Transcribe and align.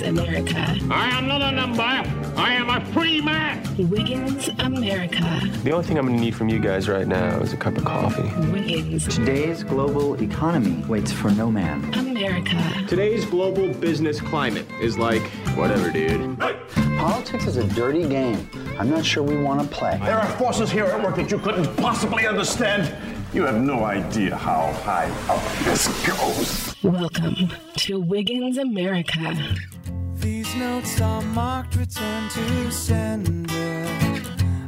Wiggins 0.00 0.18
America. 0.18 0.78
I 0.90 1.08
am 1.08 1.26
not 1.26 1.42
a 1.42 1.50
number. 1.50 1.82
I 1.82 2.54
am 2.54 2.70
a 2.70 2.84
free 2.92 3.20
man. 3.20 3.64
Wiggins 3.88 4.48
America. 4.60 5.40
The 5.64 5.72
only 5.72 5.86
thing 5.86 5.98
I'm 5.98 6.06
going 6.06 6.16
to 6.16 6.24
need 6.24 6.36
from 6.36 6.48
you 6.48 6.60
guys 6.60 6.88
right 6.88 7.06
now 7.06 7.38
is 7.40 7.52
a 7.52 7.56
cup 7.56 7.76
of 7.76 7.84
coffee. 7.84 8.22
Wiggins 8.52 9.08
Today's 9.08 9.64
global 9.64 10.14
economy 10.22 10.84
waits 10.86 11.10
for 11.10 11.30
no 11.32 11.50
man. 11.50 11.82
America. 11.94 12.56
Today's 12.86 13.24
global 13.24 13.72
business 13.74 14.20
climate 14.20 14.66
is 14.80 14.98
like, 14.98 15.22
whatever, 15.56 15.90
dude. 15.90 16.38
Politics 16.38 17.46
is 17.46 17.56
a 17.56 17.64
dirty 17.68 18.06
game. 18.08 18.48
I'm 18.78 18.90
not 18.90 19.04
sure 19.04 19.24
we 19.24 19.36
want 19.36 19.62
to 19.62 19.76
play. 19.76 19.98
There 20.04 20.18
are 20.18 20.30
forces 20.38 20.70
here 20.70 20.84
at 20.84 21.02
work 21.02 21.16
that 21.16 21.30
you 21.30 21.38
couldn't 21.38 21.74
possibly 21.76 22.26
understand. 22.26 22.94
You 23.32 23.42
have 23.44 23.60
no 23.60 23.84
idea 23.84 24.36
how 24.36 24.72
high 24.84 25.10
up 25.28 25.42
this 25.64 25.88
goes. 26.06 26.76
Welcome 26.82 27.52
to 27.78 28.00
Wiggins 28.00 28.58
America. 28.58 29.36
These 30.28 30.54
notes 30.56 31.00
are 31.00 31.22
marked 31.22 31.74
return 31.74 32.28
to 32.28 32.70
sender. 32.70 33.88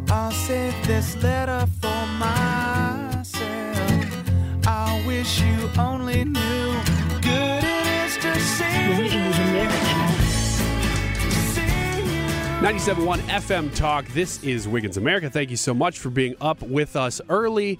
I'll 0.08 0.30
save 0.30 0.74
this 0.86 1.22
letter 1.22 1.66
for 1.82 2.06
myself. 2.16 3.36
I 4.66 5.04
wish 5.06 5.42
you 5.42 5.68
only 5.78 6.24
knew 6.24 6.80
good 7.20 7.62
it 7.62 7.86
is 8.06 8.16
to 8.16 8.40
see 8.40 8.88
Wiggins 8.96 9.36
America. 9.36 9.76
97.1 12.64 13.18
FM 13.28 13.74
Talk. 13.74 14.06
This 14.08 14.42
is 14.42 14.66
Wiggins 14.66 14.96
America. 14.96 15.28
Thank 15.28 15.50
you 15.50 15.58
so 15.58 15.74
much 15.74 15.98
for 15.98 16.08
being 16.08 16.36
up 16.40 16.62
with 16.62 16.96
us 16.96 17.20
early. 17.28 17.78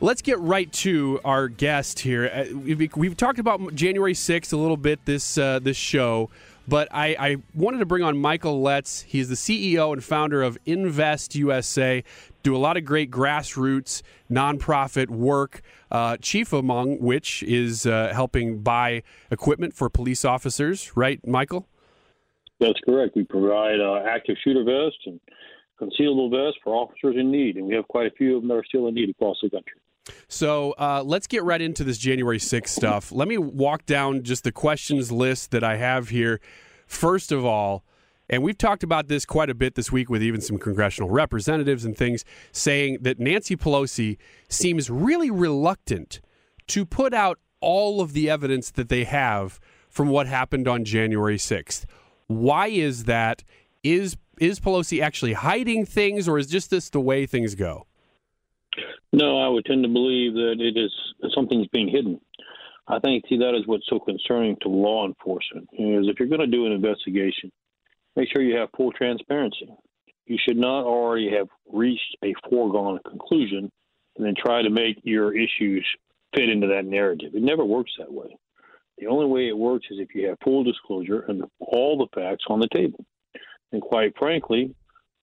Let's 0.00 0.22
get 0.22 0.40
right 0.40 0.70
to 0.72 1.20
our 1.24 1.46
guest 1.48 2.00
here. 2.00 2.26
Uh, 2.26 2.56
We've, 2.56 2.96
we've 2.96 3.16
talked 3.16 3.38
about 3.38 3.72
January 3.76 4.14
6th 4.14 4.52
a 4.52 4.56
little 4.56 4.76
bit 4.76 5.04
this 5.04 5.38
uh, 5.38 5.60
this 5.60 5.76
show, 5.76 6.30
but 6.68 6.88
I, 6.90 7.16
I 7.18 7.36
wanted 7.54 7.78
to 7.78 7.86
bring 7.86 8.02
on 8.02 8.18
Michael 8.18 8.60
Letts. 8.60 9.02
He's 9.02 9.28
the 9.30 9.34
CEO 9.34 9.92
and 9.92 10.04
founder 10.04 10.42
of 10.42 10.58
Invest 10.66 11.34
USA. 11.34 12.04
Do 12.42 12.54
a 12.54 12.58
lot 12.58 12.76
of 12.76 12.84
great 12.84 13.10
grassroots 13.10 14.02
nonprofit 14.30 15.08
work. 15.08 15.62
Uh, 15.90 16.18
chief 16.18 16.52
among 16.52 16.98
which 16.98 17.42
is 17.44 17.86
uh, 17.86 18.10
helping 18.12 18.58
buy 18.58 19.02
equipment 19.30 19.72
for 19.74 19.88
police 19.88 20.24
officers. 20.24 20.94
Right, 20.94 21.26
Michael? 21.26 21.66
That's 22.60 22.78
correct. 22.84 23.16
We 23.16 23.24
provide 23.24 23.80
uh, 23.80 24.02
active 24.06 24.36
shooter 24.44 24.64
vests 24.64 25.00
and 25.06 25.20
concealable 25.80 26.30
vests 26.30 26.60
for 26.62 26.74
officers 26.74 27.16
in 27.18 27.30
need, 27.30 27.56
and 27.56 27.66
we 27.66 27.74
have 27.74 27.88
quite 27.88 28.06
a 28.06 28.10
few 28.10 28.36
of 28.36 28.42
them 28.42 28.48
that 28.48 28.56
are 28.56 28.64
still 28.64 28.88
in 28.88 28.94
need 28.94 29.08
across 29.08 29.38
the 29.42 29.48
country. 29.48 29.80
So 30.28 30.72
uh, 30.78 31.02
let's 31.04 31.26
get 31.26 31.42
right 31.44 31.60
into 31.60 31.84
this 31.84 31.98
January 31.98 32.38
6th 32.38 32.68
stuff. 32.68 33.12
Let 33.12 33.28
me 33.28 33.38
walk 33.38 33.86
down 33.86 34.22
just 34.22 34.44
the 34.44 34.52
questions 34.52 35.10
list 35.12 35.50
that 35.50 35.64
I 35.64 35.76
have 35.76 36.08
here. 36.08 36.40
First 36.86 37.32
of 37.32 37.44
all, 37.44 37.84
and 38.30 38.42
we've 38.42 38.58
talked 38.58 38.82
about 38.82 39.08
this 39.08 39.24
quite 39.24 39.48
a 39.48 39.54
bit 39.54 39.74
this 39.74 39.90
week 39.90 40.10
with 40.10 40.22
even 40.22 40.40
some 40.40 40.58
congressional 40.58 41.08
representatives 41.08 41.84
and 41.84 41.96
things 41.96 42.24
saying 42.52 42.98
that 43.00 43.18
Nancy 43.18 43.56
Pelosi 43.56 44.18
seems 44.48 44.90
really 44.90 45.30
reluctant 45.30 46.20
to 46.68 46.84
put 46.84 47.14
out 47.14 47.38
all 47.60 48.00
of 48.00 48.12
the 48.12 48.28
evidence 48.28 48.70
that 48.72 48.88
they 48.88 49.04
have 49.04 49.58
from 49.88 50.08
what 50.08 50.26
happened 50.26 50.68
on 50.68 50.84
January 50.84 51.38
6th. 51.38 51.86
Why 52.26 52.68
is 52.68 53.04
that? 53.04 53.42
Is 53.82 54.16
is 54.38 54.60
Pelosi 54.60 55.02
actually 55.02 55.32
hiding 55.32 55.84
things 55.84 56.28
or 56.28 56.38
is 56.38 56.46
just 56.46 56.70
this 56.70 56.90
the 56.90 57.00
way 57.00 57.26
things 57.26 57.56
go? 57.56 57.87
No, 59.12 59.38
I 59.38 59.48
would 59.48 59.64
tend 59.64 59.82
to 59.84 59.88
believe 59.88 60.34
that 60.34 60.56
it 60.58 60.78
is 60.78 60.92
something's 61.34 61.68
being 61.68 61.88
hidden. 61.88 62.20
I 62.86 62.98
think 62.98 63.24
see 63.28 63.38
that 63.38 63.54
is 63.54 63.66
what's 63.66 63.86
so 63.88 63.98
concerning 63.98 64.56
to 64.62 64.68
law 64.68 65.06
enforcement 65.06 65.68
is 65.72 66.08
if 66.08 66.18
you're 66.18 66.28
going 66.28 66.40
to 66.40 66.46
do 66.46 66.66
an 66.66 66.72
investigation, 66.72 67.52
make 68.16 68.28
sure 68.32 68.42
you 68.42 68.56
have 68.56 68.70
full 68.76 68.92
transparency. 68.92 69.68
You 70.26 70.38
should 70.46 70.56
not 70.56 70.84
already 70.84 71.30
have 71.30 71.48
reached 71.70 72.16
a 72.22 72.34
foregone 72.48 72.98
conclusion 73.08 73.70
and 74.16 74.26
then 74.26 74.34
try 74.36 74.62
to 74.62 74.70
make 74.70 74.98
your 75.04 75.34
issues 75.36 75.86
fit 76.34 76.48
into 76.48 76.66
that 76.68 76.84
narrative. 76.84 77.34
It 77.34 77.42
never 77.42 77.64
works 77.64 77.92
that 77.98 78.12
way. 78.12 78.36
The 78.98 79.06
only 79.06 79.26
way 79.26 79.48
it 79.48 79.56
works 79.56 79.86
is 79.90 79.98
if 80.00 80.14
you 80.14 80.28
have 80.28 80.38
full 80.42 80.64
disclosure 80.64 81.20
and 81.28 81.44
all 81.60 81.96
the 81.96 82.20
facts 82.20 82.44
on 82.48 82.60
the 82.60 82.68
table. 82.74 83.04
And 83.72 83.80
quite 83.80 84.16
frankly, 84.18 84.74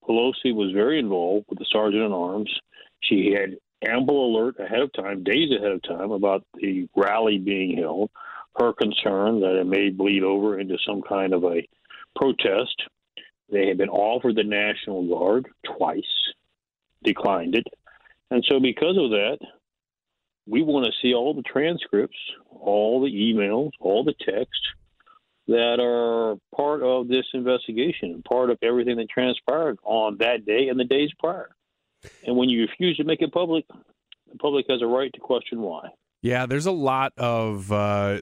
Pelosi 0.08 0.54
was 0.56 0.72
very 0.74 1.00
involved 1.00 1.48
with 1.50 1.60
the 1.60 1.66
sergeant 1.72 2.04
at 2.04 2.12
arms. 2.12 2.50
She 3.02 3.34
had 3.34 3.58
ample 3.90 4.32
alert 4.32 4.60
ahead 4.60 4.82
of 4.82 4.94
time, 4.94 5.24
days 5.24 5.52
ahead 5.52 5.72
of 5.72 5.84
time, 5.84 6.12
about 6.12 6.46
the 6.56 6.88
rally 6.96 7.38
being 7.38 7.78
held. 7.78 8.10
Her 8.58 8.72
concern 8.74 9.42
that 9.42 9.60
it 9.60 9.68
may 9.68 9.90
bleed 9.90 10.24
over 10.24 10.60
into 10.60 10.78
some 10.88 11.02
kind 11.02 11.34
of 11.34 11.44
a 11.44 11.68
protest. 12.16 12.84
They 13.52 13.68
had 13.68 13.78
been 13.78 13.90
offered 13.90 14.36
the 14.36 14.44
National 14.44 15.08
Guard 15.08 15.48
twice, 15.78 16.04
declined 17.04 17.56
it. 17.56 17.68
And 18.32 18.46
so, 18.50 18.60
because 18.60 18.98
of 18.98 19.12
that, 19.12 19.38
we 20.48 20.62
want 20.62 20.86
to 20.86 20.92
see 21.02 21.14
all 21.14 21.34
the 21.34 21.42
transcripts, 21.42 22.18
all 22.50 23.02
the 23.02 23.12
emails, 23.12 23.72
all 23.80 24.04
the 24.04 24.14
texts 24.14 24.68
that 25.48 25.80
are 25.80 26.38
part 26.56 26.82
of 26.82 27.08
this 27.08 27.26
investigation 27.34 28.12
and 28.12 28.24
part 28.24 28.50
of 28.50 28.58
everything 28.62 28.98
that 28.98 29.10
transpired 29.10 29.78
on 29.84 30.18
that 30.20 30.46
day 30.46 30.70
and 30.70 30.80
the 30.80 30.86
days 30.86 31.12
prior. 31.20 31.50
And 32.26 32.36
when 32.36 32.50
you 32.50 32.62
refuse 32.62 32.98
to 32.98 33.04
make 33.04 33.22
it 33.22 33.32
public, 33.32 33.66
the 33.68 34.38
public 34.40 34.66
has 34.70 34.82
a 34.82 34.88
right 34.88 35.12
to 35.14 35.20
question 35.20 35.62
why. 35.62 35.90
Yeah, 36.22 36.46
there's 36.46 36.66
a 36.66 36.72
lot 36.72 37.14
of 37.18 37.72
uh, 37.72 38.22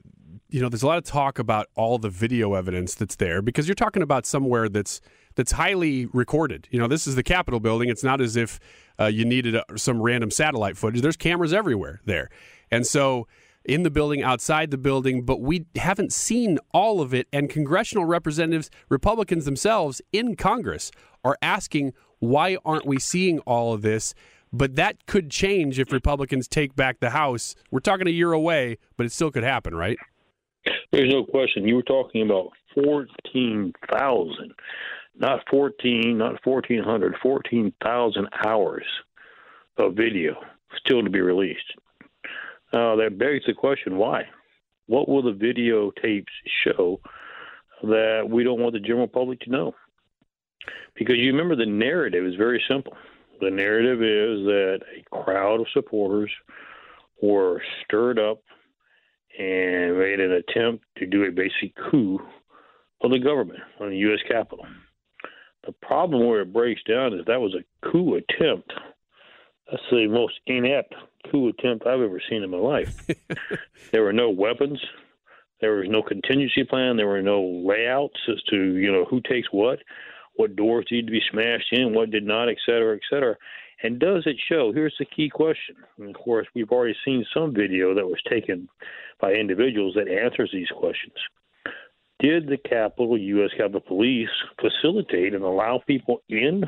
you 0.50 0.60
know, 0.60 0.68
there's 0.68 0.82
a 0.82 0.86
lot 0.86 0.98
of 0.98 1.04
talk 1.04 1.38
about 1.38 1.68
all 1.74 1.98
the 1.98 2.10
video 2.10 2.54
evidence 2.54 2.94
that's 2.94 3.16
there 3.16 3.42
because 3.42 3.66
you're 3.66 3.74
talking 3.74 4.02
about 4.02 4.26
somewhere 4.26 4.68
that's 4.68 5.00
that's 5.34 5.52
highly 5.52 6.06
recorded. 6.06 6.68
You 6.70 6.78
know, 6.78 6.86
this 6.86 7.06
is 7.06 7.16
the 7.16 7.22
Capitol 7.22 7.58
building. 7.58 7.88
It's 7.88 8.04
not 8.04 8.20
as 8.20 8.36
if 8.36 8.60
uh, 9.00 9.06
you 9.06 9.24
needed 9.24 9.56
a, 9.56 9.64
some 9.76 10.00
random 10.00 10.30
satellite 10.30 10.76
footage. 10.76 11.02
There's 11.02 11.16
cameras 11.16 11.52
everywhere 11.52 12.00
there, 12.04 12.30
and 12.70 12.86
so 12.86 13.26
in 13.64 13.82
the 13.82 13.90
building, 13.90 14.22
outside 14.22 14.70
the 14.70 14.78
building, 14.78 15.22
but 15.22 15.40
we 15.40 15.66
haven't 15.76 16.12
seen 16.12 16.58
all 16.72 17.00
of 17.00 17.14
it. 17.14 17.26
And 17.32 17.48
congressional 17.48 18.04
representatives, 18.04 18.70
Republicans 18.88 19.46
themselves 19.46 20.02
in 20.12 20.36
Congress, 20.36 20.90
are 21.24 21.38
asking 21.40 21.94
why 22.28 22.58
aren't 22.64 22.86
we 22.86 22.98
seeing 22.98 23.38
all 23.40 23.72
of 23.72 23.82
this? 23.82 24.14
But 24.52 24.76
that 24.76 25.06
could 25.06 25.30
change 25.30 25.80
if 25.80 25.92
Republicans 25.92 26.46
take 26.46 26.76
back 26.76 27.00
the 27.00 27.10
House. 27.10 27.56
We're 27.70 27.80
talking 27.80 28.06
a 28.06 28.10
year 28.10 28.32
away, 28.32 28.78
but 28.96 29.04
it 29.04 29.12
still 29.12 29.32
could 29.32 29.42
happen, 29.42 29.74
right? 29.74 29.98
There's 30.92 31.12
no 31.12 31.24
question. 31.24 31.66
You 31.66 31.76
were 31.76 31.82
talking 31.82 32.22
about 32.22 32.50
14,000, 32.74 34.54
not 35.18 35.40
14, 35.50 36.18
not 36.18 36.38
1,400, 36.46 37.16
14,000 37.20 38.28
hours 38.46 38.84
of 39.76 39.94
video 39.94 40.36
still 40.78 41.02
to 41.02 41.10
be 41.10 41.20
released. 41.20 41.74
Uh, 42.72 42.96
that 42.96 43.18
begs 43.18 43.44
the 43.46 43.54
question 43.54 43.96
why? 43.96 44.22
What 44.86 45.08
will 45.08 45.22
the 45.22 45.32
videotapes 45.32 46.24
show 46.64 47.00
that 47.82 48.26
we 48.28 48.44
don't 48.44 48.60
want 48.60 48.74
the 48.74 48.80
general 48.80 49.08
public 49.08 49.40
to 49.40 49.50
know? 49.50 49.74
Because 50.94 51.16
you 51.16 51.32
remember 51.32 51.56
the 51.56 51.66
narrative 51.66 52.24
is 52.24 52.36
very 52.36 52.62
simple. 52.68 52.96
The 53.40 53.50
narrative 53.50 54.02
is 54.02 54.44
that 54.46 54.80
a 54.96 55.22
crowd 55.22 55.60
of 55.60 55.66
supporters 55.72 56.30
were 57.20 57.62
stirred 57.84 58.18
up 58.18 58.40
and 59.38 59.98
made 59.98 60.20
an 60.20 60.32
attempt 60.32 60.84
to 60.98 61.06
do 61.06 61.24
a 61.24 61.32
basic 61.32 61.74
coup 61.90 62.20
of 63.02 63.10
the 63.10 63.18
government 63.18 63.60
on 63.80 63.90
the 63.90 63.96
U.S. 63.98 64.20
Capitol. 64.28 64.66
The 65.66 65.72
problem 65.72 66.26
where 66.26 66.42
it 66.42 66.52
breaks 66.52 66.82
down 66.84 67.14
is 67.14 67.24
that 67.26 67.40
was 67.40 67.54
a 67.54 67.88
coup 67.88 68.14
attempt. 68.14 68.72
That's 69.70 69.82
the 69.90 70.06
most 70.06 70.34
inept 70.46 70.94
coup 71.30 71.48
attempt 71.48 71.86
I've 71.86 72.00
ever 72.00 72.20
seen 72.28 72.42
in 72.42 72.50
my 72.50 72.58
life. 72.58 73.06
there 73.92 74.02
were 74.02 74.12
no 74.12 74.30
weapons. 74.30 74.78
There 75.60 75.72
was 75.72 75.88
no 75.88 76.02
contingency 76.02 76.64
plan. 76.64 76.96
There 76.96 77.06
were 77.06 77.22
no 77.22 77.42
layouts 77.42 78.20
as 78.28 78.42
to 78.50 78.56
you 78.56 78.92
know 78.92 79.04
who 79.04 79.20
takes 79.20 79.48
what, 79.50 79.78
what 80.36 80.56
doors 80.56 80.86
need 80.90 81.06
to 81.06 81.12
be 81.12 81.22
smashed 81.30 81.72
in, 81.72 81.94
what 81.94 82.10
did 82.10 82.24
not, 82.24 82.48
et 82.48 82.58
cetera, 82.66 82.96
et 82.96 83.02
cetera. 83.10 83.36
And 83.82 83.98
does 83.98 84.24
it 84.26 84.36
show? 84.48 84.72
Here's 84.72 84.94
the 84.98 85.04
key 85.04 85.28
question. 85.28 85.76
And 85.98 86.14
of 86.14 86.22
course, 86.22 86.46
we've 86.54 86.70
already 86.70 86.96
seen 87.04 87.24
some 87.34 87.52
video 87.54 87.94
that 87.94 88.06
was 88.06 88.20
taken 88.28 88.68
by 89.20 89.32
individuals 89.32 89.94
that 89.94 90.08
answers 90.08 90.50
these 90.52 90.68
questions. 90.74 91.14
Did 92.20 92.46
the 92.46 92.56
Capitol, 92.56 93.18
U.S. 93.18 93.50
Capitol 93.56 93.80
Police, 93.80 94.30
facilitate 94.60 95.34
and 95.34 95.44
allow 95.44 95.82
people 95.86 96.22
in 96.28 96.64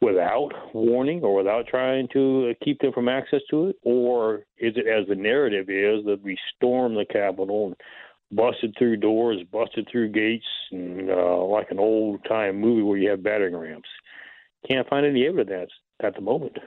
without 0.00 0.50
warning 0.74 1.22
or 1.22 1.34
without 1.34 1.66
trying 1.66 2.08
to 2.12 2.54
keep 2.64 2.80
them 2.80 2.92
from 2.92 3.08
access 3.08 3.40
to 3.50 3.68
it? 3.68 3.76
Or 3.82 4.46
is 4.58 4.74
it, 4.76 4.86
as 4.86 5.06
the 5.08 5.14
narrative 5.14 5.68
is, 5.68 6.04
that 6.06 6.20
we 6.22 6.36
stormed 6.56 6.96
the 6.96 7.04
Capitol 7.04 7.68
and 7.68 7.76
busted 8.34 8.74
through 8.78 8.96
doors, 8.96 9.38
busted 9.52 9.88
through 9.90 10.10
gates, 10.10 10.46
and, 10.70 11.10
uh, 11.10 11.44
like 11.44 11.70
an 11.70 11.78
old 11.78 12.24
time 12.24 12.60
movie 12.60 12.82
where 12.82 12.98
you 12.98 13.10
have 13.10 13.22
battering 13.22 13.56
rams? 13.56 13.84
Can't 14.68 14.88
find 14.88 15.04
any 15.04 15.26
evidence 15.26 15.40
of 15.40 15.48
that 15.48 15.68
at 16.04 16.14
the 16.14 16.20
moment. 16.20 16.58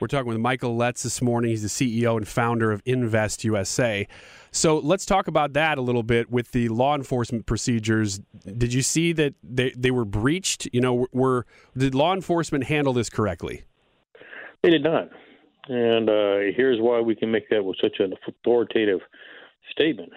We're 0.00 0.08
talking 0.08 0.28
with 0.28 0.38
Michael 0.38 0.76
Letts 0.76 1.02
this 1.02 1.20
morning. 1.20 1.50
He's 1.50 1.62
the 1.62 1.68
CEO 2.02 2.16
and 2.16 2.26
founder 2.26 2.72
of 2.72 2.82
Invest 2.84 3.44
USA. 3.44 4.06
So 4.50 4.78
let's 4.78 5.06
talk 5.06 5.28
about 5.28 5.52
that 5.52 5.78
a 5.78 5.80
little 5.80 6.02
bit 6.02 6.30
with 6.30 6.52
the 6.52 6.68
law 6.68 6.94
enforcement 6.94 7.46
procedures. 7.46 8.20
Did 8.44 8.72
you 8.72 8.82
see 8.82 9.12
that 9.12 9.34
they, 9.42 9.70
they 9.76 9.90
were 9.90 10.04
breached? 10.04 10.68
You 10.72 10.80
know, 10.80 11.06
were 11.12 11.46
did 11.76 11.94
law 11.94 12.14
enforcement 12.14 12.64
handle 12.64 12.92
this 12.92 13.10
correctly? 13.10 13.62
They 14.62 14.70
did 14.70 14.82
not. 14.82 15.08
And 15.68 16.08
uh, 16.08 16.52
here's 16.56 16.80
why 16.80 17.00
we 17.00 17.14
can 17.14 17.30
make 17.30 17.48
that 17.50 17.64
with 17.64 17.76
such 17.80 18.00
an 18.00 18.14
authoritative 18.26 19.00
statement. 19.70 20.12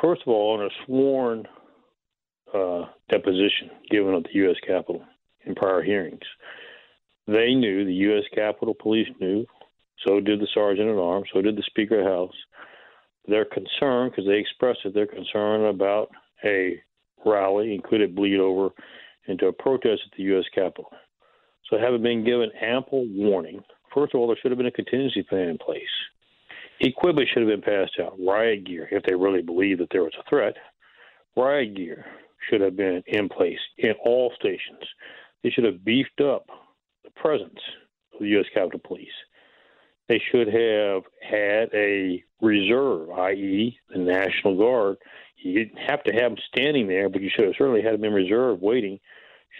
First 0.00 0.22
of 0.22 0.28
all, 0.28 0.58
on 0.58 0.66
a 0.66 0.68
sworn 0.84 1.46
uh, 2.52 2.84
deposition 3.10 3.70
given 3.90 4.14
at 4.14 4.24
the 4.24 4.34
U.S. 4.34 4.56
Capitol 4.66 5.02
in 5.44 5.54
prior 5.54 5.82
hearings, 5.82 6.24
they 7.26 7.54
knew, 7.54 7.84
the 7.84 7.92
U.S. 7.92 8.24
Capitol 8.34 8.74
Police 8.74 9.08
knew, 9.20 9.46
so 10.06 10.20
did 10.20 10.40
the 10.40 10.48
Sergeant 10.54 10.88
at 10.88 10.96
Arms, 10.96 11.28
so 11.32 11.40
did 11.40 11.56
the 11.56 11.62
Speaker 11.66 11.98
of 11.98 12.04
the 12.04 12.10
House. 12.10 12.34
They're 13.26 13.46
concerned, 13.46 14.12
because 14.12 14.26
they 14.26 14.38
expressed 14.38 14.80
it, 14.84 14.94
they're 14.94 15.06
concerned 15.06 15.64
about 15.64 16.10
a 16.44 16.80
rally 17.24 17.74
and 17.74 17.82
could 17.82 18.00
it 18.00 18.14
bleed 18.14 18.38
over 18.38 18.70
into 19.26 19.46
a 19.46 19.52
protest 19.52 20.02
at 20.04 20.16
the 20.16 20.22
U.S. 20.24 20.44
Capitol. 20.54 20.90
So, 21.68 21.78
having 21.78 22.02
been 22.02 22.24
given 22.24 22.50
ample 22.60 23.06
warning, 23.08 23.60
first 23.92 24.14
of 24.14 24.20
all, 24.20 24.28
there 24.28 24.36
should 24.40 24.52
have 24.52 24.58
been 24.58 24.68
a 24.68 24.70
contingency 24.70 25.24
plan 25.24 25.48
in 25.48 25.58
place. 25.58 25.82
Equipment 26.80 27.28
should 27.28 27.42
have 27.42 27.50
been 27.50 27.62
passed 27.62 27.98
out, 28.00 28.18
riot 28.18 28.64
gear, 28.64 28.88
if 28.90 29.02
they 29.04 29.14
really 29.14 29.42
believed 29.42 29.80
that 29.80 29.88
there 29.90 30.02
was 30.02 30.12
a 30.18 30.28
threat. 30.28 30.54
Riot 31.36 31.74
gear 31.74 32.04
should 32.48 32.60
have 32.60 32.76
been 32.76 33.02
in 33.06 33.28
place 33.28 33.58
in 33.78 33.92
all 34.04 34.32
stations. 34.38 34.82
They 35.42 35.50
should 35.50 35.64
have 35.64 35.84
beefed 35.84 36.20
up 36.20 36.46
the 37.04 37.10
presence 37.10 37.58
of 38.12 38.20
the 38.20 38.28
U.S. 38.28 38.46
Capitol 38.52 38.80
Police. 38.84 39.08
They 40.08 40.20
should 40.30 40.48
have 40.48 41.02
had 41.20 41.70
a 41.74 42.22
reserve, 42.40 43.10
i.e., 43.10 43.78
the 43.88 43.98
National 43.98 44.56
Guard. 44.56 44.98
You 45.36 45.64
didn't 45.64 45.78
have 45.78 46.04
to 46.04 46.12
have 46.12 46.32
them 46.32 46.38
standing 46.52 46.86
there, 46.86 47.08
but 47.08 47.22
you 47.22 47.30
should 47.34 47.46
have 47.46 47.54
certainly 47.58 47.82
had 47.82 47.94
them 47.94 48.04
in 48.04 48.12
reserve 48.12 48.60
waiting 48.60 49.00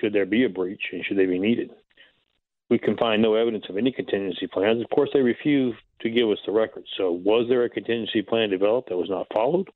should 0.00 0.12
there 0.12 0.26
be 0.26 0.44
a 0.44 0.48
breach 0.48 0.82
and 0.92 1.04
should 1.04 1.16
they 1.16 1.26
be 1.26 1.38
needed. 1.38 1.70
We 2.68 2.78
can 2.78 2.96
find 2.96 3.22
no 3.22 3.34
evidence 3.34 3.64
of 3.68 3.76
any 3.76 3.92
contingency 3.92 4.46
plans. 4.46 4.82
Of 4.82 4.90
course, 4.90 5.10
they 5.12 5.20
refused 5.20 5.78
to 6.00 6.10
give 6.10 6.28
us 6.28 6.38
the 6.44 6.52
records. 6.52 6.88
So, 6.96 7.12
was 7.12 7.46
there 7.48 7.64
a 7.64 7.70
contingency 7.70 8.22
plan 8.22 8.50
developed 8.50 8.88
that 8.88 8.96
was 8.96 9.10
not 9.10 9.28
followed? 9.32 9.68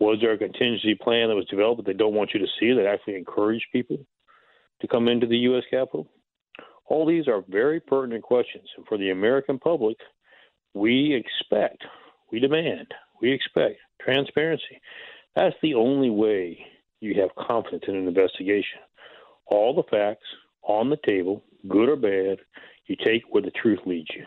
Was 0.00 0.18
there 0.20 0.32
a 0.32 0.38
contingency 0.38 0.94
plan 0.94 1.28
that 1.28 1.36
was 1.36 1.46
developed 1.46 1.84
that 1.84 1.90
they 1.90 1.96
don't 1.96 2.14
want 2.14 2.30
you 2.34 2.40
to 2.40 2.46
see 2.58 2.72
that 2.72 2.86
actually 2.86 3.16
encouraged 3.16 3.66
people 3.72 3.98
to 4.80 4.88
come 4.88 5.08
into 5.08 5.26
the 5.26 5.38
U.S. 5.38 5.64
Capitol? 5.70 6.08
All 6.86 7.06
these 7.06 7.28
are 7.28 7.44
very 7.48 7.80
pertinent 7.80 8.22
questions. 8.22 8.68
And 8.76 8.86
for 8.86 8.96
the 8.96 9.10
American 9.10 9.58
public, 9.58 9.96
we 10.74 11.14
expect, 11.14 11.82
we 12.32 12.40
demand, 12.40 12.86
we 13.20 13.32
expect 13.32 13.78
transparency. 14.00 14.80
That's 15.34 15.56
the 15.62 15.74
only 15.74 16.10
way 16.10 16.64
you 17.00 17.20
have 17.20 17.46
confidence 17.46 17.84
in 17.88 17.96
an 17.96 18.08
investigation. 18.08 18.80
All 19.46 19.74
the 19.74 19.82
facts 19.90 20.26
on 20.62 20.90
the 20.90 20.98
table, 21.04 21.42
good 21.66 21.88
or 21.88 21.96
bad, 21.96 22.38
you 22.86 22.96
take 22.96 23.22
where 23.30 23.42
the 23.42 23.50
truth 23.50 23.80
leads 23.86 24.08
you. 24.14 24.24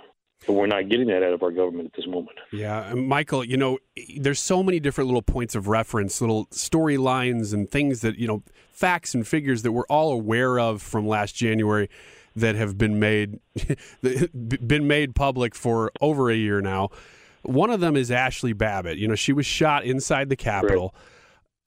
And 0.48 0.56
we're 0.56 0.68
not 0.68 0.90
getting 0.90 1.08
that 1.08 1.22
out 1.22 1.34
of 1.34 1.44
our 1.44 1.52
government 1.52 1.86
at 1.86 1.94
this 1.96 2.08
moment. 2.08 2.40
Yeah, 2.52 2.94
Michael, 2.96 3.44
you 3.44 3.58
know, 3.58 3.78
there's 4.18 4.40
so 4.40 4.64
many 4.64 4.80
different 4.80 5.08
little 5.08 5.22
points 5.22 5.54
of 5.54 5.68
reference, 5.68 6.20
little 6.20 6.48
storylines 6.48 7.54
and 7.54 7.70
things 7.70 8.02
that, 8.02 8.18
you 8.18 8.28
know, 8.28 8.42
facts 8.72 9.14
and 9.14 9.28
figures 9.28 9.62
that 9.62 9.72
we're 9.72 9.86
all 9.86 10.12
aware 10.12 10.60
of 10.60 10.82
from 10.82 11.08
last 11.08 11.36
January 11.36 11.90
that 12.36 12.56
have 12.56 12.78
been 12.78 13.00
made 13.00 13.40
been 14.02 14.88
made 14.88 15.16
public 15.16 15.54
for 15.54 15.92
over 16.02 16.32
a 16.32 16.36
year 16.36 16.62
now. 16.62 16.90
One 17.44 17.70
of 17.70 17.80
them 17.80 17.96
is 17.96 18.10
Ashley 18.10 18.54
Babbitt. 18.54 18.98
You 18.98 19.08
know, 19.08 19.16
she 19.16 19.34
was 19.34 19.46
shot 19.46 19.84
inside 19.84 20.30
the 20.30 20.36
Capitol. 20.36 20.96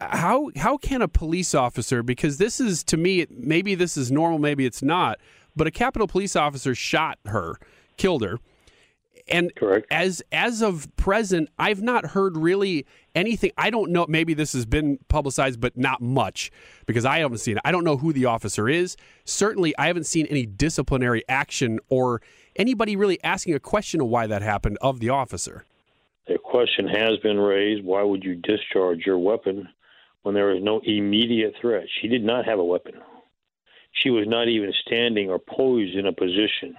Right. 0.00 0.10
How 0.10 0.50
how 0.56 0.76
can 0.76 1.02
a 1.02 1.08
police 1.08 1.55
officer 1.55 2.02
because 2.02 2.38
this 2.38 2.60
is 2.60 2.82
to 2.84 2.96
me 2.96 3.26
maybe 3.31 3.75
this 3.75 3.96
is 3.96 4.10
normal 4.10 4.38
maybe 4.38 4.67
it's 4.67 4.82
not, 4.82 5.19
but 5.56 5.66
a 5.66 5.70
Capitol 5.70 6.06
police 6.06 6.36
officer 6.36 6.74
shot 6.74 7.18
her, 7.26 7.58
killed 7.96 8.22
her 8.22 8.38
and 9.28 9.54
Correct. 9.54 9.86
as 9.90 10.22
as 10.32 10.62
of 10.62 10.94
present, 10.96 11.48
I've 11.58 11.82
not 11.82 12.06
heard 12.06 12.36
really 12.36 12.86
anything. 13.14 13.52
I 13.56 13.70
don't 13.70 13.90
know. 13.90 14.06
Maybe 14.08 14.34
this 14.34 14.52
has 14.52 14.66
been 14.66 14.98
publicized, 15.08 15.60
but 15.60 15.76
not 15.76 16.00
much 16.00 16.50
because 16.86 17.04
I 17.04 17.18
haven't 17.18 17.38
seen 17.38 17.56
it. 17.56 17.62
I 17.64 17.72
don't 17.72 17.84
know 17.84 17.96
who 17.96 18.12
the 18.12 18.26
officer 18.26 18.68
is. 18.68 18.96
Certainly, 19.24 19.76
I 19.78 19.86
haven't 19.86 20.05
seen 20.05 20.26
any 20.26 20.46
disciplinary 20.46 21.22
action 21.29 21.81
or 21.88 22.20
anybody 22.56 22.96
really 22.96 23.22
asking 23.24 23.55
a 23.55 23.60
question 23.60 24.00
of 24.00 24.08
why 24.08 24.26
that 24.26 24.43
happened 24.43 24.79
of 24.81 25.00
the 25.00 25.10
officer. 25.10 25.64
The 26.26 26.38
question 26.38 26.88
has 26.88 27.19
been 27.22 27.38
raised: 27.38 27.84
Why 27.84 28.02
would 28.02 28.24
you 28.24 28.34
discharge 28.34 29.06
your 29.06 29.19
weapon 29.19 29.69
when 30.22 30.34
there 30.34 30.46
was 30.46 30.62
no 30.62 30.81
immediate 30.84 31.55
threat? 31.60 31.84
She 32.00 32.08
did 32.08 32.24
not 32.24 32.44
have 32.44 32.58
a 32.58 32.64
weapon. 32.64 32.94
She 33.94 34.10
was 34.10 34.27
not 34.27 34.48
even 34.48 34.72
standing 34.86 35.31
or 35.31 35.39
poised 35.39 35.96
in 35.96 36.06
a 36.06 36.13
position 36.13 36.77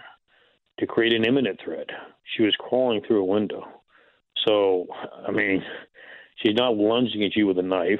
to 0.80 0.86
create 0.86 1.14
an 1.14 1.26
imminent 1.26 1.60
threat. 1.64 1.88
She 2.36 2.44
was 2.44 2.56
crawling 2.60 3.02
through 3.02 3.22
a 3.22 3.26
window. 3.26 3.64
So, 4.46 4.88
I 5.28 5.32
mean, 5.32 5.64
she's 6.38 6.56
not 6.56 6.76
lunging 6.76 7.24
at 7.24 7.36
you 7.36 7.48
with 7.48 7.58
a 7.58 7.64
knife 7.64 8.00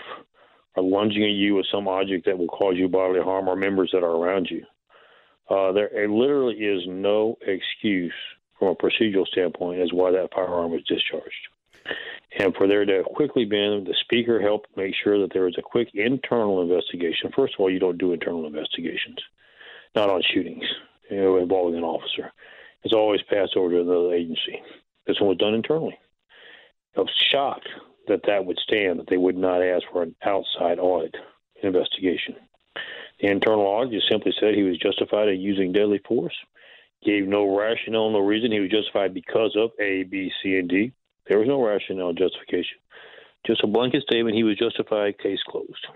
or 0.76 0.84
lunging 0.84 1.24
at 1.24 1.32
you 1.32 1.56
with 1.56 1.66
some 1.72 1.88
object 1.88 2.26
that 2.26 2.38
will 2.38 2.48
cause 2.48 2.76
you 2.76 2.88
bodily 2.90 3.22
harm 3.22 3.48
or 3.48 3.56
members 3.56 3.90
that 3.94 4.04
are 4.04 4.16
around 4.16 4.50
you. 4.52 4.64
Uh, 5.50 5.72
there 5.72 5.90
literally 6.10 6.56
is 6.56 6.84
no 6.88 7.38
excuse 7.42 8.14
from 8.58 8.70
a 8.70 8.76
procedural 8.76 9.28
standpoint 9.28 9.82
as 9.82 9.94
why 9.94 10.12
that 10.12 10.34
firearm 10.34 10.72
was 10.72 10.84
discharged. 10.88 11.48
And 12.38 12.54
for 12.56 12.68
there 12.68 12.86
to 12.86 13.04
quickly 13.04 13.46
been, 13.46 13.86
the 13.86 13.96
speaker 14.02 14.42
helped 14.42 14.76
make 14.76 14.94
sure 15.04 15.20
that 15.22 15.32
there 15.34 15.44
was 15.44 15.58
a 15.58 15.62
quick 15.62 15.90
internal 15.94 16.62
investigation. 16.62 17.32
First 17.36 17.54
of 17.54 17.62
all, 17.62 17.72
you 17.72 17.80
don't 17.80 17.98
do 17.98 18.14
internal 18.14 18.46
investigations, 18.46 19.18
not 19.96 20.10
on 20.10 20.22
shootings 20.34 20.66
you 21.10 21.22
know, 21.22 21.38
involving 21.38 21.78
an 21.78 21.84
officer 21.84 22.32
It's 22.84 22.94
always 22.94 23.22
passed 23.30 23.56
over 23.56 23.70
to 23.70 23.82
another 23.82 24.14
agency. 24.14 24.62
This 25.06 25.20
one 25.20 25.30
was 25.30 25.38
done 25.38 25.54
internally. 25.54 25.98
I 26.98 27.02
was 27.02 27.10
shocked 27.32 27.68
that 28.08 28.22
that 28.28 28.46
would 28.46 28.60
stand, 28.60 29.00
that 29.00 29.08
they 29.10 29.18
would 29.18 29.38
not 29.38 29.62
ask 29.62 29.84
for 29.92 30.04
an 30.04 30.16
outside 30.24 30.80
audit 30.80 31.16
investigation. 31.62 32.36
The 33.20 33.28
internal 33.28 33.66
audit 33.66 33.94
just 33.94 34.10
simply 34.10 34.34
said 34.40 34.56
he 34.56 34.64
was 34.64 34.78
justified 34.78 35.30
in 35.30 35.40
using 35.40 35.72
deadly 35.72 36.00
force, 36.08 36.36
gave 37.04 37.28
no 37.28 37.56
rationale, 37.56 38.12
no 38.12 38.20
reason. 38.20 38.52
He 38.52 38.60
was 38.60 38.72
justified 38.72 39.14
because 39.14 39.56
of 39.56 39.72
A, 39.80 40.04
B, 40.04 40.32
C, 40.42 40.58
and 40.58 40.70
D. 40.70 40.92
There 41.28 41.40
was 41.40 41.48
no 41.48 41.64
rationale 41.66 42.14
justification. 42.14 42.78
Just 43.46 43.64
a 43.64 43.68
blanket 43.68 44.04
statement, 44.04 44.36
he 44.36 44.44
was 44.44 44.58
justified, 44.58 45.18
case 45.20 45.40
closed. 45.48 45.88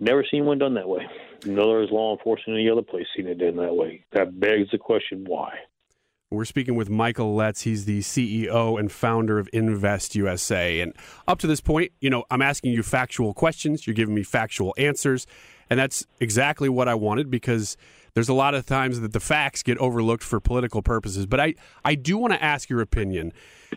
Never 0.00 0.24
seen 0.30 0.46
one 0.46 0.58
done 0.58 0.74
that 0.74 0.88
way. 0.88 1.06
Nor 1.44 1.80
has 1.80 1.90
law 1.90 2.16
enforcement 2.16 2.58
in 2.58 2.64
any 2.64 2.70
other 2.70 2.82
place 2.82 3.06
seen 3.14 3.26
it 3.26 3.38
done 3.38 3.56
that 3.56 3.74
way. 3.74 4.04
That 4.12 4.38
begs 4.38 4.70
the 4.70 4.78
question 4.78 5.24
why. 5.26 5.58
We're 6.30 6.46
speaking 6.46 6.76
with 6.76 6.88
Michael 6.88 7.34
Letts. 7.34 7.62
He's 7.62 7.84
the 7.84 8.00
CEO 8.00 8.80
and 8.80 8.90
founder 8.90 9.38
of 9.38 9.50
Invest 9.52 10.14
USA. 10.14 10.80
And 10.80 10.94
up 11.28 11.38
to 11.40 11.46
this 11.46 11.60
point, 11.60 11.92
you 12.00 12.08
know, 12.08 12.24
I'm 12.30 12.40
asking 12.40 12.72
you 12.72 12.82
factual 12.82 13.34
questions. 13.34 13.86
You're 13.86 13.92
giving 13.92 14.14
me 14.14 14.22
factual 14.22 14.74
answers. 14.78 15.26
And 15.68 15.78
that's 15.78 16.06
exactly 16.20 16.70
what 16.70 16.88
I 16.88 16.94
wanted 16.94 17.30
because 17.30 17.76
there's 18.14 18.28
a 18.28 18.34
lot 18.34 18.54
of 18.54 18.66
times 18.66 19.00
that 19.00 19.12
the 19.12 19.20
facts 19.20 19.62
get 19.62 19.78
overlooked 19.78 20.22
for 20.22 20.40
political 20.40 20.82
purposes. 20.82 21.26
But 21.26 21.40
I, 21.40 21.54
I 21.84 21.94
do 21.94 22.18
want 22.18 22.32
to 22.32 22.42
ask 22.42 22.68
your 22.68 22.80
opinion 22.80 23.32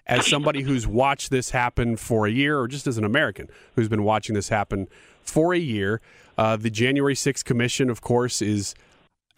as 0.05 0.27
somebody 0.27 0.63
who's 0.63 0.85
watched 0.85 1.29
this 1.29 1.51
happen 1.51 1.95
for 1.95 2.27
a 2.27 2.31
year, 2.31 2.59
or 2.59 2.67
just 2.67 2.85
as 2.87 2.97
an 2.97 3.05
American 3.05 3.47
who's 3.75 3.87
been 3.87 4.03
watching 4.03 4.35
this 4.35 4.49
happen 4.49 4.87
for 5.21 5.53
a 5.53 5.59
year. 5.59 6.01
Uh, 6.37 6.57
the 6.57 6.69
January 6.69 7.15
6th 7.15 7.45
Commission, 7.45 7.89
of 7.89 8.01
course, 8.01 8.41
is 8.41 8.75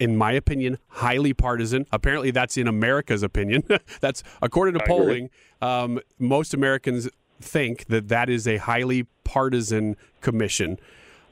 in 0.00 0.16
my 0.16 0.32
opinion, 0.32 0.78
highly 0.88 1.34
partisan. 1.34 1.86
Apparently, 1.90 2.30
that's 2.30 2.56
in 2.56 2.68
America's 2.68 3.22
opinion. 3.22 3.64
that's 4.00 4.22
according 4.40 4.78
to 4.78 4.84
polling. 4.86 5.30
Um, 5.60 6.00
most 6.18 6.54
Americans 6.54 7.08
think 7.40 7.86
that 7.86 8.08
that 8.08 8.28
is 8.28 8.46
a 8.46 8.58
highly 8.58 9.06
partisan 9.24 9.96
commission. 10.20 10.78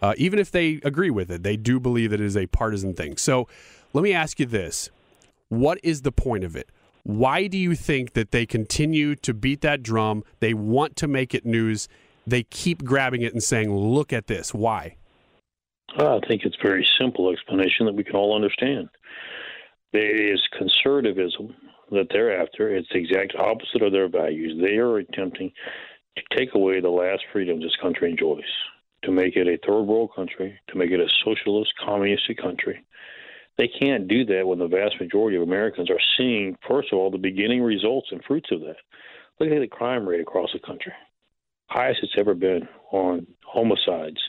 Uh, 0.06 0.14
even 0.18 0.38
if 0.38 0.52
they 0.52 0.78
agree 0.84 1.10
with 1.10 1.32
it, 1.32 1.42
they 1.42 1.56
do 1.56 1.80
believe 1.80 2.10
that 2.10 2.20
it 2.20 2.25
is 2.25 2.36
a 2.36 2.46
partisan 2.46 2.94
thing. 2.94 3.16
So, 3.16 3.48
let 3.92 4.04
me 4.04 4.12
ask 4.12 4.38
you 4.38 4.46
this: 4.46 4.88
What 5.48 5.80
is 5.82 6.02
the 6.02 6.12
point 6.12 6.44
of 6.44 6.54
it? 6.54 6.70
Why 7.02 7.48
do 7.48 7.58
you 7.58 7.75
think 7.75 8.12
that 8.12 8.30
they 8.30 8.46
continue 8.46 9.16
to 9.16 9.34
beat 9.34 9.62
that 9.62 9.82
drum? 9.82 10.22
They 10.38 10.54
want 10.54 10.94
to 10.96 11.08
make 11.08 11.34
it 11.34 11.44
news. 11.44 11.88
They 12.25 12.44
keep 12.44 12.84
grabbing 12.84 13.22
it 13.22 13.32
and 13.32 13.42
saying, 13.42 13.75
"Look 13.75 14.12
at 14.12 14.28
this." 14.28 14.54
Why? 14.54 14.94
I 15.98 16.20
think 16.28 16.44
it's 16.44 16.56
a 16.62 16.68
very 16.68 16.86
simple 17.00 17.32
explanation 17.32 17.86
that 17.86 17.96
we 17.96 18.04
can 18.04 18.14
all 18.14 18.32
understand. 18.36 18.88
There 19.92 20.32
is 20.32 20.40
conservatism 20.56 21.52
that 21.90 22.06
they're 22.10 22.40
after. 22.40 22.72
It's 22.76 22.88
the 22.92 22.98
exact 22.98 23.34
opposite 23.34 23.82
of 23.82 23.90
their 23.90 24.08
values. 24.08 24.56
They 24.60 24.76
are 24.76 24.98
attempting 24.98 25.50
to 26.16 26.36
take 26.36 26.54
away 26.54 26.80
the 26.80 26.90
last 26.90 27.25
freedom 27.32 27.60
this 27.60 27.76
country 27.82 28.10
enjoys, 28.10 28.44
to 29.02 29.12
make 29.12 29.36
it 29.36 29.46
a 29.46 29.58
third 29.66 29.82
world 29.82 30.10
country, 30.14 30.58
to 30.68 30.78
make 30.78 30.90
it 30.90 31.00
a 31.00 31.08
socialist, 31.24 31.72
communistic 31.84 32.38
country. 32.38 32.84
They 33.58 33.68
can't 33.68 34.08
do 34.08 34.24
that 34.26 34.46
when 34.46 34.58
the 34.58 34.66
vast 34.66 35.00
majority 35.00 35.36
of 35.36 35.42
Americans 35.42 35.90
are 35.90 36.00
seeing, 36.16 36.56
first 36.68 36.92
of 36.92 36.98
all, 36.98 37.10
the 37.10 37.18
beginning 37.18 37.62
results 37.62 38.08
and 38.10 38.22
fruits 38.24 38.50
of 38.52 38.60
that. 38.60 38.76
Look 39.40 39.50
at 39.50 39.60
the 39.60 39.66
crime 39.66 40.06
rate 40.06 40.20
across 40.20 40.50
the 40.52 40.58
country 40.58 40.92
highest 41.68 42.00
it's 42.02 42.14
ever 42.16 42.34
been 42.34 42.68
on 42.92 43.26
homicides, 43.44 44.20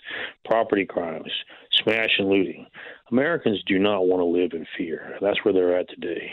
property 0.45 0.85
crimes, 0.85 1.31
smash 1.71 2.17
and 2.17 2.29
looting. 2.29 2.65
Americans 3.11 3.61
do 3.65 3.79
not 3.79 4.07
want 4.07 4.21
to 4.21 4.25
live 4.25 4.51
in 4.53 4.65
fear. 4.77 5.17
That's 5.21 5.43
where 5.43 5.53
they're 5.53 5.77
at 5.77 5.89
today. 5.89 6.31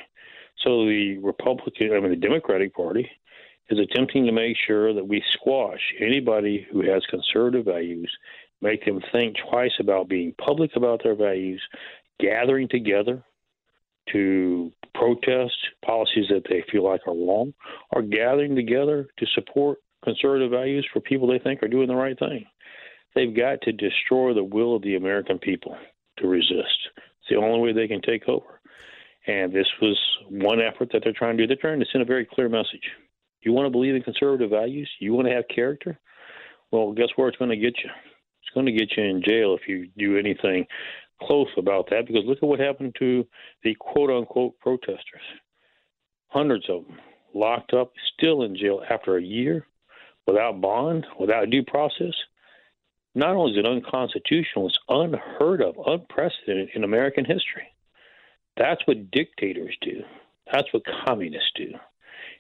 So 0.62 0.86
the 0.86 1.18
Republican, 1.18 1.92
I 1.92 2.00
mean, 2.00 2.10
the 2.10 2.16
Democratic 2.16 2.74
Party 2.74 3.10
is 3.71 3.78
attempting 3.78 4.26
to 4.26 4.33
make 4.33 4.56
sure 4.66 4.92
that 4.92 5.06
we 5.06 5.23
squash 5.33 5.80
anybody 6.00 6.66
who 6.71 6.83
has 6.83 7.04
conservative 7.06 7.64
values, 7.64 8.11
make 8.61 8.85
them 8.85 9.00
think 9.12 9.37
twice 9.50 9.73
about 9.80 10.09
being 10.09 10.35
public 10.38 10.76
about 10.76 11.02
their 11.02 11.14
values, 11.14 11.62
gathering 12.21 12.68
together 12.68 13.23
to 14.12 14.71
protest 14.94 15.56
policies 15.85 16.26
that 16.28 16.44
they 16.49 16.62
feel 16.71 16.85
like 16.85 17.00
are 17.06 17.14
wrong, 17.14 17.54
or 17.90 18.02
gathering 18.02 18.54
together 18.54 19.09
to 19.18 19.26
support 19.35 19.78
conservative 20.04 20.50
values 20.50 20.87
for 20.92 21.00
people 21.00 21.26
they 21.26 21.38
think 21.38 21.62
are 21.62 21.68
doing 21.68 21.88
the 21.88 21.94
right 21.94 22.18
thing. 22.18 22.44
They've 23.14 23.35
got 23.35 23.62
to 23.62 23.73
destroy 23.73 24.35
the 24.35 24.44
will 24.44 24.76
of 24.76 24.83
the 24.83 24.97
American 24.97 25.38
people 25.38 25.76
to 26.18 26.26
resist. 26.26 26.90
It's 27.21 27.30
the 27.30 27.37
only 27.37 27.61
way 27.61 27.73
they 27.73 27.88
can 27.88 28.02
take 28.02 28.28
over. 28.28 28.61
And 29.26 29.52
this 29.52 29.66
was 29.80 29.99
one 30.28 30.61
effort 30.61 30.90
that 30.92 31.02
they're 31.02 31.14
trying 31.14 31.38
to 31.38 31.44
do. 31.44 31.47
They're 31.47 31.56
trying 31.56 31.80
to 31.80 31.87
send 31.90 32.02
a 32.02 32.06
very 32.06 32.26
clear 32.26 32.49
message. 32.49 32.90
You 33.44 33.52
want 33.52 33.66
to 33.66 33.70
believe 33.70 33.94
in 33.94 34.02
conservative 34.02 34.50
values? 34.50 34.90
You 35.00 35.14
want 35.14 35.28
to 35.28 35.34
have 35.34 35.44
character? 35.54 35.98
Well, 36.70 36.92
guess 36.92 37.08
where 37.16 37.28
it's 37.28 37.38
going 37.38 37.50
to 37.50 37.56
get 37.56 37.78
you? 37.84 37.90
It's 38.42 38.54
going 38.54 38.66
to 38.66 38.72
get 38.72 38.96
you 38.96 39.04
in 39.04 39.22
jail 39.22 39.56
if 39.60 39.68
you 39.68 39.88
do 39.96 40.18
anything 40.18 40.66
close 41.22 41.48
about 41.56 41.88
that 41.90 42.06
because 42.06 42.24
look 42.26 42.38
at 42.38 42.48
what 42.48 42.58
happened 42.58 42.96
to 42.98 43.26
the 43.62 43.74
quote 43.76 44.10
unquote 44.10 44.58
protesters. 44.58 45.22
Hundreds 46.28 46.68
of 46.68 46.84
them 46.84 46.98
locked 47.34 47.72
up, 47.72 47.92
still 48.16 48.42
in 48.42 48.56
jail 48.56 48.82
after 48.90 49.16
a 49.16 49.22
year 49.22 49.66
without 50.26 50.60
bond, 50.60 51.06
without 51.20 51.50
due 51.50 51.62
process, 51.62 52.14
not 53.14 53.36
only 53.36 53.52
is 53.52 53.58
it 53.58 53.66
unconstitutional, 53.66 54.68
it's 54.68 54.78
unheard 54.88 55.62
of, 55.62 55.76
unprecedented 55.86 56.70
in 56.74 56.82
American 56.82 57.24
history. 57.24 57.68
That's 58.56 58.84
what 58.86 59.10
dictators 59.10 59.76
do. 59.80 60.02
That's 60.52 60.72
what 60.72 60.82
communists 61.06 61.52
do. 61.54 61.72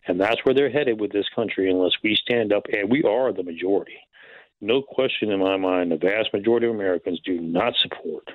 And 0.06 0.20
that's 0.20 0.44
where 0.44 0.54
they're 0.54 0.70
headed 0.70 1.00
with 1.00 1.12
this 1.12 1.28
country 1.34 1.70
unless 1.70 1.92
we 2.02 2.16
stand 2.16 2.52
up, 2.52 2.64
and 2.72 2.90
we 2.90 3.02
are 3.04 3.32
the 3.32 3.42
majority. 3.42 3.98
No 4.60 4.82
question 4.82 5.30
in 5.30 5.40
my 5.40 5.56
mind, 5.56 5.90
the 5.90 5.96
vast 5.96 6.32
majority 6.32 6.66
of 6.66 6.74
Americans 6.74 7.20
do 7.24 7.40
not 7.40 7.74
support 7.76 8.30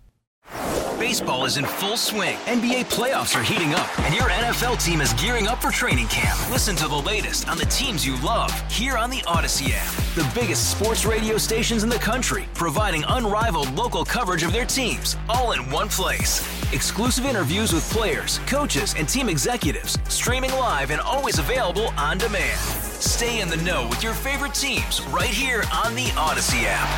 Baseball 0.99 1.45
is 1.45 1.57
in 1.57 1.65
full 1.65 1.97
swing. 1.97 2.37
NBA 2.47 2.87
playoffs 2.91 3.39
are 3.39 3.43
heating 3.43 3.75
up, 3.75 3.99
and 4.01 4.15
your 4.15 4.31
NFL 4.31 4.77
team 4.85 5.01
is 5.01 5.15
gearing 5.15 5.49
up 5.49 5.63
for 5.63 5.71
training 5.71 6.09
camp. 6.09 6.39
Listen 6.51 6.77
to 6.77 6.89
the 6.89 6.95
latest 6.95 7.49
on 7.49 7.57
the 7.57 7.67
teams 7.67 8.07
you 8.07 8.21
love 8.21 8.53
here 8.71 8.99
on 8.99 9.09
the 9.09 9.25
Odyssey 9.27 9.73
app. 9.73 10.00
The 10.17 10.29
biggest 10.35 10.73
sports 10.73 11.05
radio 11.05 11.39
stations 11.39 11.85
in 11.85 11.89
the 11.89 11.95
country, 11.95 12.49
providing 12.53 13.05
unrivaled 13.07 13.71
local 13.75 14.05
coverage 14.05 14.43
of 14.43 14.53
their 14.53 14.65
teams, 14.65 15.17
all 15.29 15.53
in 15.53 15.71
one 15.71 15.89
place. 15.89 16.41
Exclusive 16.73 17.25
interviews 17.25 17.73
with 17.73 17.89
players, 17.93 18.41
coaches, 18.49 18.93
and 18.99 19.09
team 19.09 19.29
executives, 19.29 19.97
streaming 20.09 20.51
live 20.51 20.91
and 20.91 21.01
always 21.01 21.39
available 21.39 21.93
on 21.97 22.19
demand. 22.19 22.59
Stay 22.59 23.41
in 23.41 23.49
the 23.49 23.59
know 23.59 23.87
with 23.89 24.03
your 24.03 24.15
favorite 24.15 24.53
teams 24.53 25.01
right 25.11 25.29
here 25.29 25.63
on 25.73 25.95
the 25.95 26.13
Odyssey 26.17 26.63
app. 26.63 26.89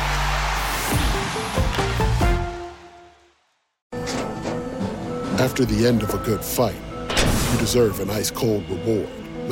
After 5.39 5.65
the 5.65 5.85
end 5.85 6.01
of 6.01 6.15
a 6.15 6.25
good 6.25 6.43
fight, 6.43 6.81
you 7.51 7.59
deserve 7.59 7.99
an 7.99 8.09
ice 8.09 8.31
cold 8.31 8.67
reward. 8.67 9.22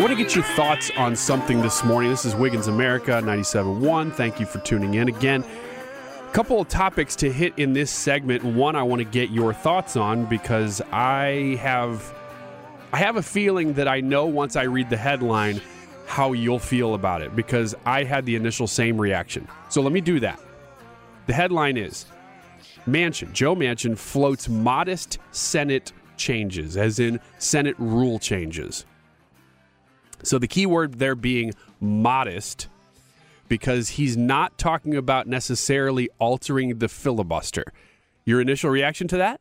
Want 0.00 0.12
to 0.12 0.16
get 0.16 0.34
your 0.34 0.44
thoughts 0.44 0.90
on 0.96 1.14
something 1.14 1.60
this 1.60 1.84
morning. 1.84 2.10
This 2.10 2.24
is 2.24 2.34
Wiggins 2.34 2.68
America 2.68 3.20
97.1. 3.22 4.14
Thank 4.14 4.40
you 4.40 4.46
for 4.46 4.58
tuning 4.60 4.94
in 4.94 5.08
again. 5.08 5.44
A 6.26 6.32
couple 6.32 6.58
of 6.58 6.68
topics 6.68 7.14
to 7.16 7.30
hit 7.30 7.52
in 7.58 7.74
this 7.74 7.90
segment. 7.90 8.42
One 8.42 8.76
I 8.76 8.82
want 8.82 9.00
to 9.00 9.04
get 9.04 9.28
your 9.28 9.52
thoughts 9.52 9.96
on 9.96 10.24
because 10.24 10.80
I 10.90 11.58
have 11.60 12.14
I 12.94 12.96
have 12.96 13.16
a 13.16 13.22
feeling 13.22 13.74
that 13.74 13.88
I 13.88 14.00
know 14.00 14.24
once 14.24 14.56
I 14.56 14.62
read 14.62 14.88
the 14.88 14.96
headline 14.96 15.60
how 16.06 16.32
you'll 16.32 16.58
feel 16.58 16.94
about 16.94 17.20
it 17.20 17.36
because 17.36 17.74
I 17.84 18.04
had 18.04 18.24
the 18.24 18.36
initial 18.36 18.66
same 18.66 18.98
reaction. 18.98 19.46
So 19.68 19.82
let 19.82 19.92
me 19.92 20.00
do 20.00 20.18
that. 20.20 20.40
The 21.26 21.34
headline 21.34 21.76
is 21.76 22.06
Manchin, 22.86 23.34
Joe 23.34 23.54
Manchin 23.54 23.98
floats 23.98 24.48
modest 24.48 25.18
Senate 25.30 25.92
changes, 26.16 26.78
as 26.78 27.00
in 27.00 27.20
Senate 27.38 27.76
rule 27.78 28.18
changes. 28.18 28.86
So 30.22 30.38
the 30.38 30.48
key 30.48 30.66
word 30.66 30.98
there 30.98 31.14
being 31.14 31.52
modest, 31.80 32.68
because 33.48 33.90
he's 33.90 34.16
not 34.16 34.58
talking 34.58 34.94
about 34.94 35.26
necessarily 35.26 36.08
altering 36.18 36.78
the 36.78 36.88
filibuster. 36.88 37.64
Your 38.24 38.40
initial 38.40 38.70
reaction 38.70 39.08
to 39.08 39.16
that? 39.16 39.40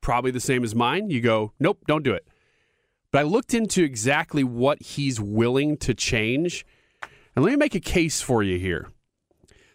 Probably 0.00 0.30
the 0.30 0.40
same 0.40 0.64
as 0.64 0.74
mine. 0.74 1.10
You 1.10 1.20
go, 1.20 1.52
nope, 1.58 1.78
don't 1.86 2.02
do 2.02 2.12
it. 2.12 2.26
But 3.10 3.20
I 3.20 3.22
looked 3.22 3.54
into 3.54 3.82
exactly 3.82 4.44
what 4.44 4.82
he's 4.82 5.20
willing 5.20 5.76
to 5.78 5.94
change. 5.94 6.66
And 7.34 7.44
let 7.44 7.50
me 7.50 7.56
make 7.56 7.74
a 7.74 7.80
case 7.80 8.20
for 8.20 8.42
you 8.42 8.58
here. 8.58 8.88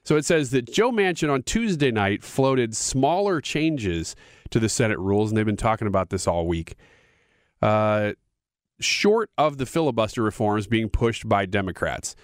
So 0.04 0.18
it 0.18 0.25
says 0.25 0.52
that 0.52 0.72
Joe 0.72 0.92
Manchin 0.92 1.32
on 1.32 1.42
Tuesday 1.42 1.90
night 1.90 2.24
floated 2.24 2.75
smaller 2.75 3.42
changes 3.42 4.16
to 4.52 4.60
the 4.60 4.70
Senate 4.70 5.00
rules, 5.00 5.32
and 5.32 5.38
they've 5.38 5.46
been 5.46 5.58
talking 5.58 5.88
about 5.88 6.12
this 6.12 6.28
all 6.28 6.46
week. 6.46 6.75
Uh, 7.62 8.14
short 8.79 9.29
of 9.38 9.58
the 9.58 9.65
filibuster 9.65 10.22
reforms 10.22 10.67
being 10.67 10.89
pushed 10.89 11.27
by 11.27 11.46
Democrats. 11.46 12.15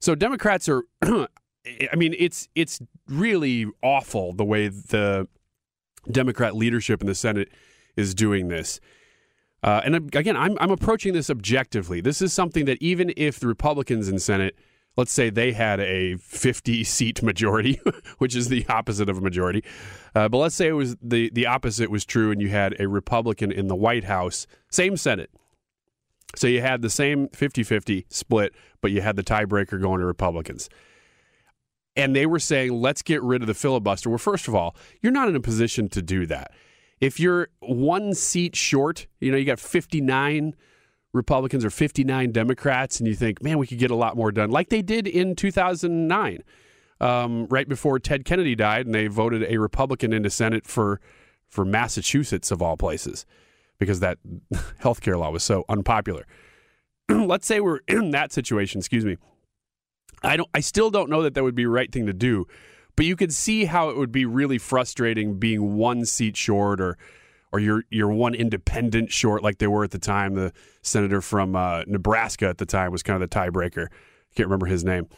So 0.00 0.14
Democrats 0.14 0.68
are 0.68 0.84
I 1.02 1.96
mean 1.96 2.14
it's 2.18 2.48
it's 2.54 2.80
really 3.08 3.66
awful 3.82 4.32
the 4.32 4.44
way 4.44 4.68
the 4.68 5.28
Democrat 6.10 6.56
leadership 6.56 7.00
in 7.00 7.06
the 7.06 7.14
Senate 7.14 7.50
is 7.96 8.14
doing 8.14 8.48
this. 8.48 8.80
Uh, 9.62 9.80
and 9.84 9.96
again, 10.14 10.36
I'm 10.36 10.56
I'm 10.60 10.70
approaching 10.70 11.12
this 11.12 11.30
objectively. 11.30 12.00
This 12.00 12.22
is 12.22 12.32
something 12.32 12.64
that 12.66 12.78
even 12.80 13.12
if 13.16 13.40
the 13.40 13.48
Republicans 13.48 14.08
in 14.08 14.18
Senate, 14.20 14.56
let's 14.96 15.12
say 15.12 15.30
they 15.30 15.52
had 15.52 15.80
a 15.80 16.16
50 16.18 16.84
seat 16.84 17.22
majority, 17.22 17.80
which 18.18 18.36
is 18.36 18.48
the 18.48 18.64
opposite 18.68 19.08
of 19.08 19.18
a 19.18 19.20
majority, 19.20 19.64
uh, 20.14 20.28
but 20.28 20.38
let's 20.38 20.54
say 20.54 20.68
it 20.68 20.72
was 20.72 20.96
the 21.02 21.30
the 21.30 21.46
opposite 21.46 21.90
was 21.90 22.04
true, 22.04 22.30
and 22.30 22.40
you 22.40 22.48
had 22.48 22.80
a 22.80 22.86
Republican 22.86 23.50
in 23.50 23.66
the 23.66 23.76
White 23.76 24.04
House, 24.04 24.46
same 24.70 24.96
Senate, 24.96 25.30
so 26.36 26.46
you 26.46 26.60
had 26.60 26.82
the 26.82 26.90
same 26.90 27.28
50 27.28 27.62
50 27.62 28.06
split, 28.10 28.54
but 28.80 28.90
you 28.90 29.00
had 29.00 29.16
the 29.16 29.22
tiebreaker 29.22 29.80
going 29.80 30.00
to 30.00 30.06
Republicans. 30.06 30.68
And 31.96 32.14
they 32.14 32.26
were 32.26 32.38
saying, 32.38 32.80
let's 32.80 33.02
get 33.02 33.22
rid 33.22 33.42
of 33.42 33.48
the 33.48 33.54
filibuster. 33.54 34.08
Well, 34.08 34.18
first 34.18 34.46
of 34.46 34.54
all, 34.54 34.76
you're 35.02 35.12
not 35.12 35.28
in 35.28 35.34
a 35.34 35.40
position 35.40 35.88
to 35.90 36.02
do 36.02 36.26
that. 36.26 36.52
If 37.00 37.18
you're 37.18 37.48
one 37.60 38.14
seat 38.14 38.54
short, 38.54 39.06
you 39.20 39.32
know, 39.32 39.36
you 39.36 39.44
got 39.44 39.58
59 39.58 40.54
Republicans 41.12 41.64
or 41.64 41.70
59 41.70 42.30
Democrats, 42.32 43.00
and 43.00 43.08
you 43.08 43.14
think, 43.14 43.42
man, 43.42 43.58
we 43.58 43.66
could 43.66 43.78
get 43.78 43.90
a 43.90 43.96
lot 43.96 44.16
more 44.16 44.30
done, 44.30 44.50
like 44.50 44.68
they 44.68 44.82
did 44.82 45.06
in 45.06 45.34
2009, 45.34 46.42
um, 47.00 47.46
right 47.46 47.68
before 47.68 47.98
Ted 47.98 48.24
Kennedy 48.24 48.54
died, 48.54 48.86
and 48.86 48.94
they 48.94 49.06
voted 49.06 49.44
a 49.48 49.58
Republican 49.58 50.12
into 50.12 50.30
Senate 50.30 50.66
for, 50.66 51.00
for 51.48 51.64
Massachusetts, 51.64 52.50
of 52.50 52.60
all 52.60 52.76
places 52.76 53.24
because 53.78 54.00
that 54.00 54.18
healthcare 54.82 55.18
law 55.18 55.30
was 55.30 55.42
so 55.42 55.64
unpopular. 55.68 56.26
Let's 57.08 57.46
say 57.46 57.60
we're 57.60 57.80
in 57.88 58.10
that 58.12 58.32
situation, 58.32 58.78
excuse 58.80 59.04
me. 59.04 59.16
I 60.22 60.36
don't 60.36 60.50
I 60.52 60.60
still 60.60 60.90
don't 60.90 61.10
know 61.10 61.22
that 61.22 61.34
that 61.34 61.44
would 61.44 61.54
be 61.54 61.64
the 61.64 61.70
right 61.70 61.90
thing 61.90 62.06
to 62.06 62.12
do, 62.12 62.46
but 62.96 63.06
you 63.06 63.14
could 63.14 63.32
see 63.32 63.66
how 63.66 63.88
it 63.88 63.96
would 63.96 64.10
be 64.10 64.24
really 64.24 64.58
frustrating 64.58 65.38
being 65.38 65.76
one 65.76 66.04
seat 66.04 66.36
short 66.36 66.80
or 66.80 66.98
or 67.52 67.60
you're 67.60 67.84
you're 67.90 68.12
one 68.12 68.34
independent 68.34 69.12
short 69.12 69.42
like 69.42 69.58
they 69.58 69.66
were 69.66 69.84
at 69.84 69.90
the 69.90 69.98
time. 69.98 70.34
The 70.34 70.52
senator 70.82 71.20
from 71.20 71.54
uh, 71.54 71.84
Nebraska 71.86 72.48
at 72.48 72.58
the 72.58 72.66
time 72.66 72.90
was 72.90 73.02
kind 73.02 73.22
of 73.22 73.28
the 73.28 73.34
tiebreaker. 73.34 73.86
I 73.86 74.34
can't 74.34 74.48
remember 74.48 74.66
his 74.66 74.84
name. 74.84 75.08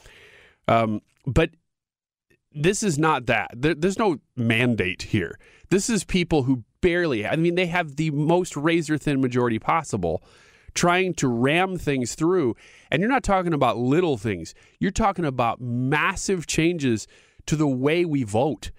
Um, 0.68 1.00
but 1.26 1.50
this 2.52 2.82
is 2.82 2.98
not 2.98 3.26
that. 3.26 3.50
There, 3.56 3.74
there's 3.74 3.98
no 3.98 4.18
mandate 4.36 5.02
here. 5.02 5.38
This 5.70 5.88
is 5.88 6.04
people 6.04 6.44
who 6.44 6.64
barely, 6.80 7.26
I 7.26 7.36
mean, 7.36 7.54
they 7.54 7.66
have 7.66 7.96
the 7.96 8.10
most 8.10 8.56
razor 8.56 8.98
thin 8.98 9.20
majority 9.20 9.58
possible 9.58 10.22
trying 10.74 11.14
to 11.14 11.28
ram 11.28 11.78
things 11.78 12.14
through. 12.14 12.56
And 12.90 13.00
you're 13.00 13.10
not 13.10 13.24
talking 13.24 13.52
about 13.52 13.78
little 13.78 14.16
things, 14.16 14.54
you're 14.78 14.90
talking 14.90 15.24
about 15.24 15.60
massive 15.60 16.46
changes 16.46 17.06
to 17.46 17.56
the 17.56 17.68
way 17.68 18.04
we 18.04 18.22
vote. 18.22 18.70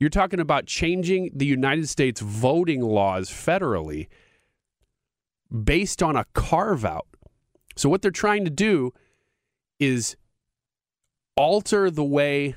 You're 0.00 0.10
talking 0.10 0.40
about 0.40 0.66
changing 0.66 1.30
the 1.34 1.46
United 1.46 1.88
States 1.88 2.20
voting 2.20 2.82
laws 2.82 3.30
federally 3.30 4.08
based 5.62 6.02
on 6.02 6.16
a 6.16 6.26
carve 6.34 6.84
out. 6.84 7.06
So, 7.76 7.88
what 7.88 8.02
they're 8.02 8.10
trying 8.10 8.44
to 8.44 8.50
do 8.50 8.92
is 9.78 10.16
alter 11.36 11.90
the 11.90 12.04
way, 12.04 12.56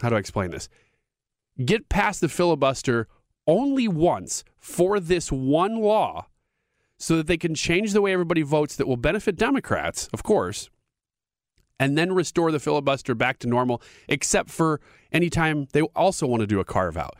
how 0.00 0.08
do 0.08 0.16
I 0.16 0.18
explain 0.18 0.50
this? 0.50 0.68
Get 1.64 1.88
past 1.88 2.20
the 2.20 2.28
filibuster 2.28 3.08
only 3.46 3.88
once 3.88 4.44
for 4.58 5.00
this 5.00 5.30
one 5.32 5.76
law 5.76 6.26
so 6.98 7.16
that 7.16 7.26
they 7.26 7.36
can 7.36 7.54
change 7.54 7.92
the 7.92 8.00
way 8.00 8.12
everybody 8.12 8.42
votes 8.42 8.76
that 8.76 8.86
will 8.86 8.96
benefit 8.96 9.36
Democrats, 9.36 10.08
of 10.12 10.22
course, 10.22 10.70
and 11.80 11.98
then 11.98 12.12
restore 12.12 12.52
the 12.52 12.60
filibuster 12.60 13.14
back 13.14 13.38
to 13.40 13.48
normal, 13.48 13.82
except 14.08 14.50
for 14.50 14.80
anytime 15.10 15.66
they 15.72 15.82
also 15.82 16.26
want 16.26 16.40
to 16.40 16.46
do 16.46 16.60
a 16.60 16.64
carve 16.64 16.96
out. 16.96 17.16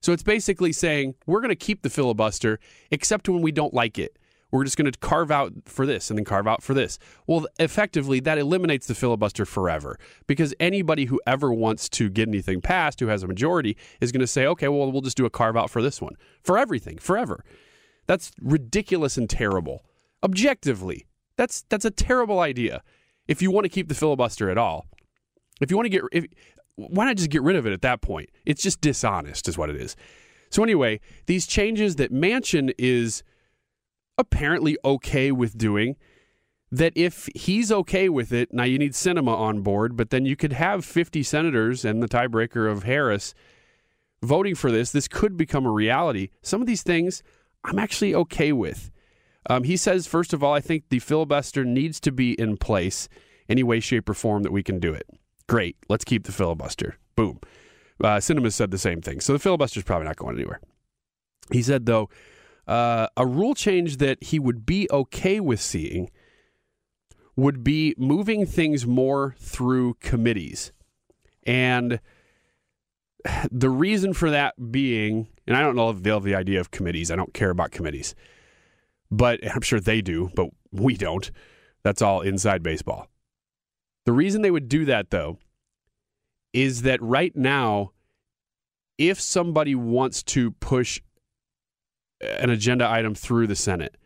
So 0.00 0.12
it's 0.12 0.24
basically 0.24 0.72
saying 0.72 1.14
we're 1.26 1.40
going 1.40 1.50
to 1.50 1.56
keep 1.56 1.82
the 1.82 1.90
filibuster 1.90 2.58
except 2.90 3.28
when 3.28 3.42
we 3.42 3.52
don't 3.52 3.72
like 3.72 3.98
it 3.98 4.18
we're 4.52 4.64
just 4.64 4.76
going 4.76 4.90
to 4.90 4.98
carve 4.98 5.30
out 5.30 5.52
for 5.64 5.86
this 5.86 6.10
and 6.10 6.18
then 6.18 6.24
carve 6.24 6.46
out 6.46 6.62
for 6.62 6.74
this. 6.74 6.98
Well, 7.26 7.46
effectively, 7.58 8.20
that 8.20 8.38
eliminates 8.38 8.86
the 8.86 8.94
filibuster 8.94 9.44
forever 9.44 9.98
because 10.26 10.54
anybody 10.60 11.06
who 11.06 11.20
ever 11.26 11.52
wants 11.52 11.88
to 11.90 12.10
get 12.10 12.28
anything 12.28 12.60
passed 12.60 13.00
who 13.00 13.08
has 13.08 13.22
a 13.22 13.26
majority 13.26 13.76
is 14.00 14.12
going 14.12 14.20
to 14.20 14.26
say, 14.26 14.46
okay, 14.46 14.68
well, 14.68 14.92
we'll 14.92 15.00
just 15.00 15.16
do 15.16 15.24
a 15.24 15.30
carve 15.30 15.56
out 15.56 15.70
for 15.70 15.82
this 15.82 16.00
one 16.00 16.14
for 16.42 16.58
everything, 16.58 16.98
forever. 16.98 17.42
That's 18.06 18.30
ridiculous 18.40 19.16
and 19.16 19.28
terrible. 19.28 19.84
Objectively, 20.22 21.06
that's 21.36 21.64
that's 21.68 21.84
a 21.84 21.90
terrible 21.90 22.40
idea. 22.40 22.82
If 23.26 23.40
you 23.40 23.50
want 23.50 23.64
to 23.64 23.70
keep 23.70 23.88
the 23.88 23.94
filibuster 23.94 24.50
at 24.50 24.58
all, 24.58 24.86
if 25.60 25.70
you 25.70 25.76
want 25.76 25.86
to 25.86 25.90
get, 25.90 26.02
if, 26.12 26.26
why 26.76 27.06
not 27.06 27.16
just 27.16 27.30
get 27.30 27.42
rid 27.42 27.56
of 27.56 27.66
it 27.66 27.72
at 27.72 27.82
that 27.82 28.02
point? 28.02 28.30
It's 28.44 28.62
just 28.62 28.80
dishonest, 28.80 29.48
is 29.48 29.56
what 29.56 29.70
it 29.70 29.76
is. 29.76 29.96
So 30.50 30.62
anyway, 30.62 31.00
these 31.26 31.46
changes 31.46 31.96
that 31.96 32.12
Manchin 32.12 32.74
is 32.78 33.22
apparently 34.22 34.78
okay 34.84 35.30
with 35.30 35.58
doing. 35.58 35.96
That 36.70 36.94
if 36.96 37.28
he's 37.34 37.70
okay 37.70 38.08
with 38.08 38.32
it, 38.32 38.54
now 38.54 38.64
you 38.64 38.78
need 38.78 38.92
Sinema 38.92 39.36
on 39.36 39.60
board, 39.60 39.94
but 39.94 40.08
then 40.08 40.24
you 40.24 40.36
could 40.36 40.54
have 40.54 40.86
50 40.86 41.22
senators 41.22 41.84
and 41.84 42.02
the 42.02 42.08
tiebreaker 42.08 42.70
of 42.70 42.84
Harris 42.84 43.34
voting 44.22 44.54
for 44.54 44.72
this. 44.72 44.90
This 44.90 45.06
could 45.06 45.36
become 45.36 45.66
a 45.66 45.70
reality. 45.70 46.30
Some 46.40 46.62
of 46.62 46.66
these 46.66 46.82
things 46.82 47.22
I'm 47.62 47.78
actually 47.78 48.14
okay 48.14 48.52
with. 48.52 48.90
Um, 49.50 49.64
he 49.64 49.76
says, 49.76 50.06
first 50.06 50.32
of 50.32 50.42
all, 50.42 50.54
I 50.54 50.60
think 50.60 50.84
the 50.88 51.00
filibuster 51.00 51.64
needs 51.64 52.00
to 52.00 52.12
be 52.12 52.32
in 52.40 52.56
place 52.56 53.08
any 53.48 53.62
way, 53.62 53.80
shape, 53.80 54.08
or 54.08 54.14
form 54.14 54.42
that 54.44 54.52
we 54.52 54.62
can 54.62 54.78
do 54.78 54.92
it. 54.94 55.06
Great. 55.48 55.76
Let's 55.88 56.04
keep 56.04 56.24
the 56.24 56.32
filibuster. 56.32 56.96
Boom. 57.16 57.40
Uh, 58.02 58.16
Sinema 58.16 58.52
said 58.52 58.70
the 58.70 58.78
same 58.78 59.00
thing. 59.00 59.20
So 59.20 59.32
the 59.32 59.38
filibuster 59.38 59.80
is 59.80 59.84
probably 59.84 60.06
not 60.06 60.16
going 60.16 60.36
anywhere. 60.36 60.60
He 61.50 61.62
said, 61.62 61.86
though, 61.86 62.08
uh, 62.66 63.08
a 63.16 63.26
rule 63.26 63.54
change 63.54 63.96
that 63.98 64.22
he 64.22 64.38
would 64.38 64.64
be 64.64 64.88
okay 64.90 65.40
with 65.40 65.60
seeing 65.60 66.10
would 67.34 67.64
be 67.64 67.94
moving 67.96 68.46
things 68.46 68.86
more 68.86 69.34
through 69.38 69.94
committees. 69.94 70.72
And 71.44 72.00
the 73.50 73.70
reason 73.70 74.12
for 74.12 74.30
that 74.30 74.70
being, 74.70 75.28
and 75.46 75.56
I 75.56 75.60
don't 75.60 75.76
know 75.76 75.90
if 75.90 76.02
they 76.02 76.10
have 76.10 76.24
the 76.24 76.34
idea 76.34 76.60
of 76.60 76.70
committees, 76.70 77.10
I 77.10 77.16
don't 77.16 77.34
care 77.34 77.50
about 77.50 77.70
committees, 77.70 78.14
but 79.10 79.40
I'm 79.54 79.62
sure 79.62 79.80
they 79.80 80.00
do, 80.00 80.30
but 80.34 80.48
we 80.70 80.96
don't. 80.96 81.30
That's 81.82 82.02
all 82.02 82.20
inside 82.20 82.62
baseball. 82.62 83.08
The 84.04 84.12
reason 84.12 84.42
they 84.42 84.50
would 84.50 84.68
do 84.68 84.84
that, 84.86 85.10
though, 85.10 85.38
is 86.52 86.82
that 86.82 87.00
right 87.02 87.34
now, 87.34 87.92
if 88.98 89.20
somebody 89.20 89.74
wants 89.74 90.22
to 90.22 90.50
push 90.52 91.00
an 92.22 92.50
agenda 92.50 92.88
item 92.88 93.14
through 93.14 93.46
the 93.46 93.56
Senate. 93.56 93.96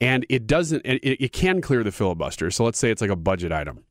And 0.00 0.26
it 0.28 0.46
doesn't, 0.46 0.82
it, 0.84 1.00
it 1.02 1.32
can 1.32 1.60
clear 1.60 1.82
the 1.82 1.92
filibuster. 1.92 2.50
So 2.50 2.64
let's 2.64 2.78
say 2.78 2.90
it's 2.90 3.00
like 3.00 3.10
a 3.10 3.16
budget 3.16 3.52
item. 3.52 3.84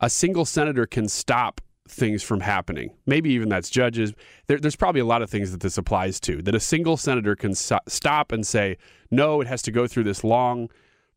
A 0.00 0.10
single 0.10 0.44
senator 0.44 0.86
can 0.86 1.08
stop 1.08 1.60
things 1.88 2.22
from 2.22 2.40
happening. 2.40 2.90
Maybe 3.06 3.30
even 3.30 3.48
that's 3.48 3.70
judges. 3.70 4.12
There, 4.46 4.58
there's 4.58 4.76
probably 4.76 5.00
a 5.00 5.06
lot 5.06 5.22
of 5.22 5.30
things 5.30 5.50
that 5.52 5.60
this 5.60 5.78
applies 5.78 6.20
to. 6.20 6.42
That 6.42 6.54
a 6.54 6.60
single 6.60 6.96
senator 6.96 7.34
can 7.34 7.54
so- 7.54 7.80
stop 7.88 8.30
and 8.30 8.46
say, 8.46 8.76
no, 9.10 9.40
it 9.40 9.46
has 9.46 9.62
to 9.62 9.70
go 9.70 9.86
through 9.86 10.04
this 10.04 10.22
long 10.22 10.68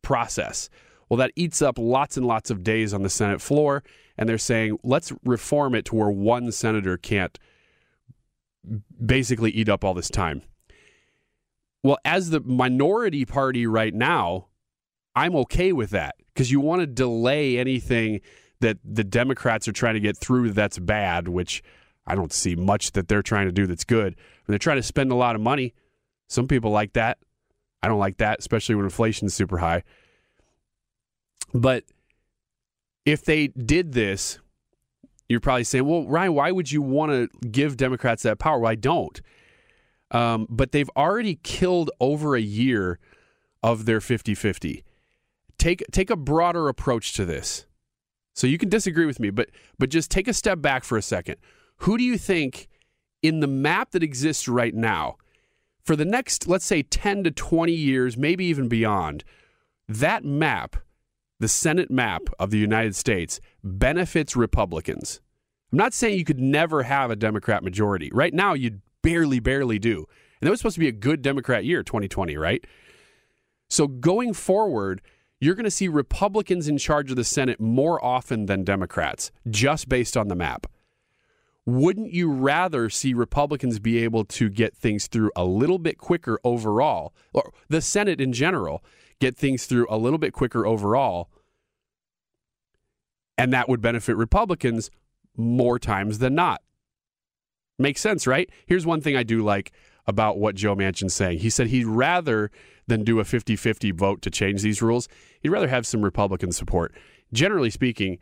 process. 0.01 0.69
Well, 1.09 1.17
that 1.17 1.31
eats 1.35 1.61
up 1.61 1.77
lots 1.77 2.15
and 2.15 2.25
lots 2.25 2.49
of 2.49 2.63
days 2.63 2.93
on 2.93 3.03
the 3.03 3.09
Senate 3.09 3.41
floor, 3.41 3.83
and 4.17 4.29
they're 4.29 4.37
saying 4.37 4.79
let's 4.81 5.11
reform 5.25 5.75
it 5.75 5.85
to 5.85 5.95
where 5.95 6.09
one 6.09 6.51
senator 6.53 6.95
can't 6.95 7.37
basically 9.05 9.51
eat 9.51 9.67
up 9.67 9.83
all 9.83 9.93
this 9.93 10.09
time. 10.09 10.41
Well, 11.83 11.97
as 12.05 12.29
the 12.29 12.39
minority 12.41 13.25
party 13.25 13.65
right 13.65 13.93
now, 13.93 14.47
I'm 15.15 15.35
okay 15.37 15.71
with 15.71 15.89
that 15.91 16.15
because 16.27 16.51
you 16.51 16.59
want 16.59 16.81
to 16.81 16.87
delay 16.87 17.57
anything 17.57 18.21
that 18.59 18.77
the 18.85 19.03
Democrats 19.03 19.67
are 19.67 19.73
trying 19.73 19.95
to 19.95 19.99
get 19.99 20.17
through 20.17 20.51
that's 20.51 20.77
bad, 20.79 21.27
which 21.27 21.63
I 22.05 22.15
don't 22.15 22.31
see 22.31 22.55
much 22.55 22.91
that 22.91 23.07
they're 23.07 23.23
trying 23.23 23.47
to 23.47 23.51
do 23.51 23.65
that's 23.65 23.83
good. 23.83 24.07
And 24.07 24.47
they're 24.47 24.59
trying 24.59 24.77
to 24.77 24.83
spend 24.83 25.11
a 25.11 25.15
lot 25.15 25.35
of 25.35 25.41
money. 25.41 25.73
Some 26.29 26.47
people 26.47 26.71
like 26.71 26.93
that. 26.93 27.17
I 27.83 27.87
don't 27.87 27.99
like 27.99 28.17
that, 28.17 28.39
especially 28.39 28.75
when 28.75 28.85
inflation's 28.85 29.33
super 29.33 29.57
high. 29.57 29.83
But 31.53 31.83
if 33.05 33.25
they 33.25 33.47
did 33.47 33.93
this, 33.93 34.39
you're 35.27 35.39
probably 35.39 35.63
saying, 35.63 35.85
well, 35.85 36.05
Ryan, 36.07 36.33
why 36.35 36.51
would 36.51 36.71
you 36.71 36.81
want 36.81 37.11
to 37.11 37.47
give 37.47 37.77
Democrats 37.77 38.23
that 38.23 38.37
power? 38.37 38.59
Well, 38.59 38.71
I 38.71 38.75
don't. 38.75 39.19
Um, 40.11 40.45
but 40.49 40.71
they've 40.71 40.89
already 40.95 41.35
killed 41.41 41.89
over 41.99 42.35
a 42.35 42.41
year 42.41 42.99
of 43.63 43.85
their 43.85 44.01
50 44.01 44.35
50. 44.35 44.83
Take, 45.57 45.83
take 45.91 46.09
a 46.09 46.15
broader 46.15 46.67
approach 46.67 47.13
to 47.13 47.25
this. 47.25 47.65
So 48.33 48.47
you 48.47 48.57
can 48.57 48.69
disagree 48.69 49.05
with 49.05 49.19
me, 49.19 49.29
but, 49.29 49.49
but 49.77 49.89
just 49.89 50.09
take 50.09 50.27
a 50.27 50.33
step 50.33 50.61
back 50.61 50.83
for 50.83 50.97
a 50.97 51.01
second. 51.01 51.37
Who 51.77 51.97
do 51.97 52.03
you 52.03 52.17
think 52.17 52.67
in 53.21 53.39
the 53.39 53.47
map 53.47 53.91
that 53.91 54.03
exists 54.03 54.47
right 54.47 54.73
now, 54.73 55.17
for 55.83 55.95
the 55.95 56.05
next, 56.05 56.47
let's 56.47 56.65
say, 56.65 56.83
10 56.83 57.23
to 57.25 57.31
20 57.31 57.71
years, 57.71 58.17
maybe 58.17 58.45
even 58.45 58.67
beyond, 58.67 59.23
that 59.87 60.23
map, 60.23 60.77
the 61.39 61.47
Senate 61.47 61.91
map 61.91 62.23
of 62.39 62.51
the 62.51 62.57
United 62.57 62.95
States, 62.95 63.39
benefits 63.63 64.35
Republicans? 64.35 65.21
I'm 65.71 65.77
not 65.77 65.93
saying 65.93 66.17
you 66.17 66.25
could 66.25 66.39
never 66.39 66.83
have 66.83 67.11
a 67.11 67.15
Democrat 67.15 67.63
majority. 67.63 68.09
Right 68.13 68.33
now, 68.33 68.53
you 68.53 68.81
barely, 69.01 69.39
barely 69.39 69.79
do. 69.79 70.05
And 70.39 70.47
that 70.47 70.51
was 70.51 70.59
supposed 70.59 70.75
to 70.75 70.79
be 70.79 70.87
a 70.87 70.93
good 70.93 71.21
Democrat 71.21 71.65
year, 71.65 71.83
2020, 71.83 72.35
right? 72.37 72.65
So 73.69 73.87
going 73.87 74.33
forward, 74.33 75.01
you're 75.39 75.55
going 75.55 75.65
to 75.65 75.71
see 75.71 75.87
Republicans 75.87 76.67
in 76.67 76.77
charge 76.77 77.09
of 77.09 77.17
the 77.17 77.23
Senate 77.23 77.59
more 77.59 78.03
often 78.03 78.45
than 78.45 78.63
Democrats, 78.63 79.31
just 79.49 79.89
based 79.89 80.17
on 80.17 80.27
the 80.27 80.35
map. 80.35 80.67
Wouldn't 81.65 82.11
you 82.11 82.31
rather 82.31 82.89
see 82.89 83.13
Republicans 83.13 83.79
be 83.79 84.03
able 84.03 84.25
to 84.25 84.49
get 84.49 84.75
things 84.75 85.07
through 85.07 85.31
a 85.35 85.45
little 85.45 85.79
bit 85.79 85.97
quicker 85.97 86.39
overall, 86.43 87.13
or 87.33 87.53
the 87.69 87.81
Senate 87.81 88.19
in 88.19 88.33
general 88.33 88.83
get 89.19 89.37
things 89.37 89.65
through 89.65 89.85
a 89.89 89.97
little 89.97 90.19
bit 90.19 90.33
quicker 90.33 90.65
overall? 90.65 91.29
And 93.37 93.53
that 93.53 93.69
would 93.69 93.81
benefit 93.81 94.17
Republicans 94.17 94.89
more 95.37 95.79
times 95.79 96.19
than 96.19 96.35
not. 96.35 96.61
Makes 97.81 98.01
sense, 98.01 98.27
right? 98.27 98.49
Here's 98.67 98.85
one 98.85 99.01
thing 99.01 99.15
I 99.15 99.23
do 99.23 99.43
like 99.43 99.71
about 100.05 100.37
what 100.37 100.55
Joe 100.55 100.75
Manchin's 100.75 101.13
saying. 101.13 101.39
He 101.39 101.49
said 101.49 101.67
he'd 101.67 101.85
rather 101.85 102.51
than 102.87 103.03
do 103.03 103.19
a 103.19 103.25
50 103.25 103.55
50 103.55 103.91
vote 103.91 104.21
to 104.21 104.29
change 104.29 104.61
these 104.61 104.81
rules, 104.81 105.07
he'd 105.41 105.49
rather 105.49 105.67
have 105.67 105.87
some 105.87 106.01
Republican 106.01 106.51
support. 106.51 106.93
Generally 107.33 107.71
speaking, 107.71 108.19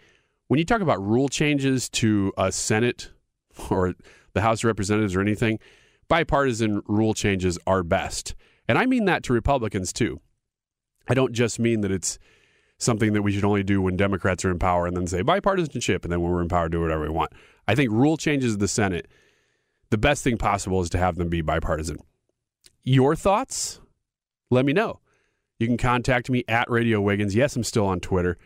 when 0.48 0.60
you 0.60 0.65
talk 0.65 0.82
about 0.82 1.06
rule 1.06 1.28
changes 1.28 1.89
to 1.89 2.32
a 2.38 2.52
Senate 2.52 3.12
or 3.69 3.95
the 4.34 4.41
House 4.41 4.62
of 4.62 4.65
Representatives 4.65 5.15
or 5.15 5.22
anything, 5.22 5.60
bipartisan 6.08 6.82
rule 6.88 7.13
changes 7.13 7.58
are 7.67 7.84
best. 7.84 8.36
And 8.67 8.78
I 8.78 8.86
mean 8.86 9.06
that 9.06 9.24
to 9.24 9.34
Republicans 9.34 9.91
too. 9.91 10.22
I 11.08 11.13
don't 11.13 11.34
just 11.34 11.60
mean 11.60 11.82
that 11.82 11.91
it's 11.91 12.19
something 12.78 13.13
that 13.13 13.24
we 13.24 13.32
should 13.32 13.43
only 13.43 13.63
do 13.63 13.82
when 13.82 13.98
Democrats 13.98 14.45
are 14.45 14.52
in 14.52 14.60
power 14.60 14.88
and 14.88 14.95
then 14.95 15.08
say 15.08 15.22
bipartisanship 15.22 16.04
and 16.04 16.12
then 16.12 16.22
when 16.22 16.32
we're 16.32 16.41
in 16.41 16.48
power 16.48 16.69
do 16.69 16.82
whatever 16.82 17.02
we 17.02 17.10
want. 17.10 17.32
I 17.67 17.76
think 17.76 17.91
rule 17.91 18.17
changes 18.17 18.54
of 18.54 18.60
the 18.60 18.67
Senate 18.67 19.08
the 19.89 19.97
best 19.97 20.23
thing 20.23 20.38
possible 20.38 20.82
is 20.82 20.89
to 20.91 20.97
have 20.97 21.15
them 21.15 21.30
be 21.30 21.41
bipartisan. 21.41 21.97
Your 22.84 23.15
thoughts? 23.15 23.80
Let 24.49 24.65
me 24.65 24.73
know. 24.73 24.99
You 25.60 25.67
can 25.67 25.78
contact 25.78 26.30
me 26.30 26.43
at 26.47 26.69
Radio 26.69 27.02
Wiggins. 27.02 27.36
Yes, 27.36 27.56
I'm 27.56 27.63
still 27.63 27.86
on 27.86 27.99
Twitter. 27.99 28.38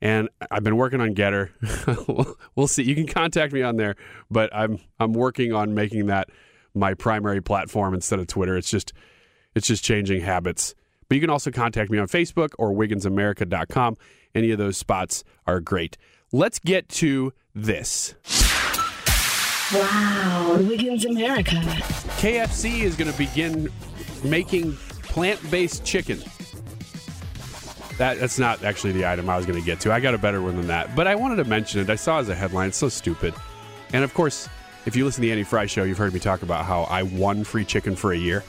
And 0.00 0.28
I've 0.50 0.64
been 0.64 0.76
working 0.76 1.00
on 1.00 1.14
GETTR. 1.14 2.36
we'll 2.56 2.68
see. 2.68 2.82
You 2.82 2.94
can 2.94 3.06
contact 3.06 3.52
me 3.52 3.62
on 3.62 3.76
there, 3.76 3.94
but 4.30 4.50
I'm 4.54 4.80
I'm 4.98 5.12
working 5.12 5.52
on 5.52 5.74
making 5.74 6.06
that 6.06 6.28
my 6.74 6.94
primary 6.94 7.40
platform 7.40 7.94
instead 7.94 8.18
of 8.18 8.26
Twitter. 8.26 8.56
It's 8.56 8.70
just 8.70 8.92
it's 9.54 9.66
just 9.66 9.84
changing 9.84 10.22
habits. 10.22 10.74
But 11.08 11.16
you 11.16 11.20
can 11.20 11.30
also 11.30 11.50
contact 11.50 11.90
me 11.90 11.98
on 11.98 12.08
Facebook 12.08 12.50
or 12.58 12.72
wigginsamerica.com. 12.72 13.96
Any 14.34 14.50
of 14.50 14.58
those 14.58 14.76
spots 14.76 15.24
are 15.46 15.60
great. 15.60 15.98
Let's 16.32 16.58
get 16.58 16.88
to 16.88 17.32
this. 17.54 18.14
Wow, 19.72 20.58
Wiggins 20.60 21.06
America. 21.06 21.56
KFC 21.56 22.82
is 22.82 22.94
going 22.94 23.10
to 23.10 23.16
begin 23.16 23.70
making 24.22 24.74
plant-based 25.02 25.82
chicken. 25.82 26.22
That, 27.96 28.18
that's 28.20 28.38
not 28.38 28.64
actually 28.64 28.92
the 28.92 29.06
item 29.06 29.30
I 29.30 29.36
was 29.36 29.46
going 29.46 29.58
to 29.58 29.64
get 29.64 29.80
to. 29.80 29.92
I 29.92 30.00
got 30.00 30.12
a 30.12 30.18
better 30.18 30.42
one 30.42 30.56
than 30.56 30.66
that. 30.66 30.94
But 30.94 31.06
I 31.06 31.14
wanted 31.14 31.36
to 31.36 31.44
mention 31.44 31.80
it. 31.80 31.88
I 31.88 31.96
saw 31.96 32.18
as 32.18 32.28
a 32.28 32.34
headline. 32.34 32.68
It's 32.68 32.76
so 32.76 32.90
stupid. 32.90 33.34
And 33.94 34.04
of 34.04 34.12
course, 34.12 34.48
if 34.84 34.94
you 34.94 35.06
listen 35.06 35.22
to 35.22 35.26
the 35.26 35.32
Andy 35.32 35.44
Fry 35.44 35.64
show, 35.64 35.84
you've 35.84 35.98
heard 35.98 36.12
me 36.12 36.20
talk 36.20 36.42
about 36.42 36.66
how 36.66 36.82
I 36.82 37.04
won 37.04 37.42
free 37.44 37.64
chicken 37.64 37.96
for 37.96 38.12
a 38.12 38.18
year. 38.18 38.44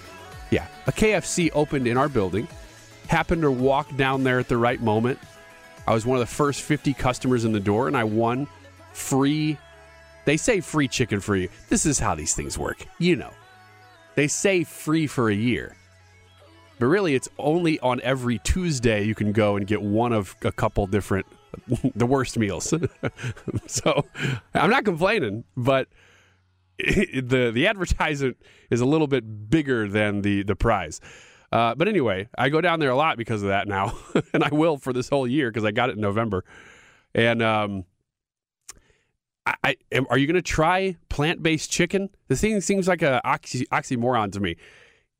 Yeah, 0.51 0.67
a 0.88 0.91
KFC 0.91 1.51
opened 1.53 1.88
in 1.88 1.95
our 1.95 2.09
building. 2.09 2.47
Happened 3.07 3.43
to 3.43 3.51
walk 3.51 3.95
down 3.95 4.23
there 4.23 4.39
at 4.39 4.49
the 4.49 4.57
right 4.57 4.81
moment. 4.81 5.19
I 5.88 5.93
was 5.93 6.05
one 6.05 6.17
of 6.17 6.21
the 6.21 6.33
first 6.33 6.62
50 6.62 6.93
customers 6.93 7.45
in 7.45 7.53
the 7.53 7.59
door, 7.59 7.88
and 7.88 7.95
I 7.95 8.03
won 8.03 8.47
free 8.93 9.57
they 10.25 10.38
say 10.38 10.62
free 10.62 10.88
chicken 10.88 11.19
for 11.19 11.36
you. 11.36 11.49
This 11.69 11.86
is 11.86 11.99
how 11.99 12.15
these 12.15 12.36
things 12.36 12.57
work. 12.57 12.86
You 12.99 13.15
know. 13.15 13.31
They 14.15 14.27
say 14.27 14.63
free 14.63 15.07
for 15.07 15.29
a 15.29 15.36
year. 15.36 15.75
But 16.79 16.88
really, 16.88 17.15
it's 17.15 17.29
only 17.38 17.79
on 17.79 18.01
every 18.01 18.39
Tuesday 18.39 19.03
you 19.03 19.15
can 19.15 19.31
go 19.31 19.55
and 19.55 19.65
get 19.65 19.81
one 19.81 20.13
of 20.13 20.36
a 20.43 20.51
couple 20.51 20.86
different, 20.88 21.25
the 21.95 22.05
worst 22.05 22.38
meals. 22.38 22.73
so 23.67 24.05
I'm 24.53 24.69
not 24.69 24.86
complaining, 24.86 25.43
but 25.55 25.88
the 26.77 27.51
the 27.53 27.67
advertisement 27.67 28.38
is 28.69 28.81
a 28.81 28.86
little 28.86 29.07
bit 29.07 29.49
bigger 29.49 29.88
than 29.88 30.21
the 30.21 30.43
the 30.43 30.55
prize. 30.55 30.99
Uh, 31.51 31.75
but 31.75 31.88
anyway, 31.88 32.27
I 32.36 32.49
go 32.49 32.62
down 32.62 32.79
there 32.79 32.89
a 32.89 32.95
lot 32.95 33.15
because 33.17 33.43
of 33.43 33.49
that 33.49 33.67
now, 33.67 33.95
and 34.33 34.43
I 34.43 34.49
will 34.51 34.77
for 34.77 34.91
this 34.91 35.07
whole 35.07 35.27
year 35.27 35.51
because 35.51 35.63
I 35.63 35.71
got 35.71 35.89
it 35.89 35.95
in 35.95 36.01
November. 36.01 36.43
And 37.13 37.43
um, 37.43 37.86
I, 39.45 39.75
are 40.10 40.17
you 40.17 40.25
going 40.27 40.36
to 40.36 40.41
try 40.41 40.95
plant 41.10 41.43
based 41.43 41.69
chicken? 41.69 42.10
The 42.27 42.36
thing 42.36 42.62
seems 42.62 42.88
like 42.88 43.01
a 43.01 43.21
oxy, 43.27 43.65
oxymoron 43.71 44.32
to 44.34 44.39
me. 44.39 44.56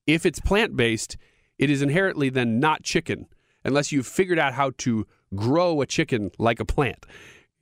If 0.08 0.26
it's 0.26 0.40
plant 0.40 0.76
based, 0.76 1.18
it 1.58 1.70
is 1.70 1.82
inherently 1.82 2.30
then 2.30 2.60
not 2.60 2.84
chicken 2.84 3.28
unless 3.66 3.92
you've 3.92 4.08
figured 4.08 4.40
out 4.40 4.54
how 4.54 4.72
to 4.78 5.08
grow 5.36 5.82
a 5.82 5.86
chicken 5.86 6.32
like 6.38 6.60
a 6.60 6.66
plant. 6.66 7.06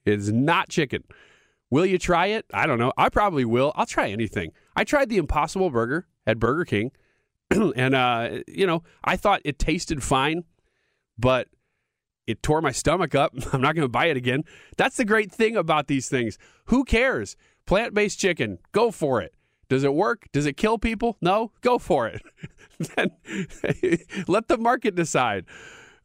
It 0.06 0.19
is 0.19 0.32
not 0.32 0.69
chicken. 0.69 1.04
Will 1.69 1.86
you 1.86 1.97
try 1.97 2.28
it? 2.28 2.45
I 2.54 2.67
don't 2.67 2.80
know. 2.80 2.91
I 2.97 3.10
probably 3.10 3.45
will. 3.45 3.71
I'll 3.76 3.86
try 3.86 4.10
anything. 4.10 4.52
I 4.76 4.84
tried 4.84 5.10
the 5.10 5.17
Impossible 5.17 5.69
Burger 5.69 6.08
at 6.28 6.38
Burger 6.39 6.65
King, 6.65 6.91
and 7.52 7.95
uh, 7.95 8.39
you 8.47 8.67
know 8.67 8.84
I 9.04 9.15
thought 9.15 9.41
it 9.45 9.58
tasted 9.58 10.04
fine, 10.04 10.43
but 11.17 11.47
it 12.27 12.43
tore 12.43 12.62
my 12.62 12.71
stomach 12.71 13.15
up. 13.15 13.34
I'm 13.53 13.62
not 13.62 13.75
going 13.75 13.86
to 13.86 13.89
buy 13.89 14.05
it 14.05 14.17
again. 14.17 14.43
That's 14.77 14.97
the 14.97 15.05
great 15.05 15.31
thing 15.31 15.55
about 15.55 15.88
these 15.88 16.10
things. 16.10 16.38
Who 16.65 16.84
cares? 16.84 17.36
Plant 17.65 17.93
based 17.93 18.19
chicken, 18.19 18.60
go 18.71 18.91
for 18.91 19.21
it. 19.21 19.34
Does 19.69 19.84
it 19.84 19.93
work? 19.93 20.27
Does 20.34 20.45
it 20.45 20.57
kill 20.57 20.77
people? 20.77 21.17
No, 21.21 21.51
go 21.62 21.77
for 21.77 22.07
it. 22.07 22.21
then 22.95 23.12
let 24.27 24.47
the 24.47 24.57
market 24.57 24.95
decide. 24.95 25.45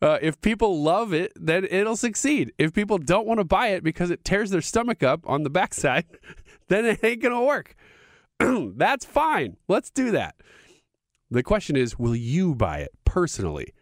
Uh, 0.00 0.18
if 0.20 0.40
people 0.40 0.82
love 0.82 1.12
it, 1.12 1.32
then 1.34 1.66
it'll 1.70 1.96
succeed. 1.96 2.52
If 2.58 2.72
people 2.72 2.98
don't 2.98 3.26
want 3.26 3.40
to 3.40 3.44
buy 3.44 3.68
it 3.68 3.82
because 3.82 4.10
it 4.10 4.24
tears 4.24 4.50
their 4.50 4.60
stomach 4.60 5.02
up 5.02 5.20
on 5.26 5.42
the 5.42 5.50
backside, 5.50 6.04
then 6.68 6.84
it 6.84 7.02
ain't 7.02 7.22
going 7.22 7.34
to 7.34 7.40
work. 7.40 7.74
That's 8.76 9.04
fine. 9.04 9.56
Let's 9.68 9.90
do 9.90 10.10
that. 10.12 10.36
The 11.30 11.42
question 11.42 11.76
is 11.76 11.98
will 11.98 12.14
you 12.14 12.54
buy 12.54 12.78
it 12.78 12.92
personally? 13.04 13.72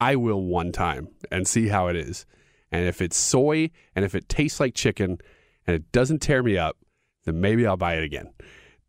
I 0.00 0.16
will 0.16 0.42
one 0.42 0.72
time 0.72 1.08
and 1.30 1.46
see 1.46 1.68
how 1.68 1.88
it 1.88 1.96
is. 1.96 2.26
And 2.72 2.86
if 2.86 3.02
it's 3.02 3.16
soy 3.16 3.70
and 3.94 4.04
if 4.04 4.14
it 4.14 4.28
tastes 4.28 4.60
like 4.60 4.74
chicken 4.74 5.18
and 5.66 5.76
it 5.76 5.92
doesn't 5.92 6.20
tear 6.20 6.42
me 6.42 6.56
up, 6.56 6.76
then 7.24 7.40
maybe 7.40 7.66
I'll 7.66 7.76
buy 7.76 7.94
it 7.94 8.04
again. 8.04 8.30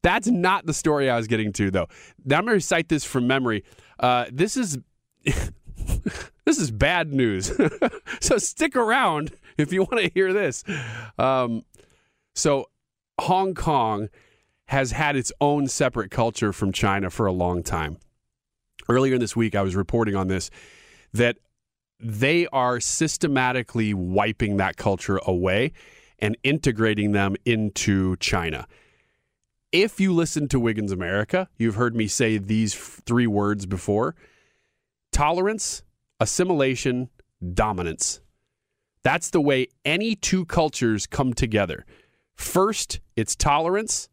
That's 0.03 0.27
not 0.27 0.65
the 0.65 0.73
story 0.73 1.09
I 1.09 1.17
was 1.17 1.27
getting 1.27 1.53
to, 1.53 1.69
though. 1.69 1.87
Now 2.25 2.37
I'm 2.37 2.45
going 2.45 2.53
to 2.53 2.55
recite 2.55 2.89
this 2.89 3.03
from 3.03 3.27
memory. 3.27 3.63
Uh, 3.99 4.25
this 4.31 4.57
is 4.57 4.79
this 5.23 6.57
is 6.57 6.71
bad 6.71 7.13
news. 7.13 7.51
so 8.19 8.37
stick 8.37 8.75
around 8.75 9.31
if 9.57 9.71
you 9.71 9.83
want 9.83 9.99
to 9.99 10.11
hear 10.13 10.33
this. 10.33 10.63
Um, 11.17 11.63
so 12.33 12.69
Hong 13.19 13.53
Kong 13.53 14.09
has 14.65 14.91
had 14.91 15.15
its 15.15 15.31
own 15.41 15.67
separate 15.67 16.09
culture 16.09 16.53
from 16.53 16.71
China 16.71 17.09
for 17.09 17.25
a 17.25 17.31
long 17.31 17.61
time. 17.61 17.97
Earlier 18.89 19.17
this 19.17 19.35
week, 19.35 19.53
I 19.53 19.61
was 19.61 19.75
reporting 19.75 20.15
on 20.15 20.27
this 20.27 20.49
that 21.13 21.37
they 21.99 22.47
are 22.47 22.79
systematically 22.79 23.93
wiping 23.93 24.57
that 24.57 24.77
culture 24.77 25.19
away 25.25 25.71
and 26.19 26.37
integrating 26.43 27.11
them 27.11 27.35
into 27.45 28.15
China. 28.17 28.67
If 29.71 29.99
you 29.99 30.13
listen 30.13 30.47
to 30.49 30.59
Wiggins 30.59 30.91
America, 30.91 31.47
you've 31.57 31.75
heard 31.75 31.95
me 31.95 32.07
say 32.07 32.37
these 32.37 32.73
three 32.75 33.27
words 33.27 33.65
before 33.65 34.15
tolerance, 35.11 35.83
assimilation, 36.19 37.09
dominance. 37.53 38.21
That's 39.03 39.29
the 39.29 39.41
way 39.41 39.67
any 39.83 40.15
two 40.15 40.45
cultures 40.45 41.07
come 41.07 41.33
together. 41.33 41.85
First, 42.35 42.99
it's 43.15 43.35
tolerance, 43.35 44.09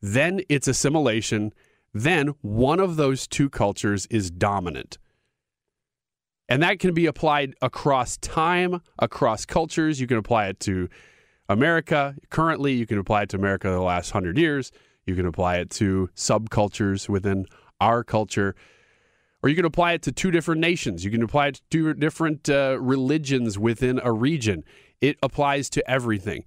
then 0.00 0.40
it's 0.48 0.68
assimilation, 0.68 1.52
then 1.94 2.34
one 2.42 2.80
of 2.80 2.96
those 2.96 3.26
two 3.26 3.48
cultures 3.48 4.06
is 4.06 4.30
dominant. 4.30 4.98
And 6.48 6.62
that 6.62 6.78
can 6.78 6.94
be 6.94 7.06
applied 7.06 7.54
across 7.60 8.16
time, 8.18 8.80
across 8.98 9.44
cultures. 9.44 10.00
You 10.00 10.06
can 10.06 10.16
apply 10.16 10.46
it 10.46 10.60
to 10.60 10.88
America 11.48 12.14
currently, 12.30 12.74
you 12.74 12.86
can 12.86 12.98
apply 12.98 13.22
it 13.22 13.30
to 13.30 13.36
America 13.36 13.70
the 13.70 13.80
last 13.80 14.10
hundred 14.10 14.36
years, 14.36 14.70
you 15.06 15.14
can 15.14 15.24
apply 15.24 15.56
it 15.56 15.70
to 15.70 16.10
subcultures 16.14 17.08
within 17.08 17.46
our 17.80 18.04
culture 18.04 18.54
or 19.42 19.48
you 19.48 19.56
can 19.56 19.64
apply 19.64 19.92
it 19.92 20.02
to 20.02 20.12
two 20.12 20.30
different 20.30 20.60
nations. 20.60 21.04
You 21.04 21.10
can 21.10 21.22
apply 21.22 21.48
it 21.48 21.54
to 21.54 21.62
two 21.70 21.94
different 21.94 22.48
uh, 22.48 22.78
religions 22.80 23.58
within 23.58 24.00
a 24.02 24.12
region. 24.12 24.64
It 25.00 25.16
applies 25.22 25.70
to 25.70 25.90
everything. 25.90 26.44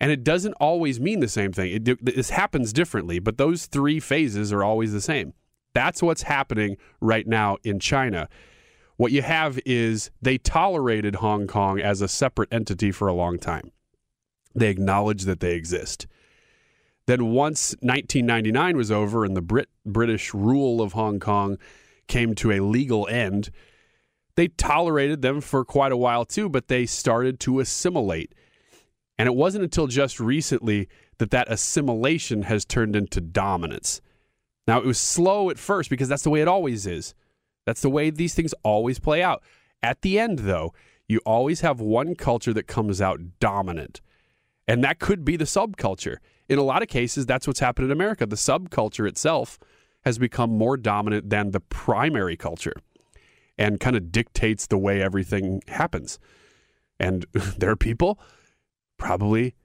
And 0.00 0.10
it 0.10 0.24
doesn't 0.24 0.54
always 0.54 1.00
mean 1.00 1.20
the 1.20 1.28
same 1.28 1.52
thing. 1.52 1.86
It, 1.86 2.04
this 2.04 2.30
happens 2.30 2.72
differently, 2.72 3.18
but 3.18 3.36
those 3.36 3.66
three 3.66 4.00
phases 4.00 4.52
are 4.52 4.64
always 4.64 4.92
the 4.92 5.00
same. 5.00 5.34
That's 5.74 6.02
what's 6.02 6.22
happening 6.22 6.76
right 7.00 7.26
now 7.26 7.58
in 7.62 7.78
China. 7.78 8.28
What 8.98 9.12
you 9.12 9.22
have 9.22 9.60
is 9.64 10.10
they 10.20 10.38
tolerated 10.38 11.14
Hong 11.16 11.46
Kong 11.46 11.80
as 11.80 12.02
a 12.02 12.08
separate 12.08 12.52
entity 12.52 12.90
for 12.90 13.06
a 13.06 13.14
long 13.14 13.38
time. 13.38 13.70
They 14.56 14.70
acknowledge 14.70 15.22
that 15.22 15.38
they 15.38 15.54
exist. 15.54 16.08
Then, 17.06 17.30
once 17.30 17.76
1999 17.80 18.76
was 18.76 18.90
over 18.90 19.24
and 19.24 19.36
the 19.36 19.40
Brit- 19.40 19.70
British 19.86 20.34
rule 20.34 20.82
of 20.82 20.94
Hong 20.94 21.20
Kong 21.20 21.58
came 22.08 22.34
to 22.34 22.50
a 22.50 22.58
legal 22.58 23.06
end, 23.06 23.50
they 24.34 24.48
tolerated 24.48 25.22
them 25.22 25.40
for 25.40 25.64
quite 25.64 25.92
a 25.92 25.96
while 25.96 26.24
too, 26.24 26.48
but 26.48 26.66
they 26.66 26.84
started 26.84 27.38
to 27.40 27.60
assimilate. 27.60 28.34
And 29.16 29.28
it 29.28 29.36
wasn't 29.36 29.62
until 29.62 29.86
just 29.86 30.18
recently 30.18 30.88
that 31.18 31.30
that 31.30 31.48
assimilation 31.48 32.42
has 32.42 32.64
turned 32.64 32.96
into 32.96 33.20
dominance. 33.20 34.00
Now, 34.66 34.80
it 34.80 34.86
was 34.86 35.00
slow 35.00 35.50
at 35.50 35.58
first 35.58 35.88
because 35.88 36.08
that's 36.08 36.24
the 36.24 36.30
way 36.30 36.40
it 36.40 36.48
always 36.48 36.84
is. 36.84 37.14
That's 37.68 37.82
the 37.82 37.90
way 37.90 38.08
these 38.08 38.32
things 38.32 38.54
always 38.62 38.98
play 38.98 39.22
out. 39.22 39.42
At 39.82 40.00
the 40.00 40.18
end, 40.18 40.38
though, 40.38 40.72
you 41.06 41.20
always 41.26 41.60
have 41.60 41.82
one 41.82 42.14
culture 42.14 42.54
that 42.54 42.66
comes 42.66 43.02
out 43.02 43.20
dominant. 43.40 44.00
And 44.66 44.82
that 44.82 45.00
could 45.00 45.22
be 45.22 45.36
the 45.36 45.44
subculture. 45.44 46.16
In 46.48 46.58
a 46.58 46.62
lot 46.62 46.80
of 46.80 46.88
cases, 46.88 47.26
that's 47.26 47.46
what's 47.46 47.60
happened 47.60 47.84
in 47.84 47.92
America. 47.92 48.24
The 48.24 48.36
subculture 48.36 49.06
itself 49.06 49.58
has 50.06 50.18
become 50.18 50.48
more 50.48 50.78
dominant 50.78 51.28
than 51.28 51.50
the 51.50 51.60
primary 51.60 52.38
culture 52.38 52.72
and 53.58 53.78
kind 53.78 53.96
of 53.96 54.10
dictates 54.10 54.66
the 54.66 54.78
way 54.78 55.02
everything 55.02 55.60
happens. 55.68 56.18
And 56.98 57.26
there 57.58 57.68
are 57.68 57.76
people 57.76 58.18
probably 58.96 59.56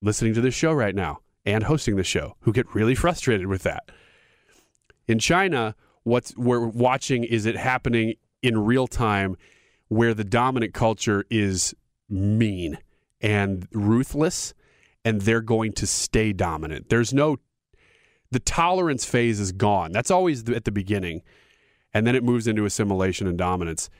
listening 0.00 0.34
to 0.34 0.40
this 0.40 0.54
show 0.54 0.72
right 0.72 0.94
now 0.94 1.22
and 1.44 1.64
hosting 1.64 1.96
the 1.96 2.04
show 2.04 2.36
who 2.42 2.52
get 2.52 2.72
really 2.72 2.94
frustrated 2.94 3.48
with 3.48 3.64
that. 3.64 3.90
In 5.08 5.18
China, 5.18 5.74
what 6.04 6.32
we're 6.36 6.66
watching 6.66 7.24
is 7.24 7.46
it 7.46 7.56
happening 7.56 8.14
in 8.42 8.64
real 8.64 8.86
time 8.86 9.36
where 9.88 10.14
the 10.14 10.24
dominant 10.24 10.72
culture 10.72 11.24
is 11.30 11.74
mean 12.08 12.78
and 13.20 13.68
ruthless 13.72 14.54
and 15.04 15.22
they're 15.22 15.40
going 15.40 15.72
to 15.72 15.86
stay 15.86 16.32
dominant. 16.32 16.88
There's 16.88 17.12
no 17.12 17.36
the 18.30 18.38
tolerance 18.40 19.04
phase 19.04 19.40
is 19.40 19.50
gone. 19.50 19.90
That's 19.92 20.10
always 20.10 20.48
at 20.48 20.64
the 20.64 20.70
beginning. 20.70 21.22
And 21.92 22.06
then 22.06 22.14
it 22.14 22.22
moves 22.22 22.46
into 22.46 22.64
assimilation 22.64 23.26
and 23.26 23.36
dominance. 23.36 23.90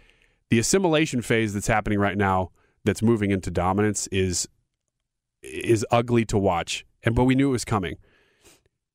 The 0.51 0.61
assimilation 0.61 1.23
phase 1.23 1.53
that's 1.53 1.67
happening 1.67 1.99
right 1.99 2.17
now 2.17 2.53
that's 2.85 3.03
moving 3.03 3.31
into 3.31 3.51
dominance 3.51 4.07
is 4.09 4.49
is 5.43 5.85
ugly 5.91 6.25
to 6.27 6.39
watch. 6.39 6.87
And 7.03 7.15
but 7.15 7.25
we 7.25 7.35
knew 7.35 7.49
it 7.49 7.53
was 7.53 7.65
coming. 7.65 7.97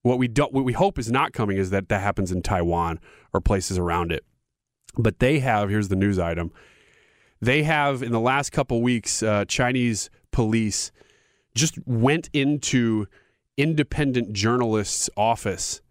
What 0.05 0.19
we 0.19 0.27
don't 0.27 0.53
what 0.53 0.65
we 0.65 0.73
hope 0.73 0.99
is 0.99 1.11
not 1.11 1.33
coming 1.33 1.57
is 1.57 1.71
that 1.71 1.89
that 1.89 1.99
happens 1.99 2.31
in 2.31 2.43
Taiwan 2.43 2.99
or 3.33 3.41
places 3.41 3.79
around 3.79 4.11
it. 4.11 4.23
But 4.95 5.17
they 5.17 5.39
have 5.39 5.71
here's 5.71 5.87
the 5.87 5.95
news 5.95 6.19
item. 6.19 6.51
They 7.41 7.63
have 7.63 8.03
in 8.03 8.11
the 8.11 8.19
last 8.19 8.51
couple 8.51 8.83
weeks 8.83 9.23
uh, 9.23 9.45
Chinese 9.45 10.11
police 10.29 10.91
just 11.55 11.79
went 11.87 12.29
into 12.33 13.07
independent 13.57 14.33
journalist's 14.33 15.09
office. 15.17 15.81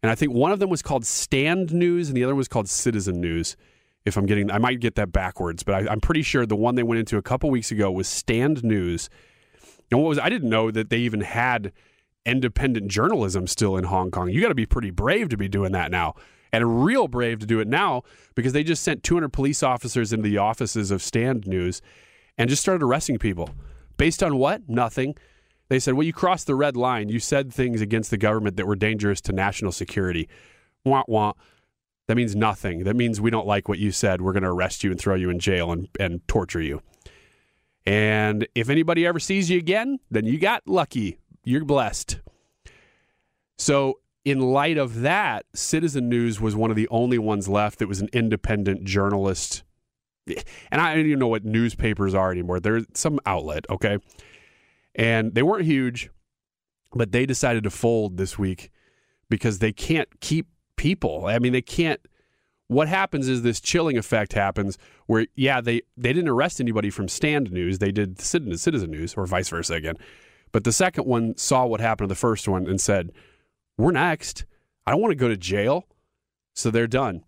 And 0.00 0.12
I 0.12 0.14
think 0.14 0.32
one 0.32 0.52
of 0.52 0.60
them 0.60 0.70
was 0.70 0.80
called 0.80 1.04
Stand 1.04 1.74
News 1.74 2.06
and 2.06 2.16
the 2.16 2.22
other 2.22 2.36
was 2.36 2.46
called 2.46 2.68
Citizen 2.68 3.20
News. 3.20 3.56
If 4.04 4.16
I'm 4.16 4.26
getting, 4.26 4.48
I 4.48 4.58
might 4.58 4.78
get 4.78 4.94
that 4.94 5.10
backwards, 5.10 5.64
but 5.64 5.74
I, 5.74 5.92
am 5.92 6.00
pretty 6.00 6.22
sure 6.22 6.46
the 6.46 6.54
one 6.54 6.76
they 6.76 6.84
went 6.84 7.00
into 7.00 7.16
a 7.16 7.22
couple 7.22 7.50
weeks 7.50 7.72
ago 7.72 7.90
was 7.90 8.06
Stand 8.06 8.62
News. 8.62 9.10
And 9.90 10.00
what 10.00 10.08
was, 10.08 10.20
I 10.20 10.28
didn't 10.28 10.50
know 10.50 10.70
that 10.70 10.88
they 10.88 10.98
even 10.98 11.22
had 11.22 11.72
independent 12.24 12.88
journalism 12.88 13.46
still 13.46 13.76
in 13.76 13.84
Hong 13.84 14.10
Kong. 14.10 14.30
You 14.30 14.40
got 14.40 14.48
to 14.48 14.54
be 14.54 14.66
pretty 14.66 14.90
brave 14.90 15.28
to 15.30 15.36
be 15.36 15.48
doing 15.48 15.72
that 15.72 15.90
now. 15.90 16.14
And 16.52 16.84
real 16.84 17.06
brave 17.06 17.38
to 17.40 17.46
do 17.46 17.60
it 17.60 17.68
now 17.68 18.02
because 18.34 18.52
they 18.52 18.64
just 18.64 18.82
sent 18.82 19.02
200 19.02 19.32
police 19.32 19.62
officers 19.62 20.12
into 20.12 20.28
the 20.28 20.38
offices 20.38 20.90
of 20.90 21.02
Stand 21.02 21.46
News 21.46 21.80
and 22.36 22.50
just 22.50 22.62
started 22.62 22.84
arresting 22.84 23.18
people. 23.18 23.50
Based 23.96 24.22
on 24.22 24.36
what? 24.36 24.68
Nothing. 24.68 25.14
They 25.68 25.78
said, 25.78 25.94
well, 25.94 26.06
you 26.06 26.12
crossed 26.12 26.48
the 26.48 26.56
red 26.56 26.76
line. 26.76 27.08
You 27.08 27.20
said 27.20 27.52
things 27.52 27.80
against 27.80 28.10
the 28.10 28.16
government 28.16 28.56
that 28.56 28.66
were 28.66 28.74
dangerous 28.74 29.20
to 29.22 29.32
national 29.32 29.70
security. 29.70 30.28
Wah, 30.84 31.04
wah. 31.06 31.34
That 32.08 32.16
means 32.16 32.34
nothing. 32.34 32.82
That 32.82 32.96
means 32.96 33.20
we 33.20 33.30
don't 33.30 33.46
like 33.46 33.68
what 33.68 33.78
you 33.78 33.92
said. 33.92 34.20
We're 34.20 34.32
going 34.32 34.42
to 34.42 34.48
arrest 34.48 34.82
you 34.82 34.90
and 34.90 34.98
throw 34.98 35.14
you 35.14 35.30
in 35.30 35.38
jail 35.38 35.70
and, 35.70 35.88
and 36.00 36.26
torture 36.26 36.60
you. 36.60 36.82
And 37.86 38.48
if 38.56 38.68
anybody 38.68 39.06
ever 39.06 39.20
sees 39.20 39.48
you 39.48 39.58
again, 39.58 39.98
then 40.10 40.26
you 40.26 40.38
got 40.38 40.66
lucky. 40.66 41.18
You're 41.50 41.64
blessed. 41.64 42.20
So, 43.58 43.98
in 44.24 44.38
light 44.38 44.78
of 44.78 45.00
that, 45.00 45.46
Citizen 45.52 46.08
News 46.08 46.40
was 46.40 46.54
one 46.54 46.70
of 46.70 46.76
the 46.76 46.86
only 46.88 47.18
ones 47.18 47.48
left 47.48 47.80
that 47.80 47.88
was 47.88 48.00
an 48.00 48.08
independent 48.12 48.84
journalist. 48.84 49.64
And 50.26 50.80
I 50.80 50.94
don't 50.94 51.06
even 51.06 51.18
know 51.18 51.26
what 51.26 51.44
newspapers 51.44 52.14
are 52.14 52.30
anymore. 52.30 52.60
They're 52.60 52.82
some 52.94 53.18
outlet, 53.26 53.66
okay? 53.68 53.98
And 54.94 55.34
they 55.34 55.42
weren't 55.42 55.64
huge, 55.64 56.10
but 56.92 57.10
they 57.10 57.26
decided 57.26 57.64
to 57.64 57.70
fold 57.70 58.16
this 58.16 58.38
week 58.38 58.70
because 59.28 59.58
they 59.58 59.72
can't 59.72 60.20
keep 60.20 60.46
people. 60.76 61.26
I 61.26 61.40
mean, 61.40 61.52
they 61.52 61.62
can't. 61.62 62.00
What 62.68 62.86
happens 62.86 63.26
is 63.26 63.42
this 63.42 63.60
chilling 63.60 63.98
effect 63.98 64.34
happens 64.34 64.78
where, 65.06 65.26
yeah, 65.34 65.60
they, 65.60 65.82
they 65.96 66.12
didn't 66.12 66.28
arrest 66.28 66.60
anybody 66.60 66.90
from 66.90 67.08
Stand 67.08 67.50
News. 67.50 67.80
They 67.80 67.90
did 67.90 68.20
Citizen 68.20 68.90
News 68.92 69.14
or 69.14 69.26
vice 69.26 69.48
versa 69.48 69.74
again. 69.74 69.96
But 70.52 70.64
the 70.64 70.72
second 70.72 71.06
one 71.06 71.36
saw 71.36 71.66
what 71.66 71.80
happened 71.80 72.08
to 72.08 72.12
the 72.12 72.18
first 72.18 72.48
one 72.48 72.66
and 72.66 72.80
said, 72.80 73.12
We're 73.78 73.92
next. 73.92 74.44
I 74.86 74.92
don't 74.92 75.00
want 75.00 75.12
to 75.12 75.16
go 75.16 75.28
to 75.28 75.36
jail. 75.36 75.86
So 76.54 76.70
they're 76.70 76.86
done. 76.86 77.22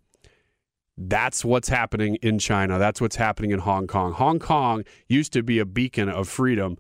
That's 0.98 1.44
what's 1.44 1.68
happening 1.68 2.16
in 2.16 2.38
China. 2.38 2.78
That's 2.78 3.00
what's 3.00 3.16
happening 3.16 3.50
in 3.50 3.60
Hong 3.60 3.86
Kong. 3.86 4.12
Hong 4.12 4.38
Kong 4.38 4.84
used 5.08 5.32
to 5.32 5.42
be 5.42 5.58
a 5.58 5.64
beacon 5.64 6.08
of 6.08 6.28
freedom 6.28 6.76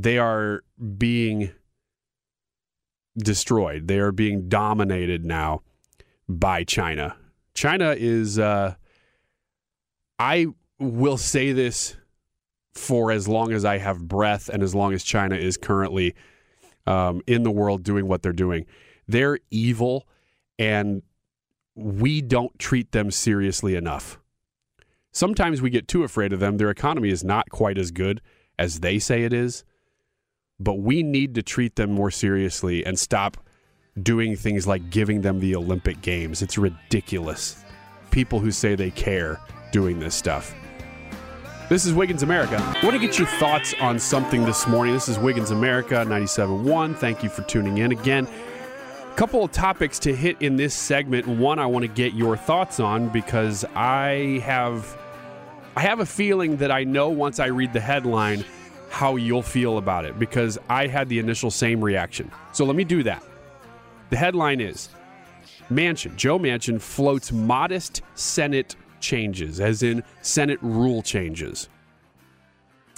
they 0.00 0.16
are 0.16 0.62
being 0.96 1.52
destroyed. 3.18 3.86
They 3.86 3.98
are 3.98 4.12
being 4.12 4.48
dominated 4.48 5.24
now 5.24 5.62
by 6.28 6.64
China. 6.64 7.16
China 7.54 7.94
is, 7.98 8.38
uh, 8.38 8.76
I 10.18 10.46
will 10.78 11.18
say 11.18 11.52
this 11.52 11.96
for 12.74 13.10
as 13.10 13.26
long 13.26 13.52
as 13.52 13.64
I 13.64 13.78
have 13.78 14.06
breath 14.06 14.48
and 14.48 14.62
as 14.62 14.74
long 14.74 14.92
as 14.92 15.02
China 15.02 15.36
is 15.36 15.56
currently 15.56 16.14
um, 16.86 17.22
in 17.26 17.42
the 17.42 17.50
world 17.50 17.82
doing 17.82 18.06
what 18.06 18.22
they're 18.22 18.32
doing. 18.32 18.66
They're 19.08 19.38
evil 19.50 20.06
and 20.58 21.02
we 21.74 22.20
don't 22.20 22.56
treat 22.58 22.92
them 22.92 23.10
seriously 23.10 23.74
enough. 23.74 24.18
Sometimes 25.12 25.60
we 25.60 25.70
get 25.70 25.88
too 25.88 26.04
afraid 26.04 26.32
of 26.32 26.40
them. 26.40 26.58
Their 26.58 26.70
economy 26.70 27.10
is 27.10 27.24
not 27.24 27.50
quite 27.50 27.78
as 27.78 27.90
good 27.90 28.20
as 28.58 28.80
they 28.80 28.98
say 28.98 29.24
it 29.24 29.32
is 29.32 29.64
but 30.60 30.74
we 30.74 31.02
need 31.02 31.34
to 31.34 31.42
treat 31.42 31.74
them 31.76 31.90
more 31.90 32.10
seriously 32.10 32.84
and 32.84 32.98
stop 32.98 33.38
doing 34.00 34.36
things 34.36 34.66
like 34.66 34.90
giving 34.90 35.22
them 35.22 35.40
the 35.40 35.56
Olympic 35.56 36.00
Games. 36.02 36.42
It's 36.42 36.58
ridiculous. 36.58 37.64
People 38.10 38.38
who 38.38 38.50
say 38.50 38.74
they 38.74 38.90
care 38.90 39.40
doing 39.72 39.98
this 39.98 40.14
stuff. 40.14 40.54
This 41.70 41.86
is 41.86 41.94
Wiggins 41.94 42.24
America. 42.24 42.56
I 42.60 42.84
want 42.84 42.94
to 42.94 42.98
get 42.98 43.16
your 43.16 43.28
thoughts 43.28 43.74
on 43.80 44.00
something 44.00 44.44
this 44.44 44.66
morning. 44.66 44.92
This 44.92 45.08
is 45.08 45.20
Wiggins 45.20 45.52
America 45.52 46.04
97.1. 46.04 46.96
Thank 46.96 47.22
you 47.22 47.28
for 47.28 47.42
tuning 47.42 47.78
in 47.78 47.92
again. 47.92 48.26
A 49.08 49.14
couple 49.14 49.44
of 49.44 49.52
topics 49.52 50.00
to 50.00 50.12
hit 50.12 50.36
in 50.42 50.56
this 50.56 50.74
segment. 50.74 51.28
One 51.28 51.60
I 51.60 51.66
want 51.66 51.84
to 51.84 51.88
get 51.88 52.12
your 52.12 52.36
thoughts 52.36 52.80
on 52.80 53.08
because 53.10 53.64
I 53.76 54.42
have 54.42 54.98
I 55.76 55.82
have 55.82 56.00
a 56.00 56.06
feeling 56.06 56.56
that 56.56 56.72
I 56.72 56.82
know 56.82 57.08
once 57.08 57.38
I 57.38 57.46
read 57.46 57.72
the 57.72 57.78
headline 57.78 58.44
how 58.88 59.14
you'll 59.14 59.40
feel 59.40 59.78
about 59.78 60.04
it 60.04 60.18
because 60.18 60.58
I 60.68 60.88
had 60.88 61.08
the 61.08 61.20
initial 61.20 61.52
same 61.52 61.84
reaction. 61.84 62.32
So 62.50 62.64
let 62.64 62.74
me 62.74 62.82
do 62.82 63.04
that. 63.04 63.22
The 64.08 64.16
headline 64.16 64.60
is 64.60 64.88
Manchin 65.70 66.16
Joe 66.16 66.36
Manchin 66.36 66.80
floats 66.80 67.30
modest 67.30 68.02
Senate 68.16 68.74
changes, 69.00 69.60
as 69.60 69.82
in 69.82 70.02
Senate 70.22 70.58
rule 70.62 71.02
changes. 71.02 71.68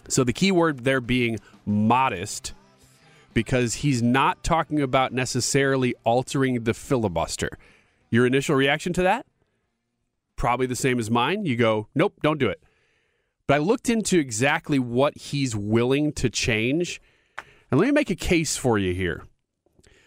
So 0.09 0.25
the 0.25 0.33
key 0.33 0.53
word 0.53 0.85
there 0.85 1.01
being 1.01 1.39
modest 1.65 2.55
because 3.35 3.75
he's 3.75 4.03
not 4.03 4.43
talking 4.43 4.81
about 4.81 5.13
necessarily 5.13 5.95
altering 6.05 6.65
the 6.65 6.75
filibuster. 6.75 7.51
Your 8.11 8.27
initial 8.27 8.57
reaction 8.57 8.93
to 8.95 9.03
that? 9.03 9.27
Probably 10.37 10.67
the 10.67 10.77
same 10.77 10.99
as 10.99 11.11
mine. 11.11 11.47
You 11.47 11.57
go, 11.57 11.89
nope, 11.95 12.15
don't 12.23 12.39
do 12.39 12.49
it. 12.49 12.63
But 13.47 13.55
I 13.55 13.59
looked 13.59 13.89
into 13.89 14.19
exactly 14.19 14.79
what 14.79 15.17
he's 15.17 15.57
willing 15.57 16.13
to 16.15 16.29
change. 16.29 17.01
And 17.71 17.81
let 17.81 17.87
me 17.87 17.93
make 17.93 18.11
a 18.11 18.17
case 18.17 18.57
for 18.57 18.79
you 18.79 18.93
here. 18.93 19.25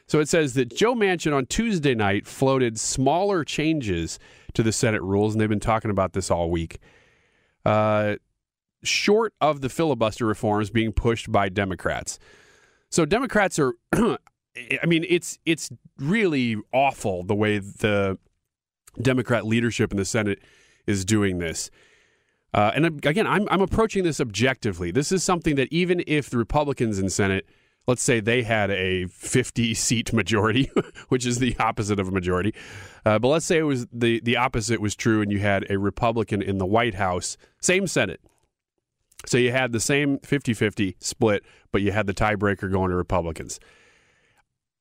So 0.08 0.20
it 0.20 0.30
says 0.30 0.54
that 0.54 0.76
Joe 0.76 0.94
Manchin 0.94 1.36
on 1.36 1.48
Tuesday 1.48 1.96
night 1.96 2.28
floated 2.28 2.80
smaller 2.80 3.44
changes 3.44 4.20
to 4.56 4.64
the 4.64 4.72
Senate 4.72 5.02
rules, 5.02 5.34
and 5.34 5.42
they've 5.42 5.50
been 5.50 5.60
talking 5.60 5.92
about 5.92 6.14
this 6.14 6.32
all 6.32 6.50
week. 6.50 6.80
Uh, 7.66 8.16
short 8.84 9.34
of 9.42 9.62
the 9.62 9.70
filibuster 9.70 10.26
reforms 10.26 10.70
being 10.70 10.92
pushed 10.92 11.32
by 11.32 11.50
Democrats. 11.50 12.20
So 12.90 13.06
Democrats 13.06 13.60
are, 13.60 13.74
I 13.94 14.86
mean, 14.86 15.06
it's 15.10 15.38
it's 15.46 15.70
really 16.00 16.58
awful 16.72 17.24
the 17.24 17.36
way 17.36 17.60
the 17.60 18.18
Democrat 19.02 19.46
leadership 19.46 19.92
in 19.92 19.98
the 19.98 20.06
Senate 20.06 20.40
is 20.88 21.04
doing 21.04 21.40
this. 21.40 21.70
Uh, 22.54 22.72
and 22.74 22.86
again, 22.86 23.28
I'm 23.28 23.48
I'm 23.50 23.62
approaching 23.62 24.04
this 24.04 24.22
objectively. 24.22 24.92
This 24.92 25.12
is 25.12 25.24
something 25.24 25.56
that 25.56 25.68
even 25.72 26.04
if 26.08 26.30
the 26.30 26.38
Republicans 26.38 27.00
in 27.00 27.10
Senate, 27.10 27.46
let's 27.88 28.02
say 28.02 28.20
they 28.20 28.44
had 28.44 28.72
a 28.72 29.06
50 29.08 29.74
seat 29.74 30.14
majority, 30.14 30.72
which 31.10 31.26
is 31.26 31.40
the 31.40 31.56
opposite 31.60 32.00
of 32.00 32.08
a 32.08 32.12
majority, 32.12 32.54
uh, 33.06 33.20
but 33.20 33.28
let's 33.28 33.46
say 33.46 33.58
it 33.58 33.64
was 33.64 33.88
the 33.92 34.20
the 34.22 34.38
opposite 34.38 34.82
was 34.82 34.96
true, 34.96 35.22
and 35.22 35.32
you 35.32 35.40
had 35.40 35.66
a 35.70 35.78
Republican 35.78 36.42
in 36.42 36.58
the 36.58 36.66
White 36.66 36.96
House, 36.96 37.38
same 37.62 37.88
Senate. 37.88 38.22
So 39.26 39.38
you 39.38 39.52
had 39.52 39.72
the 39.72 39.80
same 39.80 40.20
50 40.20 40.54
50 40.54 40.98
split, 41.00 41.44
but 41.72 41.82
you 41.82 41.92
had 41.92 42.08
the 42.08 42.14
tiebreaker 42.14 42.72
going 42.72 42.90
to 42.90 42.96
Republicans. 42.96 43.60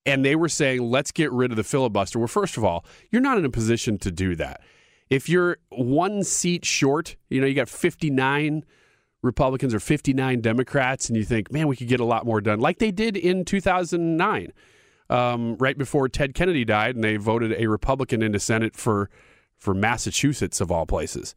And 0.06 0.22
they 0.22 0.36
were 0.36 0.50
saying, 0.50 0.82
let's 0.82 1.12
get 1.12 1.32
rid 1.32 1.50
of 1.50 1.56
the 1.56 1.64
filibuster. 1.64 2.18
Well, 2.18 2.28
first 2.28 2.58
of 2.58 2.64
all, 2.64 2.84
you're 3.10 3.22
not 3.22 3.38
in 3.38 3.44
a 3.46 3.50
position 3.50 3.96
to 3.98 4.10
do 4.10 4.36
that. 4.36 4.60
If 5.08 5.30
you're 5.30 5.58
one 5.70 6.22
seat 6.24 6.66
short, 6.66 7.16
you 7.30 7.40
know, 7.40 7.46
you 7.46 7.54
got 7.54 7.70
59 7.70 8.64
Republicans 9.24 9.74
or 9.74 9.80
59 9.80 10.40
Democrats, 10.40 11.08
and 11.08 11.16
you 11.16 11.24
think, 11.24 11.50
man, 11.50 11.66
we 11.66 11.76
could 11.76 11.88
get 11.88 11.98
a 11.98 12.04
lot 12.04 12.26
more 12.26 12.40
done, 12.40 12.60
like 12.60 12.78
they 12.78 12.90
did 12.90 13.16
in 13.16 13.44
2009, 13.44 14.52
um, 15.10 15.56
right 15.56 15.76
before 15.78 16.08
Ted 16.08 16.34
Kennedy 16.34 16.64
died, 16.64 16.94
and 16.94 17.02
they 17.02 17.16
voted 17.16 17.54
a 17.58 17.66
Republican 17.66 18.22
into 18.22 18.38
Senate 18.38 18.76
for 18.76 19.10
for 19.56 19.72
Massachusetts 19.72 20.60
of 20.60 20.70
all 20.70 20.84
places 20.84 21.34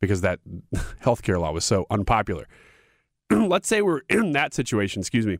because 0.00 0.22
that 0.22 0.40
health 1.00 1.22
care 1.22 1.38
law 1.38 1.52
was 1.52 1.64
so 1.64 1.86
unpopular. 1.90 2.46
Let's 3.30 3.68
say 3.68 3.82
we're 3.82 4.02
in 4.08 4.32
that 4.32 4.54
situation, 4.54 5.00
excuse 5.00 5.26
me. 5.26 5.38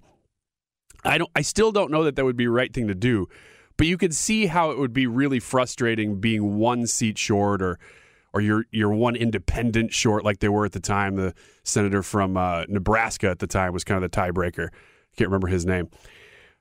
I 1.04 1.18
don't 1.18 1.30
I 1.34 1.42
still 1.42 1.72
don't 1.72 1.90
know 1.90 2.04
that 2.04 2.16
that 2.16 2.24
would 2.24 2.36
be 2.36 2.44
the 2.44 2.50
right 2.50 2.72
thing 2.72 2.88
to 2.88 2.94
do, 2.94 3.28
but 3.76 3.86
you 3.86 3.96
could 3.96 4.14
see 4.14 4.46
how 4.46 4.70
it 4.70 4.78
would 4.78 4.92
be 4.92 5.06
really 5.06 5.40
frustrating 5.40 6.20
being 6.20 6.56
one 6.56 6.86
seat 6.86 7.16
short 7.16 7.62
or 7.62 7.78
or 8.36 8.42
you're 8.42 8.66
you're 8.70 8.92
one 8.92 9.16
independent 9.16 9.94
short 9.94 10.22
like 10.22 10.40
they 10.40 10.48
were 10.50 10.66
at 10.66 10.72
the 10.72 10.80
time. 10.80 11.16
The 11.16 11.32
senator 11.62 12.02
from 12.02 12.36
uh, 12.36 12.64
Nebraska 12.68 13.30
at 13.30 13.38
the 13.38 13.46
time 13.46 13.72
was 13.72 13.82
kind 13.82 14.04
of 14.04 14.10
the 14.10 14.14
tiebreaker. 14.14 14.68
I 14.68 15.16
can't 15.16 15.30
remember 15.30 15.46
his 15.46 15.64
name. 15.64 15.88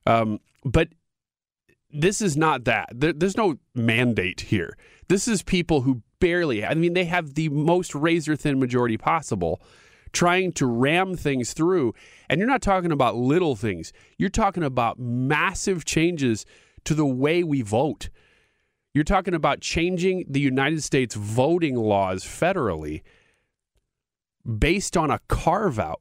Um, 0.05 0.39
but 0.63 0.88
this 1.91 2.21
is 2.21 2.38
not 2.38 2.63
that. 2.63 2.91
There, 2.93 3.11
there's 3.11 3.35
no 3.35 3.57
mandate 3.73 4.39
here. 4.39 4.77
This 5.09 5.27
is 5.27 5.43
people 5.43 5.81
who 5.81 6.01
barely, 6.21 6.65
I 6.65 6.75
mean, 6.75 6.93
they 6.93 7.03
have 7.03 7.33
the 7.33 7.49
most 7.49 7.93
razor 7.93 8.38
thin 8.38 8.57
majority 8.57 8.97
possible 8.97 9.61
trying 10.13 10.53
to 10.53 10.65
ram 10.65 11.17
things 11.17 11.51
through. 11.51 11.93
And 12.29 12.39
you're 12.39 12.47
not 12.47 12.61
talking 12.61 12.93
about 12.93 13.17
little 13.17 13.57
things, 13.57 13.91
you're 14.17 14.29
talking 14.29 14.63
about 14.63 14.97
massive 14.97 15.83
changes 15.83 16.45
to 16.85 16.93
the 16.93 17.05
way 17.05 17.43
we 17.43 17.61
vote. 17.63 18.07
You're 18.95 19.03
talking 19.03 19.34
about 19.34 19.60
changing 19.60 20.23
the 20.29 20.39
United 20.39 20.81
States 20.81 21.15
voting 21.15 21.75
laws 21.75 22.23
federally 22.23 23.01
based 24.58 24.95
on 24.95 25.12
a 25.12 25.19
carve 25.27 25.77
out. 25.77 25.99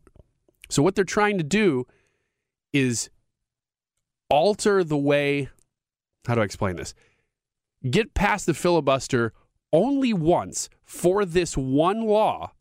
So, 0.70 0.80
what 0.80 0.94
they're 0.94 1.04
trying 1.04 1.36
to 1.38 1.44
do 1.44 1.88
is 2.72 3.10
alter 4.30 4.84
the 4.84 4.96
way, 4.96 5.48
how 6.24 6.36
do 6.36 6.42
I 6.42 6.44
explain 6.44 6.76
this? 6.76 6.94
Get 7.90 8.14
past 8.14 8.46
the 8.46 8.54
filibuster 8.54 9.32
only 9.72 10.12
once 10.12 10.68
for 10.84 11.24
this 11.24 11.56
one 11.56 12.06
law 12.06 12.52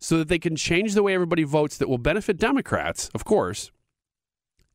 so 0.00 0.18
that 0.18 0.26
they 0.26 0.40
can 0.40 0.56
change 0.56 0.94
the 0.94 1.04
way 1.04 1.14
everybody 1.14 1.44
votes 1.44 1.78
that 1.78 1.88
will 1.88 1.96
benefit 1.96 2.38
Democrats, 2.38 3.08
of 3.14 3.24
course, 3.24 3.70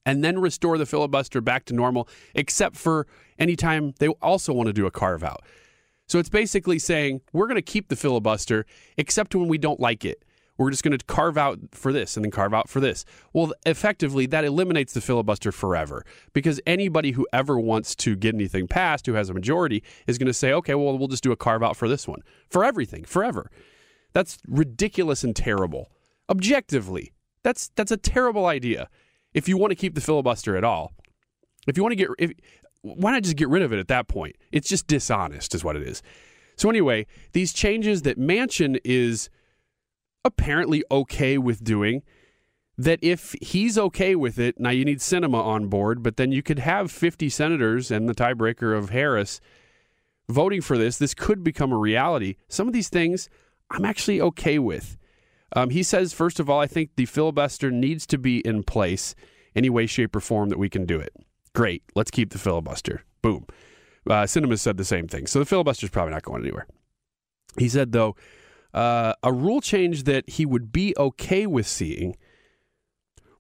and 0.05 0.23
then 0.23 0.39
restore 0.39 0.77
the 0.77 0.85
filibuster 0.85 1.41
back 1.41 1.65
to 1.65 1.73
normal, 1.73 2.07
except 2.33 2.75
for 2.75 3.07
anytime 3.39 3.93
they 3.99 4.07
also 4.07 4.53
want 4.53 4.67
to 4.67 4.73
do 4.73 4.85
a 4.85 4.91
carve 4.91 5.23
out. 5.23 5.43
So 6.07 6.19
it's 6.19 6.29
basically 6.29 6.79
saying 6.79 7.21
we're 7.33 7.47
going 7.47 7.55
to 7.55 7.61
keep 7.61 7.87
the 7.87 7.95
filibuster 7.95 8.65
except 8.97 9.33
when 9.35 9.47
we 9.47 9.57
don't 9.57 9.79
like 9.79 10.05
it. 10.05 10.23
We're 10.57 10.71
just 10.71 10.83
going 10.83 10.97
to 10.97 11.05
carve 11.05 11.37
out 11.37 11.59
for 11.71 11.91
this 11.91 12.15
and 12.15 12.23
then 12.23 12.31
carve 12.31 12.53
out 12.53 12.69
for 12.69 12.79
this. 12.79 13.03
Well, 13.33 13.53
effectively, 13.65 14.25
that 14.27 14.45
eliminates 14.45 14.93
the 14.93 15.01
filibuster 15.01 15.51
forever 15.51 16.05
because 16.31 16.61
anybody 16.65 17.11
who 17.11 17.27
ever 17.33 17.59
wants 17.59 17.93
to 17.95 18.15
get 18.15 18.35
anything 18.35 18.67
passed 18.67 19.05
who 19.05 19.13
has 19.13 19.29
a 19.29 19.33
majority 19.33 19.83
is 20.07 20.17
going 20.17 20.27
to 20.27 20.33
say, 20.33 20.53
okay, 20.53 20.73
well, 20.75 20.97
we'll 20.97 21.09
just 21.09 21.23
do 21.23 21.33
a 21.33 21.35
carve 21.35 21.61
out 21.61 21.75
for 21.75 21.89
this 21.89 22.07
one 22.07 22.21
for 22.49 22.63
everything, 22.63 23.03
forever. 23.03 23.51
That's 24.13 24.37
ridiculous 24.47 25.25
and 25.25 25.35
terrible. 25.35 25.91
Objectively, 26.29 27.11
that's 27.43 27.69
that's 27.75 27.91
a 27.91 27.97
terrible 27.97 28.45
idea. 28.45 28.89
If 29.35 29.47
you 29.47 29.57
want 29.57 29.71
to 29.71 29.75
keep 29.75 29.93
the 29.93 30.01
filibuster 30.01 30.55
at 30.55 30.63
all, 30.63 30.93
if 31.67 31.77
you 31.77 31.83
want 31.83 31.91
to 31.91 31.97
get, 31.97 32.07
if, 32.17 32.31
why 32.81 33.11
not 33.11 33.21
just 33.21 33.35
get 33.35 33.49
rid 33.49 33.61
of 33.61 33.73
it 33.73 33.79
at 33.79 33.89
that 33.89 34.07
point? 34.07 34.37
It's 34.51 34.67
just 34.67 34.87
dishonest, 34.87 35.53
is 35.53 35.63
what 35.63 35.75
it 35.75 35.83
is. 35.83 36.01
So 36.55 36.69
anyway, 36.69 37.05
these 37.33 37.51
changes 37.51 38.03
that 38.03 38.17
Manchin 38.17 38.79
is 38.85 39.29
apparently 40.23 40.83
okay 40.89 41.37
with 41.37 41.63
doing. 41.63 42.01
That 42.77 42.99
if 43.01 43.35
he's 43.41 43.77
okay 43.77 44.15
with 44.15 44.37
it, 44.37 44.59
now 44.59 44.69
you 44.69 44.83
need 44.83 44.99
Sinema 44.99 45.41
on 45.41 45.67
board, 45.67 46.03
but 46.03 46.17
then 46.17 46.31
you 46.31 46.41
could 46.41 46.59
have 46.59 46.91
50 46.91 47.29
senators 47.29 47.89
and 47.89 48.09
the 48.09 48.15
tiebreaker 48.15 48.77
of 48.77 48.89
Harris 48.89 49.39
voting 50.27 50.61
for 50.61 50.77
this. 50.77 50.97
This 50.97 51.13
could 51.13 51.43
become 51.43 51.71
a 51.71 51.77
reality. 51.77 52.35
Some 52.49 52.67
of 52.67 52.73
these 52.73 52.89
things 52.89 53.29
I'm 53.69 53.85
actually 53.85 54.19
okay 54.19 54.59
with. 54.59 54.97
Um, 55.55 55.69
he 55.69 55.83
says, 55.83 56.13
first 56.13 56.39
of 56.39 56.49
all, 56.49 56.59
I 56.59 56.67
think 56.67 56.91
the 56.95 57.05
filibuster 57.05 57.71
needs 57.71 58.05
to 58.07 58.17
be 58.17 58.39
in 58.39 58.63
place 58.63 59.15
any 59.55 59.69
way, 59.69 59.85
shape, 59.85 60.15
or 60.15 60.19
form 60.19 60.49
that 60.49 60.59
we 60.59 60.69
can 60.69 60.85
do 60.85 60.99
it. 60.99 61.13
Great. 61.53 61.81
Let's 61.95 62.11
keep 62.11 62.31
the 62.31 62.37
filibuster. 62.37 63.03
Boom. 63.21 63.47
Uh, 64.07 64.23
Sinema 64.23 64.59
said 64.59 64.77
the 64.77 64.85
same 64.85 65.07
thing. 65.07 65.25
So 65.27 65.39
the 65.39 65.45
filibuster 65.45 65.85
is 65.85 65.89
probably 65.89 66.13
not 66.13 66.23
going 66.23 66.43
anywhere. 66.43 66.67
He 67.57 67.69
said, 67.69 67.93
though, 67.93 68.15
uh, 68.73 69.13
a 69.23 69.31
rule 69.31 69.61
change 69.61 70.03
that 70.03 70.29
he 70.29 70.45
would 70.45 70.73
be 70.73 70.93
okay 70.97 71.47
with 71.47 71.65
seeing 71.65 72.17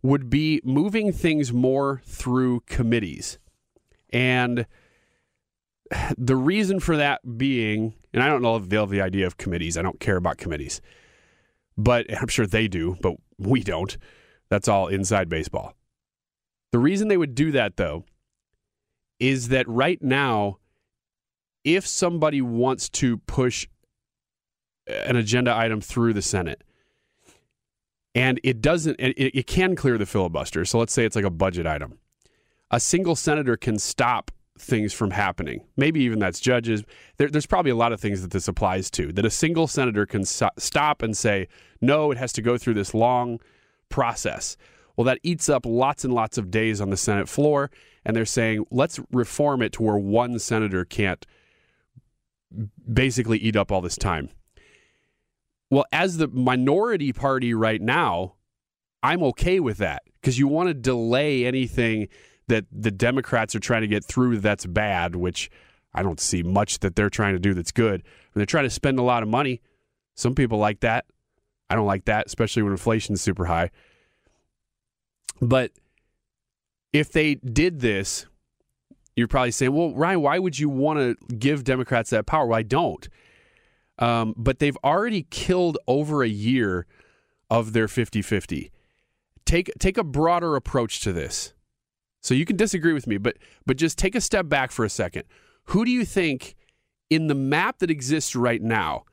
would 0.01 0.29
be 0.29 0.61
moving 0.63 1.11
things 1.11 1.51
more 1.51 2.01
through 2.05 2.61
committees. 2.61 3.37
And 4.11 4.65
the 6.17 6.37
reason 6.37 6.79
for 6.79 6.95
that 6.95 7.37
being, 7.37 7.95
and 8.13 8.23
I 8.23 8.27
don't 8.27 8.41
know 8.41 8.55
if 8.55 8.69
they 8.69 8.77
have 8.77 8.89
the 8.89 9.01
idea 9.01 9.27
of 9.27 9.37
committees, 9.37 9.77
I 9.77 9.81
don't 9.81 9.99
care 9.99 10.15
about 10.15 10.37
committees, 10.37 10.79
but 11.77 12.05
I'm 12.13 12.27
sure 12.27 12.47
they 12.47 12.67
do, 12.67 12.97
but 13.01 13.15
we 13.37 13.63
don't. 13.63 13.97
That's 14.49 14.67
all 14.67 14.87
inside 14.87 15.29
baseball. 15.29 15.73
The 16.71 16.79
reason 16.79 17.07
they 17.07 17.17
would 17.17 17.35
do 17.35 17.51
that, 17.51 17.77
though, 17.77 18.03
is 19.19 19.47
that 19.49 19.67
right 19.67 20.01
now, 20.01 20.57
if 21.63 21.87
somebody 21.87 22.41
wants 22.41 22.89
to 22.89 23.17
push 23.17 23.67
an 24.87 25.15
agenda 25.15 25.55
item 25.55 25.81
through 25.81 26.13
the 26.13 26.21
Senate. 26.21 26.63
And 28.13 28.39
it 28.43 28.61
doesn't, 28.61 28.99
it, 28.99 29.17
it 29.17 29.47
can 29.47 29.75
clear 29.75 29.97
the 29.97 30.05
filibuster. 30.05 30.63
So 30.65 30.79
let's 30.79 30.93
say 30.93 31.05
it's 31.05 31.15
like 31.15 31.25
a 31.25 31.29
budget 31.29 31.67
item. 31.67 31.99
A 32.71 32.79
single 32.79 33.15
senator 33.15 33.57
can 33.57 33.77
stop 33.77 34.31
things 34.57 34.93
from 34.93 35.11
happening. 35.11 35.65
Maybe 35.75 36.01
even 36.01 36.19
that's 36.19 36.39
judges. 36.39 36.83
There, 37.17 37.27
there's 37.27 37.45
probably 37.45 37.71
a 37.71 37.75
lot 37.75 37.91
of 37.91 37.99
things 37.99 38.21
that 38.21 38.31
this 38.31 38.47
applies 38.47 38.89
to. 38.91 39.11
That 39.11 39.25
a 39.25 39.29
single 39.29 39.67
senator 39.67 40.05
can 40.05 40.23
so- 40.23 40.49
stop 40.57 41.01
and 41.01 41.15
say, 41.15 41.47
no, 41.81 42.11
it 42.11 42.17
has 42.17 42.31
to 42.33 42.41
go 42.41 42.57
through 42.57 42.75
this 42.75 42.93
long 42.93 43.39
process. 43.89 44.55
Well, 44.95 45.05
that 45.05 45.19
eats 45.23 45.49
up 45.49 45.65
lots 45.65 46.05
and 46.05 46.13
lots 46.13 46.37
of 46.37 46.49
days 46.49 46.79
on 46.79 46.89
the 46.89 46.97
Senate 46.97 47.27
floor, 47.27 47.69
and 48.05 48.15
they're 48.15 48.25
saying 48.25 48.65
let's 48.71 48.99
reform 49.11 49.61
it 49.61 49.73
to 49.73 49.83
where 49.83 49.97
one 49.97 50.39
senator 50.39 50.85
can't 50.85 51.25
basically 52.91 53.37
eat 53.37 53.55
up 53.55 53.71
all 53.71 53.81
this 53.81 53.97
time. 53.97 54.29
Well, 55.69 55.85
as 55.91 56.17
the 56.17 56.27
minority 56.27 57.11
party 57.11 57.53
right 57.53 57.81
now, 57.81 58.35
I'm 59.03 59.21
okay 59.23 59.59
with 59.59 59.79
that 59.79 60.03
because 60.21 60.39
you 60.39 60.47
want 60.47 60.69
to 60.69 60.73
delay 60.73 61.45
anything 61.45 62.07
that 62.47 62.65
the 62.71 62.91
Democrats 62.91 63.55
are 63.55 63.59
trying 63.59 63.81
to 63.81 63.87
get 63.87 64.03
through 64.05 64.39
that's 64.39 64.65
bad, 64.65 65.15
which 65.15 65.49
I 65.93 66.03
don't 66.03 66.19
see 66.19 66.43
much 66.43 66.79
that 66.79 66.95
they're 66.95 67.09
trying 67.09 67.33
to 67.33 67.39
do 67.39 67.53
that's 67.53 67.71
good. 67.71 67.95
And 67.95 68.33
they're 68.35 68.45
trying 68.45 68.65
to 68.65 68.69
spend 68.69 68.99
a 68.99 69.03
lot 69.03 69.23
of 69.23 69.29
money. 69.29 69.61
Some 70.15 70.35
people 70.35 70.57
like 70.57 70.81
that. 70.81 71.05
I 71.69 71.75
don't 71.75 71.87
like 71.87 72.05
that, 72.05 72.27
especially 72.27 72.61
when 72.61 72.71
inflation's 72.71 73.21
super 73.21 73.45
high. 73.45 73.71
But 75.41 75.71
if 76.93 77.11
they 77.11 77.35
did 77.35 77.79
this, 77.79 78.27
you're 79.15 79.27
probably 79.27 79.51
saying, 79.51 79.73
well, 79.73 79.93
Ryan, 79.93 80.21
why 80.21 80.39
would 80.39 80.59
you 80.59 80.69
want 80.69 80.99
to 80.99 81.35
give 81.35 81.63
Democrats 81.63 82.11
that 82.11 82.25
power? 82.25 82.45
Well, 82.45 82.59
I 82.59 82.63
don't. 82.63 83.07
Um, 83.97 84.33
but 84.37 84.59
they've 84.59 84.77
already 84.83 85.25
killed 85.29 85.77
over 85.87 86.21
a 86.21 86.27
year 86.27 86.85
of 87.49 87.73
their 87.73 87.87
50 87.87 88.21
50. 88.21 88.71
Take, 89.45 89.71
take 89.79 89.97
a 89.97 90.03
broader 90.03 90.55
approach 90.55 90.99
to 91.01 91.13
this. 91.13 91.53
So 92.25 92.33
you 92.33 92.43
can 92.43 92.55
disagree 92.55 92.93
with 92.93 93.05
me, 93.05 93.19
but, 93.19 93.37
but 93.67 93.77
just 93.77 93.99
take 93.99 94.15
a 94.15 94.19
step 94.19 94.49
back 94.49 94.71
for 94.71 94.83
a 94.83 94.89
second. 94.89 95.25
Who 95.65 95.85
do 95.85 95.91
you 95.91 96.03
think 96.03 96.55
in 97.07 97.27
the 97.27 97.35
map 97.35 97.77
that 97.77 97.91
exists 97.91 98.35
right 98.35 98.63
now, 98.63 99.03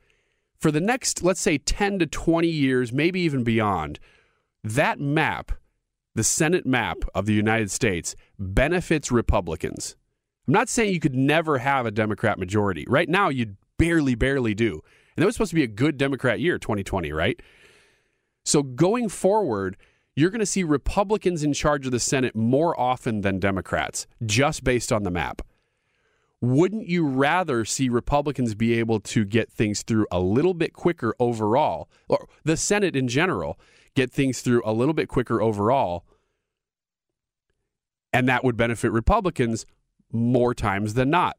for 0.59 0.71
the 0.71 0.81
next, 0.81 1.21
let's 1.21 1.39
say, 1.39 1.59
10 1.59 1.99
to 1.99 2.07
20 2.07 2.47
years, 2.47 2.91
maybe 2.91 3.21
even 3.21 3.43
beyond, 3.43 3.99
that 4.63 4.99
map, 4.99 5.51
the 6.15 6.23
Senate 6.23 6.65
map 6.65 7.03
of 7.13 7.27
the 7.27 7.35
United 7.35 7.69
States, 7.69 8.15
benefits 8.39 9.11
Republicans? 9.11 9.95
I'm 10.47 10.53
not 10.55 10.67
saying 10.67 10.91
you 10.91 10.99
could 10.99 11.13
never 11.13 11.59
have 11.59 11.85
a 11.85 11.91
Democrat 11.91 12.39
majority. 12.39 12.83
Right 12.89 13.07
now, 13.07 13.29
you 13.29 13.57
barely, 13.77 14.15
barely 14.15 14.55
do. 14.55 14.81
And 15.15 15.21
that 15.21 15.27
was 15.27 15.35
supposed 15.35 15.51
to 15.51 15.55
be 15.55 15.61
a 15.61 15.67
good 15.67 15.99
Democrat 15.99 16.39
year, 16.39 16.57
2020, 16.57 17.11
right? 17.11 17.39
So 18.43 18.63
going 18.63 19.07
forward, 19.07 19.77
you're 20.15 20.29
going 20.29 20.39
to 20.39 20.45
see 20.45 20.63
Republicans 20.63 21.43
in 21.43 21.53
charge 21.53 21.85
of 21.85 21.91
the 21.91 21.99
Senate 21.99 22.35
more 22.35 22.79
often 22.79 23.21
than 23.21 23.39
Democrats, 23.39 24.05
just 24.25 24.63
based 24.63 24.91
on 24.91 25.03
the 25.03 25.11
map. 25.11 25.41
Wouldn't 26.41 26.87
you 26.87 27.07
rather 27.07 27.63
see 27.63 27.87
Republicans 27.87 28.53
be 28.53 28.77
able 28.77 28.99
to 28.99 29.23
get 29.23 29.49
things 29.49 29.81
through 29.81 30.05
a 30.11 30.19
little 30.19 30.53
bit 30.53 30.73
quicker 30.73 31.15
overall, 31.19 31.89
or 32.09 32.27
the 32.43 32.57
Senate 32.57 32.95
in 32.95 33.07
general 33.07 33.57
get 33.95 34.11
things 34.11 34.41
through 34.41 34.61
a 34.65 34.73
little 34.73 34.93
bit 34.93 35.07
quicker 35.07 35.41
overall? 35.41 36.03
And 38.11 38.27
that 38.27 38.43
would 38.43 38.57
benefit 38.57 38.91
Republicans 38.91 39.65
more 40.11 40.53
times 40.53 40.93
than 40.93 41.09
not. 41.09 41.37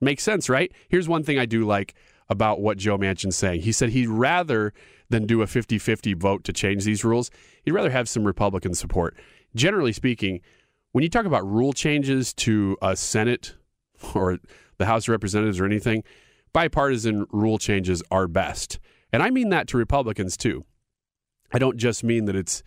Makes 0.00 0.22
sense, 0.22 0.48
right? 0.48 0.72
Here's 0.88 1.08
one 1.08 1.24
thing 1.24 1.38
I 1.38 1.44
do 1.44 1.66
like 1.66 1.94
about 2.30 2.60
what 2.60 2.78
Joe 2.78 2.96
Manchin's 2.96 3.36
saying. 3.36 3.62
He 3.62 3.72
said 3.72 3.90
he'd 3.90 4.08
rather 4.08 4.72
than 5.10 5.26
do 5.26 5.42
a 5.42 5.46
50 5.46 5.78
50 5.78 6.14
vote 6.14 6.44
to 6.44 6.52
change 6.52 6.84
these 6.84 7.04
rules, 7.04 7.30
he'd 7.64 7.72
rather 7.72 7.90
have 7.90 8.08
some 8.08 8.24
Republican 8.24 8.74
support. 8.74 9.16
Generally 9.54 9.92
speaking, 9.92 10.40
when 10.92 11.02
you 11.02 11.10
talk 11.10 11.26
about 11.26 11.46
rule 11.46 11.72
changes 11.72 12.32
to 12.34 12.78
a 12.80 12.96
Senate 12.96 13.56
or 14.14 14.38
the 14.78 14.86
House 14.86 15.04
of 15.04 15.10
Representatives 15.10 15.60
or 15.60 15.66
anything, 15.66 16.04
bipartisan 16.52 17.26
rule 17.32 17.58
changes 17.58 18.02
are 18.10 18.28
best. 18.28 18.78
And 19.12 19.22
I 19.22 19.30
mean 19.30 19.50
that 19.50 19.66
to 19.68 19.76
Republicans 19.76 20.36
too. 20.36 20.64
I 21.52 21.58
don't 21.58 21.76
just 21.76 22.04
mean 22.04 22.26
that 22.26 22.36
it's 22.36 22.62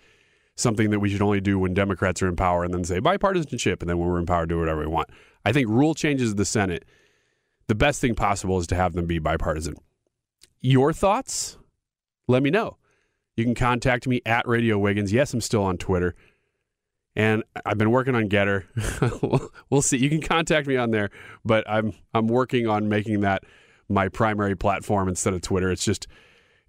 something 0.55 0.89
that 0.89 0.99
we 0.99 1.09
should 1.09 1.21
only 1.21 1.41
do 1.41 1.57
when 1.57 1.73
Democrats 1.73 2.21
are 2.21 2.27
in 2.27 2.35
power 2.35 2.63
and 2.63 2.73
then 2.73 2.83
say 2.83 2.99
bipartisanship, 2.99 3.81
and 3.81 3.89
then 3.89 3.97
when 3.97 4.07
we're 4.07 4.19
in 4.19 4.25
power, 4.25 4.45
do 4.45 4.59
whatever 4.59 4.81
we 4.81 4.87
want. 4.87 5.09
I 5.45 5.51
think 5.51 5.69
rule 5.69 5.95
changes 5.95 6.31
of 6.31 6.37
the 6.37 6.45
Senate, 6.45 6.85
the 7.67 7.75
best 7.75 8.01
thing 8.01 8.15
possible 8.15 8.57
is 8.57 8.67
to 8.67 8.75
have 8.75 8.93
them 8.93 9.05
be 9.05 9.19
bipartisan. 9.19 9.75
Your 10.61 10.93
thoughts? 10.93 11.57
Let 12.27 12.43
me 12.43 12.49
know. 12.49 12.77
You 13.35 13.43
can 13.43 13.55
contact 13.55 14.07
me 14.07 14.21
at 14.25 14.47
Radio 14.47 14.77
Wiggins. 14.77 15.11
Yes, 15.11 15.33
I'm 15.33 15.41
still 15.41 15.63
on 15.63 15.77
Twitter. 15.77 16.15
And 17.15 17.43
I've 17.65 17.77
been 17.77 17.91
working 17.91 18.15
on 18.15 18.29
GETTR. 18.29 19.49
we'll 19.69 19.81
see. 19.81 19.97
You 19.97 20.09
can 20.09 20.21
contact 20.21 20.67
me 20.67 20.77
on 20.77 20.91
there, 20.91 21.09
but 21.45 21.63
I'm 21.69 21.93
I'm 22.13 22.27
working 22.27 22.67
on 22.67 22.89
making 22.89 23.21
that 23.21 23.43
my 23.87 24.09
primary 24.09 24.55
platform 24.55 25.07
instead 25.07 25.33
of 25.33 25.41
Twitter. 25.41 25.71
It's 25.71 25.85
just 25.85 26.07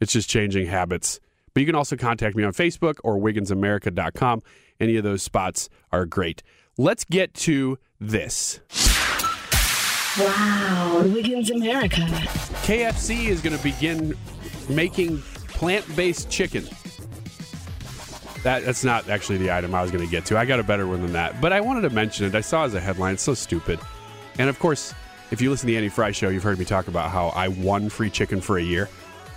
it's 0.00 0.12
just 0.12 0.28
changing 0.28 0.66
habits. 0.66 1.20
But 1.54 1.60
you 1.60 1.66
can 1.66 1.74
also 1.74 1.96
contact 1.96 2.36
me 2.36 2.42
on 2.44 2.52
Facebook 2.52 2.96
or 3.04 3.18
WigginsAmerica.com. 3.18 4.42
Any 4.80 4.96
of 4.96 5.04
those 5.04 5.22
spots 5.22 5.68
are 5.92 6.04
great. 6.04 6.42
Let's 6.76 7.04
get 7.04 7.32
to 7.34 7.78
this. 8.00 8.60
Wow, 10.18 11.02
Wiggins 11.06 11.50
America. 11.50 12.02
KFC 12.62 13.26
is 13.26 13.40
going 13.40 13.56
to 13.56 13.62
begin 13.62 14.14
making 14.68 15.20
plant 15.48 15.84
based 15.96 16.30
chicken. 16.30 16.68
That, 18.44 18.64
that's 18.64 18.84
not 18.84 19.08
actually 19.08 19.38
the 19.38 19.50
item 19.50 19.74
I 19.74 19.82
was 19.82 19.90
going 19.90 20.04
to 20.04 20.10
get 20.10 20.24
to. 20.26 20.38
I 20.38 20.44
got 20.44 20.60
a 20.60 20.62
better 20.62 20.86
one 20.86 21.02
than 21.02 21.12
that. 21.14 21.40
But 21.40 21.52
I 21.52 21.60
wanted 21.60 21.80
to 21.80 21.90
mention 21.90 22.26
it. 22.26 22.34
I 22.34 22.42
saw 22.42 22.62
it 22.62 22.66
as 22.66 22.74
a 22.74 22.80
headline. 22.80 23.14
It's 23.14 23.22
so 23.22 23.34
stupid. 23.34 23.80
And 24.38 24.48
of 24.48 24.58
course, 24.58 24.94
if 25.32 25.40
you 25.40 25.50
listen 25.50 25.66
to 25.66 25.72
the 25.72 25.76
Andy 25.76 25.88
Fry 25.88 26.12
show, 26.12 26.28
you've 26.28 26.42
heard 26.42 26.58
me 26.58 26.64
talk 26.64 26.86
about 26.86 27.10
how 27.10 27.28
I 27.28 27.48
won 27.48 27.88
free 27.88 28.10
chicken 28.10 28.40
for 28.40 28.58
a 28.58 28.62
year. 28.62 28.88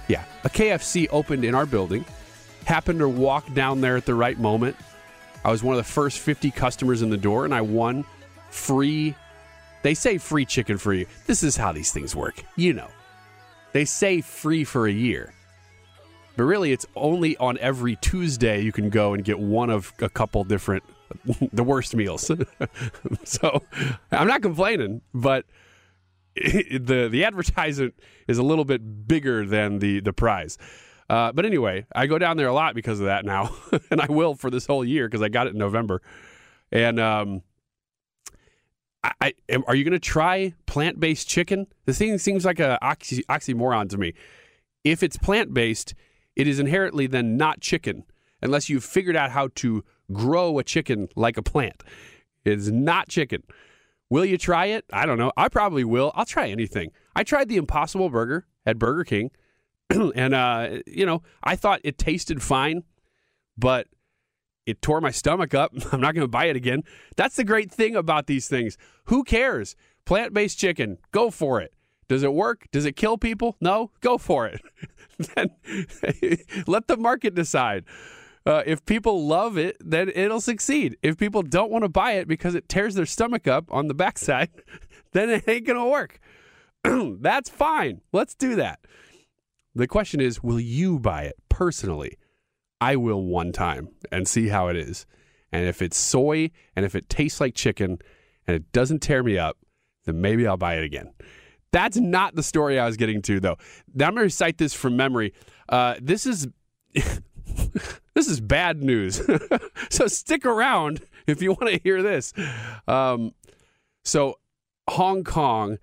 Yeah, 0.07 0.25
a 0.43 0.49
KFC 0.49 1.07
opened 1.11 1.43
in 1.43 1.55
our 1.55 1.65
building. 1.65 2.05
Happened 2.65 2.99
to 2.99 3.09
walk 3.09 3.51
down 3.53 3.81
there 3.81 3.97
at 3.97 4.05
the 4.05 4.13
right 4.13 4.37
moment. 4.37 4.75
I 5.43 5.49
was 5.49 5.63
one 5.63 5.75
of 5.75 5.77
the 5.77 5.91
first 5.91 6.19
50 6.19 6.51
customers 6.51 7.01
in 7.01 7.09
the 7.09 7.17
door, 7.17 7.45
and 7.45 7.53
I 7.55 7.61
won 7.61 8.05
free. 8.51 9.15
They 9.87 9.93
say 9.93 10.17
free 10.17 10.43
chicken 10.43 10.77
for 10.77 10.93
you. 10.93 11.05
This 11.27 11.43
is 11.43 11.55
how 11.55 11.71
these 11.71 11.93
things 11.93 12.13
work. 12.13 12.43
You 12.57 12.73
know, 12.73 12.89
they 13.71 13.85
say 13.85 14.19
free 14.19 14.65
for 14.65 14.85
a 14.85 14.91
year, 14.91 15.33
but 16.35 16.43
really, 16.43 16.73
it's 16.73 16.85
only 16.97 17.37
on 17.37 17.57
every 17.59 17.95
Tuesday 18.01 18.59
you 18.59 18.73
can 18.73 18.89
go 18.89 19.13
and 19.13 19.23
get 19.23 19.39
one 19.39 19.69
of 19.69 19.93
a 19.99 20.09
couple 20.09 20.43
different, 20.43 20.83
the 21.53 21.63
worst 21.63 21.95
meals. 21.95 22.29
so 23.23 23.63
I'm 24.11 24.27
not 24.27 24.41
complaining, 24.41 25.03
but 25.13 25.45
the 26.35 27.07
the 27.09 27.23
advertisement 27.23 27.93
is 28.27 28.39
a 28.39 28.43
little 28.43 28.65
bit 28.65 29.07
bigger 29.07 29.45
than 29.45 29.79
the 29.79 30.01
the 30.01 30.11
prize. 30.11 30.57
Uh, 31.09 31.31
but 31.31 31.45
anyway, 31.45 31.85
I 31.95 32.07
go 32.07 32.17
down 32.17 32.35
there 32.35 32.49
a 32.49 32.53
lot 32.53 32.75
because 32.75 32.99
of 32.99 33.05
that 33.05 33.23
now, 33.23 33.55
and 33.89 34.01
I 34.01 34.07
will 34.09 34.35
for 34.35 34.51
this 34.51 34.65
whole 34.65 34.83
year 34.83 35.07
because 35.07 35.21
I 35.21 35.29
got 35.29 35.47
it 35.47 35.51
in 35.51 35.59
November. 35.59 36.01
And 36.73 36.99
um, 36.99 37.43
I, 39.03 39.11
I 39.21 39.33
are 39.67 39.75
you 39.75 39.83
going 39.83 39.91
to 39.93 39.99
try 39.99 40.53
plant 40.65 40.99
based 40.99 41.27
chicken? 41.27 41.67
The 41.85 41.93
thing 41.93 42.17
seems 42.17 42.45
like 42.45 42.59
a 42.59 42.77
oxy, 42.81 43.23
oxymoron 43.29 43.89
to 43.89 43.97
me. 43.97 44.13
If 44.83 45.03
it's 45.03 45.17
plant 45.17 45.53
based, 45.53 45.93
it 46.35 46.47
is 46.47 46.59
inherently 46.59 47.07
then 47.07 47.37
not 47.37 47.61
chicken 47.61 48.03
unless 48.41 48.69
you've 48.69 48.83
figured 48.83 49.15
out 49.15 49.31
how 49.31 49.49
to 49.55 49.83
grow 50.11 50.59
a 50.59 50.63
chicken 50.63 51.09
like 51.15 51.37
a 51.37 51.41
plant. 51.43 51.83
It 52.45 52.53
is 52.53 52.71
not 52.71 53.09
chicken. 53.09 53.43
Will 54.09 54.25
you 54.25 54.37
try 54.37 54.67
it? 54.67 54.85
I 54.93 55.05
don't 55.05 55.17
know. 55.17 55.33
I 55.35 55.49
probably 55.49 55.83
will. 55.83 56.11
I'll 56.15 56.25
try 56.25 56.49
anything. 56.49 56.91
I 57.15 57.23
tried 57.23 57.49
the 57.49 57.57
Impossible 57.57 58.09
Burger 58.09 58.45
at 58.65 58.79
Burger 58.79 59.03
King, 59.03 59.31
and 59.89 60.33
uh, 60.33 60.79
you 60.85 61.05
know, 61.05 61.23
I 61.43 61.55
thought 61.55 61.81
it 61.83 61.97
tasted 61.97 62.41
fine, 62.41 62.83
but 63.57 63.87
it 64.67 64.81
tore 64.81 65.01
my 65.01 65.09
stomach 65.09 65.55
up. 65.55 65.71
I'm 65.91 66.01
not 66.01 66.13
going 66.13 66.25
to 66.25 66.27
buy 66.27 66.45
it 66.45 66.55
again. 66.55 66.83
That's 67.15 67.37
the 67.37 67.43
great 67.43 67.71
thing 67.71 67.95
about 67.95 68.27
these 68.27 68.47
things. 68.47 68.77
Who 69.05 69.23
cares? 69.23 69.75
Plant 70.05 70.33
based 70.33 70.59
chicken, 70.59 70.99
go 71.11 71.31
for 71.31 71.59
it. 71.59 71.73
Does 72.07 72.23
it 72.23 72.33
work? 72.33 72.67
Does 72.71 72.85
it 72.85 72.95
kill 72.95 73.17
people? 73.17 73.57
No, 73.59 73.91
go 73.99 74.17
for 74.17 74.47
it. 74.47 74.61
then 75.35 75.49
let 76.67 76.87
the 76.87 76.95
market 76.97 77.33
decide. 77.33 77.83
Uh, 78.45 78.63
if 78.65 78.85
people 78.85 79.27
love 79.27 79.57
it, 79.57 79.75
then 79.83 80.09
it'll 80.15 80.39
succeed. 80.39 80.95
If 81.01 81.17
people 81.17 81.41
don't 81.41 81.69
want 81.69 81.83
to 81.83 81.89
buy 81.89 82.13
it 82.13 82.29
because 82.29 82.55
it 82.55 82.69
tears 82.69 82.95
their 82.95 83.05
stomach 83.05 83.45
up 83.45 83.65
on 83.73 83.87
the 83.87 83.93
backside, 83.93 84.49
then 85.11 85.29
it 85.29 85.47
ain't 85.47 85.65
going 85.65 85.77
to 85.77 85.89
work. 85.89 86.21
That's 86.83 87.49
fine. 87.49 88.01
Let's 88.13 88.35
do 88.35 88.55
that. 88.55 88.79
The 89.75 89.87
question 89.87 90.21
is 90.21 90.41
will 90.41 90.61
you 90.61 90.99
buy 90.99 91.23
it 91.23 91.35
personally? 91.49 92.17
I 92.79 92.95
will 92.95 93.23
one 93.23 93.51
time 93.51 93.89
and 94.11 94.27
see 94.27 94.49
how 94.49 94.67
it 94.67 94.75
is. 94.75 95.05
And 95.51 95.65
if 95.65 95.81
it's 95.81 95.97
soy 95.97 96.51
and 96.75 96.85
if 96.85 96.95
it 96.95 97.09
tastes 97.09 97.41
like 97.41 97.55
chicken 97.55 97.99
and 98.45 98.55
it 98.55 98.71
doesn't 98.71 98.99
tear 98.99 99.23
me 99.23 99.37
up, 99.37 99.57
then 100.05 100.21
maybe 100.21 100.45
I'll 100.45 100.57
buy 100.57 100.75
it 100.75 100.83
again. 100.83 101.11
That's 101.71 101.97
not 101.97 102.35
the 102.35 102.43
story 102.43 102.79
I 102.79 102.85
was 102.85 102.97
getting 102.97 103.21
to, 103.23 103.39
though. 103.39 103.57
Now 103.93 104.07
I'm 104.07 104.13
going 104.13 104.21
to 104.21 104.25
recite 104.25 104.57
this 104.57 104.73
from 104.73 104.95
memory. 104.95 105.33
Uh, 105.67 105.95
this 106.01 106.25
is 106.25 106.47
this 108.13 108.27
is 108.27 108.39
bad 108.39 108.81
news. 108.81 109.21
so 109.89 110.07
stick 110.07 110.45
around 110.45 111.01
if 111.27 111.41
you 111.41 111.51
want 111.51 111.69
to 111.69 111.79
hear 111.83 112.01
this. 112.01 112.33
Um, 112.87 113.33
so 114.03 114.39
Hong 114.89 115.23
Kong 115.23 115.77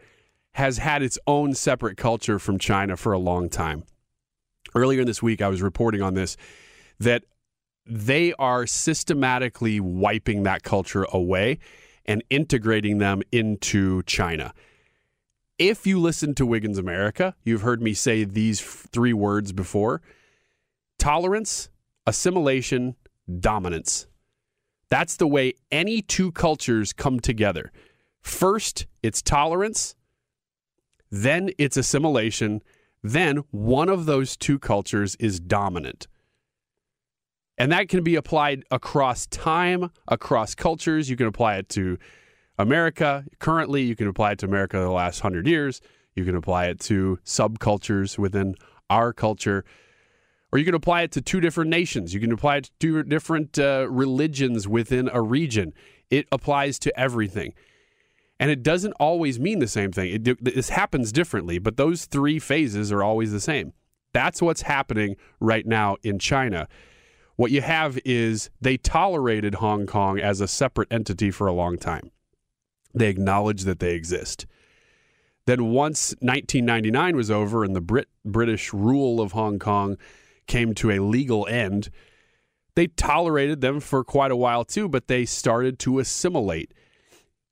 has 0.53 0.79
had 0.79 1.03
its 1.03 1.19
own 1.27 1.55
separate 1.55 1.97
culture 1.97 2.39
from 2.39 2.59
China 2.59 2.97
for 2.97 3.13
a 3.13 3.19
long 3.19 3.49
time. 3.49 3.85
Earlier 4.75 5.01
in 5.01 5.07
this 5.07 5.23
week, 5.23 5.43
I 5.43 5.49
was 5.49 5.63
reporting 5.63 6.01
on 6.01 6.15
this 6.15 6.37
that 7.05 7.25
they 7.87 8.33
are 8.35 8.67
systematically 8.67 9.81
wiping 9.81 10.43
that 10.43 10.63
culture 10.63 11.07
away 11.13 11.59
and 12.05 12.23
integrating 12.31 12.99
them 12.99 13.23
into 13.33 14.03
China. 14.03 14.53
If 15.59 15.87
you 15.87 16.01
listen 16.01 16.35
to 16.35 16.47
Wiggins 16.47 16.79
America, 16.79 17.35
you've 17.45 17.63
heard 17.63 17.81
me 17.81 17.95
say 17.95 18.25
these 18.25 18.61
three 18.61 19.13
words 19.13 19.53
before 19.53 20.03
tolerance, 20.99 21.69
assimilation, 22.07 22.97
dominance. 23.41 24.07
That's 24.89 25.17
the 25.17 25.27
way 25.27 25.55
any 25.71 26.03
two 26.03 26.33
cultures 26.33 26.93
come 26.93 27.21
together. 27.21 27.73
First, 28.21 28.87
it's 29.03 29.23
tolerance, 29.23 29.95
then 31.11 31.51
it's 31.59 31.77
assimilation, 31.77 32.63
then 33.03 33.45
one 33.51 33.89
of 33.89 34.07
those 34.07 34.37
two 34.37 34.59
cultures 34.59 35.15
is 35.17 35.39
dominant. 35.39 36.07
And 37.57 37.71
that 37.73 37.89
can 37.89 38.03
be 38.03 38.17
applied 38.17 38.65
across 38.71 39.27
time, 39.27 39.91
across 40.09 40.55
cultures. 40.55 41.09
You 41.09 41.17
can 41.17 41.27
apply 41.27 41.57
it 41.57 41.69
to 41.71 41.99
America 42.59 43.25
currently, 43.39 43.83
you 43.83 43.97
can 43.97 44.07
apply 44.07 44.33
it 44.33 44.39
to 44.41 44.47
America 44.47 44.79
the 44.79 44.91
last 44.91 45.21
hundred 45.21 45.47
years, 45.47 45.81
you 46.15 46.25
can 46.25 46.37
apply 46.37 46.67
it 46.67 46.79
to 46.81 47.19
subcultures 47.25 48.17
within 48.17 48.55
our 48.89 49.13
culture 49.13 49.65
or 50.55 50.59
you 50.59 50.65
can 50.65 50.77
apply 50.77 51.03
it 51.03 51.11
to 51.11 51.21
two 51.21 51.41
different 51.41 51.69
nations. 51.69 52.15
You 52.15 52.21
can 52.21 52.31
apply 52.31 52.59
it 52.59 52.65
to 52.65 52.71
two 52.79 53.03
different 53.03 53.59
uh, 53.59 53.89
religions 53.91 54.69
within 54.69 55.11
a 55.13 55.21
region. 55.21 55.75
It 56.11 56.29
applies 56.31 56.79
to 56.79 56.97
everything. 56.99 57.55
And 58.39 58.53
it 58.53 58.63
doesn't 58.63 58.93
always 59.01 59.41
mean 59.41 59.59
the 59.59 59.67
same 59.67 59.91
thing. 59.91 60.25
It, 60.25 60.45
this 60.45 60.69
happens 60.69 61.11
differently, 61.11 61.59
but 61.59 61.77
those 61.77 62.05
three 62.05 62.39
phases 62.39 62.93
are 62.93 63.03
always 63.03 63.33
the 63.33 63.41
same. 63.41 63.73
That's 64.13 64.41
what's 64.41 64.63
happening 64.63 65.17
right 65.41 65.67
now 65.67 65.97
in 66.05 66.21
China. 66.21 66.69
What 67.37 67.51
you 67.51 67.63
have 67.63 67.99
is 68.05 68.51
they 68.61 68.77
tolerated 68.77 69.57
Hong 69.57 69.87
Kong 69.87 70.21
as 70.21 70.41
a 70.41 70.49
separate 70.49 70.93
entity 70.93 71.31
for 71.31 71.47
a 71.47 71.53
long 71.53 71.79
time. 71.79 72.11
They 72.95 73.09
acknowledge 73.09 73.63
that 73.63 73.81
they 73.81 73.95
exist. 73.95 74.47
Then, 75.47 75.71
once 75.71 76.15
1999 76.21 77.17
was 77.17 77.31
over 77.31 77.65
and 77.65 77.77
the 77.77 77.81
Brit- 77.81 78.09
British 78.25 78.73
rule 78.73 79.21
of 79.21 79.33
Hong 79.33 79.59
Kong 79.59 79.99
came 80.47 80.75
to 80.75 80.91
a 80.91 81.01
legal 81.01 81.47
end, 81.49 81.91
they 82.77 82.87
tolerated 82.87 83.61
them 83.61 83.81
for 83.81 84.05
quite 84.05 84.31
a 84.31 84.37
while 84.37 84.65
too, 84.65 84.89
but 84.89 85.09
they 85.09 85.25
started 85.25 85.79
to 85.81 85.99
assimilate. 85.99 86.73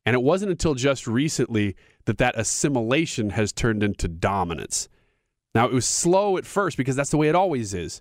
And 0.07 0.15
it 0.15 0.23
wasn't 0.23 0.53
until 0.53 0.75
just 0.75 1.07
recently 1.07 1.77
that 2.07 2.19
that 2.19 2.39
assimilation 2.39 3.31
has 3.31 3.53
turned 3.53 3.83
into 3.83 4.09
dominance. 4.09 4.89
Now, 5.55 5.67
it 5.67 5.73
was 5.73 5.87
slow 5.87 6.37
at 6.39 6.47
first 6.47 6.77
because 6.77 6.97
that's 6.97 7.11
the 7.11 7.19
way 7.19 7.29
it 7.29 7.35
always 7.35 7.75
is. 7.75 8.01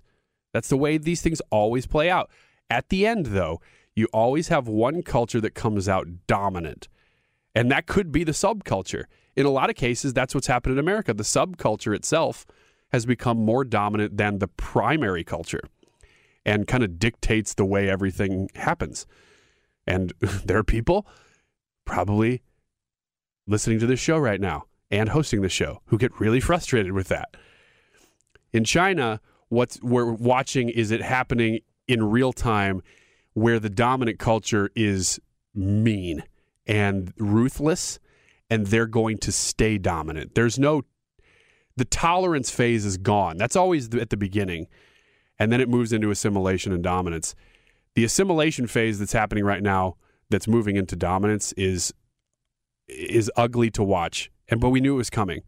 That's 0.52 0.68
the 0.68 0.76
way 0.76 0.98
these 0.98 1.22
things 1.22 1.40
always 1.50 1.86
play 1.86 2.10
out. 2.10 2.30
At 2.68 2.88
the 2.88 3.06
end, 3.06 3.26
though, 3.26 3.60
you 3.94 4.08
always 4.12 4.48
have 4.48 4.68
one 4.68 5.02
culture 5.02 5.40
that 5.40 5.54
comes 5.54 5.88
out 5.88 6.06
dominant. 6.26 6.88
And 7.54 7.70
that 7.70 7.86
could 7.86 8.12
be 8.12 8.24
the 8.24 8.32
subculture. 8.32 9.04
In 9.36 9.46
a 9.46 9.50
lot 9.50 9.70
of 9.70 9.76
cases, 9.76 10.12
that's 10.12 10.34
what's 10.34 10.46
happened 10.46 10.74
in 10.74 10.78
America. 10.78 11.12
The 11.14 11.22
subculture 11.22 11.94
itself 11.94 12.46
has 12.92 13.06
become 13.06 13.38
more 13.38 13.64
dominant 13.64 14.16
than 14.16 14.38
the 14.38 14.48
primary 14.48 15.24
culture 15.24 15.62
and 16.44 16.66
kind 16.66 16.82
of 16.82 16.98
dictates 16.98 17.54
the 17.54 17.64
way 17.64 17.88
everything 17.88 18.48
happens. 18.54 19.06
And 19.86 20.12
there 20.44 20.58
are 20.58 20.64
people 20.64 21.06
probably 21.84 22.42
listening 23.46 23.78
to 23.80 23.86
this 23.86 24.00
show 24.00 24.18
right 24.18 24.40
now 24.40 24.64
and 24.90 25.08
hosting 25.08 25.42
the 25.42 25.48
show 25.48 25.80
who 25.86 25.98
get 25.98 26.20
really 26.20 26.40
frustrated 26.40 26.92
with 26.92 27.08
that. 27.08 27.36
In 28.52 28.64
China, 28.64 29.20
what 29.52 29.76
we're 29.82 30.10
watching 30.10 30.70
is 30.70 30.90
it 30.90 31.02
happening 31.02 31.60
in 31.86 32.02
real 32.02 32.32
time 32.32 32.82
where 33.34 33.60
the 33.60 33.68
dominant 33.68 34.18
culture 34.18 34.70
is 34.74 35.20
mean 35.54 36.22
and 36.66 37.12
ruthless 37.18 37.98
and 38.48 38.68
they're 38.68 38.86
going 38.86 39.18
to 39.18 39.30
stay 39.30 39.76
dominant. 39.76 40.34
There's 40.34 40.58
no 40.58 40.82
the 41.76 41.84
tolerance 41.84 42.50
phase 42.50 42.86
is 42.86 42.96
gone. 42.96 43.36
That's 43.36 43.54
always 43.54 43.94
at 43.94 44.08
the 44.08 44.16
beginning. 44.16 44.68
And 45.38 45.52
then 45.52 45.60
it 45.60 45.68
moves 45.68 45.92
into 45.92 46.10
assimilation 46.10 46.72
and 46.72 46.82
dominance. 46.82 47.34
The 47.94 48.04
assimilation 48.04 48.66
phase 48.66 48.98
that's 48.98 49.12
happening 49.12 49.44
right 49.44 49.62
now 49.62 49.96
that's 50.30 50.48
moving 50.48 50.76
into 50.76 50.96
dominance 50.96 51.52
is 51.58 51.92
is 52.88 53.30
ugly 53.36 53.70
to 53.72 53.82
watch. 53.82 54.30
And 54.48 54.60
but 54.62 54.70
we 54.70 54.80
knew 54.80 54.94
it 54.94 54.98
was 54.98 55.10
coming. 55.10 55.42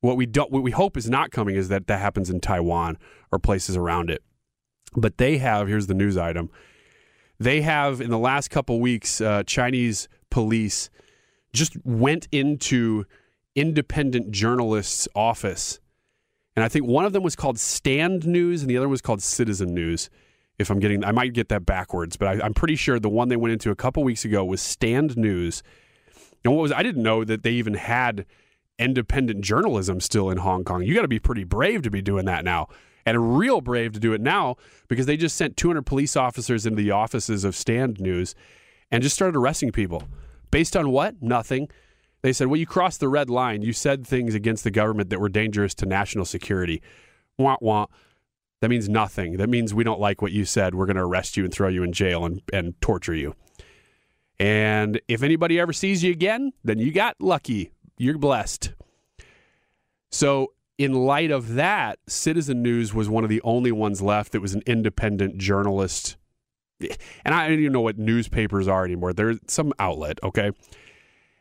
What 0.00 0.16
we 0.16 0.26
don't 0.26 0.50
what 0.50 0.62
we 0.62 0.70
hope 0.70 0.96
is 0.96 1.10
not 1.10 1.30
coming 1.30 1.56
is 1.56 1.68
that 1.68 1.86
that 1.86 2.00
happens 2.00 2.30
in 2.30 2.40
Taiwan 2.40 2.96
or 3.30 3.38
places 3.38 3.76
around 3.76 4.10
it. 4.10 4.22
But 4.96 5.18
they 5.18 5.38
have 5.38 5.68
here's 5.68 5.86
the 5.86 5.94
news 5.94 6.16
item. 6.16 6.50
They 7.38 7.62
have 7.62 8.00
in 8.00 8.10
the 8.10 8.18
last 8.18 8.50
couple 8.50 8.80
weeks 8.80 9.20
uh, 9.20 9.42
Chinese 9.44 10.08
police 10.30 10.90
just 11.52 11.74
went 11.84 12.28
into 12.30 13.04
independent 13.54 14.30
journalist's 14.30 15.08
office. 15.14 15.80
And 16.56 16.64
I 16.64 16.68
think 16.68 16.86
one 16.86 17.04
of 17.04 17.12
them 17.12 17.22
was 17.22 17.36
called 17.36 17.58
Stand 17.58 18.26
News 18.26 18.62
and 18.62 18.70
the 18.70 18.76
other 18.76 18.88
was 18.88 19.00
called 19.00 19.22
Citizen 19.22 19.74
News. 19.74 20.10
If 20.58 20.70
I'm 20.70 20.78
getting, 20.78 21.04
I 21.04 21.12
might 21.12 21.32
get 21.32 21.48
that 21.48 21.64
backwards, 21.64 22.16
but 22.16 22.28
I, 22.28 22.44
am 22.44 22.52
pretty 22.52 22.76
sure 22.76 22.98
the 22.98 23.08
one 23.08 23.28
they 23.28 23.36
went 23.36 23.52
into 23.52 23.70
a 23.70 23.76
couple 23.76 24.04
weeks 24.04 24.24
ago 24.24 24.44
was 24.44 24.60
Stand 24.60 25.16
News. 25.16 25.62
And 26.44 26.54
what 26.54 26.62
was, 26.62 26.72
I 26.72 26.82
didn't 26.82 27.02
know 27.02 27.24
that 27.24 27.42
they 27.42 27.52
even 27.52 27.74
had 27.74 28.26
independent 28.80 29.42
journalism 29.42 30.00
still 30.00 30.30
in 30.30 30.38
Hong 30.38 30.64
Kong. 30.64 30.82
You 30.82 30.94
got 30.94 31.02
to 31.02 31.08
be 31.08 31.18
pretty 31.18 31.44
brave 31.44 31.82
to 31.82 31.90
be 31.90 32.02
doing 32.02 32.24
that 32.26 32.44
now. 32.44 32.68
And 33.06 33.38
real 33.38 33.60
brave 33.60 33.92
to 33.92 34.00
do 34.00 34.12
it 34.12 34.20
now 34.20 34.56
because 34.88 35.06
they 35.06 35.16
just 35.16 35.36
sent 35.36 35.56
200 35.56 35.82
police 35.82 36.16
officers 36.16 36.66
into 36.66 36.82
the 36.82 36.90
offices 36.90 37.44
of 37.44 37.56
Stand 37.56 37.98
News 38.00 38.34
and 38.90 39.02
just 39.02 39.14
started 39.14 39.36
arresting 39.36 39.72
people. 39.72 40.02
Based 40.50 40.76
on 40.76 40.90
what? 40.90 41.22
Nothing 41.22 41.68
they 42.22 42.32
said, 42.32 42.48
well, 42.48 42.58
you 42.58 42.66
crossed 42.66 43.00
the 43.00 43.08
red 43.08 43.30
line. 43.30 43.62
You 43.62 43.72
said 43.72 44.06
things 44.06 44.34
against 44.34 44.64
the 44.64 44.70
government 44.70 45.10
that 45.10 45.20
were 45.20 45.28
dangerous 45.28 45.74
to 45.76 45.86
national 45.86 46.24
security. 46.24 46.82
Wah, 47.38 47.56
wah. 47.60 47.86
That 48.60 48.68
means 48.68 48.90
nothing. 48.90 49.38
That 49.38 49.48
means 49.48 49.72
we 49.72 49.84
don't 49.84 50.00
like 50.00 50.20
what 50.20 50.32
you 50.32 50.44
said. 50.44 50.74
We're 50.74 50.86
going 50.86 50.96
to 50.96 51.02
arrest 51.02 51.38
you 51.38 51.44
and 51.44 51.52
throw 51.52 51.68
you 51.68 51.82
in 51.82 51.92
jail 51.92 52.26
and, 52.26 52.42
and 52.52 52.78
torture 52.82 53.14
you. 53.14 53.34
And 54.38 55.00
if 55.08 55.22
anybody 55.22 55.58
ever 55.58 55.72
sees 55.72 56.02
you 56.02 56.12
again, 56.12 56.52
then 56.62 56.78
you 56.78 56.92
got 56.92 57.16
lucky. 57.20 57.72
You're 58.00 58.16
blessed. 58.16 58.72
So, 60.10 60.54
in 60.78 60.94
light 60.94 61.30
of 61.30 61.52
that, 61.54 61.98
Citizen 62.08 62.62
News 62.62 62.94
was 62.94 63.10
one 63.10 63.24
of 63.24 63.28
the 63.28 63.42
only 63.42 63.70
ones 63.70 64.00
left 64.00 64.32
that 64.32 64.40
was 64.40 64.54
an 64.54 64.62
independent 64.66 65.36
journalist. 65.36 66.16
And 66.80 67.34
I 67.34 67.46
don't 67.46 67.58
even 67.58 67.74
know 67.74 67.82
what 67.82 67.98
newspapers 67.98 68.66
are 68.66 68.86
anymore. 68.86 69.12
There's 69.12 69.36
some 69.48 69.74
outlet, 69.78 70.18
okay? 70.22 70.50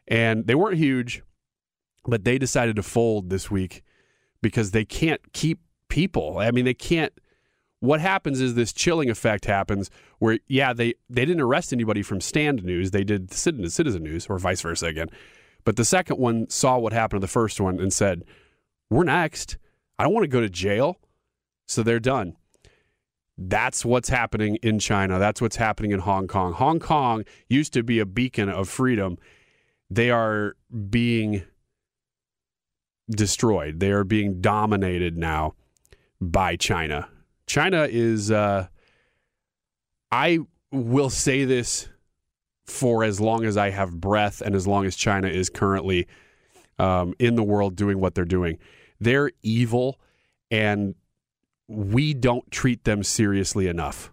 And 0.06 0.48
they 0.48 0.56
weren't 0.56 0.78
huge, 0.78 1.24
but 2.04 2.26
they 2.26 2.38
decided 2.38 2.76
to 2.76 2.84
fold 2.84 3.30
this 3.30 3.50
week 3.50 3.82
because 4.42 4.72
they 4.72 4.84
can't 4.84 5.22
keep 5.32 5.62
people. 5.88 6.40
I 6.40 6.52
mean, 6.52 6.66
they 6.66 6.74
can't. 6.74 7.14
What 7.80 8.02
happens 8.02 8.42
is 8.42 8.56
this 8.56 8.74
chilling 8.74 9.10
effect 9.10 9.46
happens 9.46 9.90
where, 10.18 10.40
yeah, 10.50 10.74
they, 10.74 10.96
they 11.10 11.24
didn't 11.24 11.40
arrest 11.40 11.72
anybody 11.72 12.02
from 12.02 12.20
Stand 12.20 12.66
News. 12.66 12.92
They 12.92 13.06
did 13.06 13.32
Citizen 13.32 14.04
News 14.04 14.28
or 14.28 14.38
vice 14.38 14.60
versa 14.60 14.88
again. 14.88 15.08
But 15.70 15.76
the 15.76 15.86
second 15.86 16.18
one 16.18 16.50
saw 16.50 16.80
what 16.80 16.94
happened 16.94 17.22
to 17.22 17.24
the 17.24 17.32
first 17.32 17.62
one 17.62 17.80
and 17.80 17.94
said, 17.94 18.24
We're 18.90 19.04
next. 19.04 19.60
I 20.00 20.04
don't 20.04 20.16
want 20.16 20.24
to 20.24 20.28
go 20.28 20.42
to 20.42 20.50
jail. 20.50 20.98
So 21.68 21.84
they're 21.84 22.00
done. 22.00 22.38
That's 23.38 23.86
what's 23.86 24.10
happening 24.10 24.56
in 24.64 24.80
China. 24.80 25.20
That's 25.20 25.40
what's 25.40 25.58
happening 25.58 25.92
in 25.92 26.00
Hong 26.00 26.26
Kong. 26.26 26.54
Hong 26.54 26.80
Kong 26.80 27.24
used 27.50 27.72
to 27.74 27.84
be 27.84 28.00
a 28.00 28.08
beacon 28.08 28.50
of 28.50 28.68
freedom 28.68 29.20
they 29.92 30.10
are 30.10 30.56
being 30.90 31.44
destroyed. 33.12 33.80
They 33.80 33.92
are 33.92 34.04
being 34.04 34.42
dominated 34.42 35.20
now 35.20 35.54
by 36.20 36.56
China. 36.56 37.10
China 37.46 37.88
is, 37.88 38.32
uh, 38.32 38.70
I 40.12 40.40
will 40.72 41.12
say 41.12 41.46
this 41.46 41.90
for 42.70 43.04
as 43.04 43.20
long 43.20 43.46
as 43.46 43.58
I 43.58 43.70
have 43.70 44.00
breath 44.00 44.42
and 44.42 44.56
as 44.56 44.68
long 44.68 44.86
as 44.86 44.96
China 44.96 45.28
is 45.28 45.50
currently 45.50 46.08
um, 46.78 47.14
in 47.20 47.36
the 47.36 47.44
world 47.44 47.76
doing 47.76 48.00
what 48.00 48.16
they're 48.16 48.26
doing. 48.26 48.58
They're 49.00 49.32
evil 49.44 50.00
and 50.52 50.96
we 51.68 52.14
don't 52.14 52.50
treat 52.52 52.84
them 52.84 53.04
seriously 53.04 53.68
enough. 53.68 54.12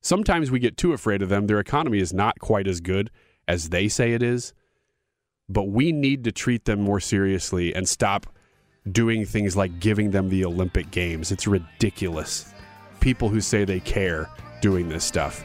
Sometimes 0.00 0.50
we 0.50 0.58
get 0.58 0.76
too 0.76 0.92
afraid 0.92 1.22
of 1.22 1.28
them. 1.28 1.46
Their 1.46 1.60
economy 1.60 1.98
is 1.98 2.12
not 2.12 2.38
quite 2.38 2.66
as 2.66 2.80
good 2.80 3.10
as 3.48 3.70
they 3.70 3.88
say 3.88 4.12
it 4.12 4.22
is 4.22 4.52
but 5.48 5.64
we 5.64 5.92
need 5.92 6.24
to 6.24 6.32
treat 6.32 6.64
them 6.64 6.80
more 6.80 7.00
seriously 7.00 7.74
and 7.74 7.88
stop 7.88 8.26
doing 8.90 9.24
things 9.24 9.56
like 9.56 9.80
giving 9.80 10.10
them 10.10 10.28
the 10.28 10.44
Olympic 10.44 10.90
Games. 10.90 11.32
It's 11.32 11.46
ridiculous. 11.46 12.52
People 13.00 13.28
who 13.28 13.40
say 13.40 13.64
they 13.64 13.80
care 13.80 14.28
doing 14.60 14.88
this 14.88 15.04
stuff. 15.04 15.44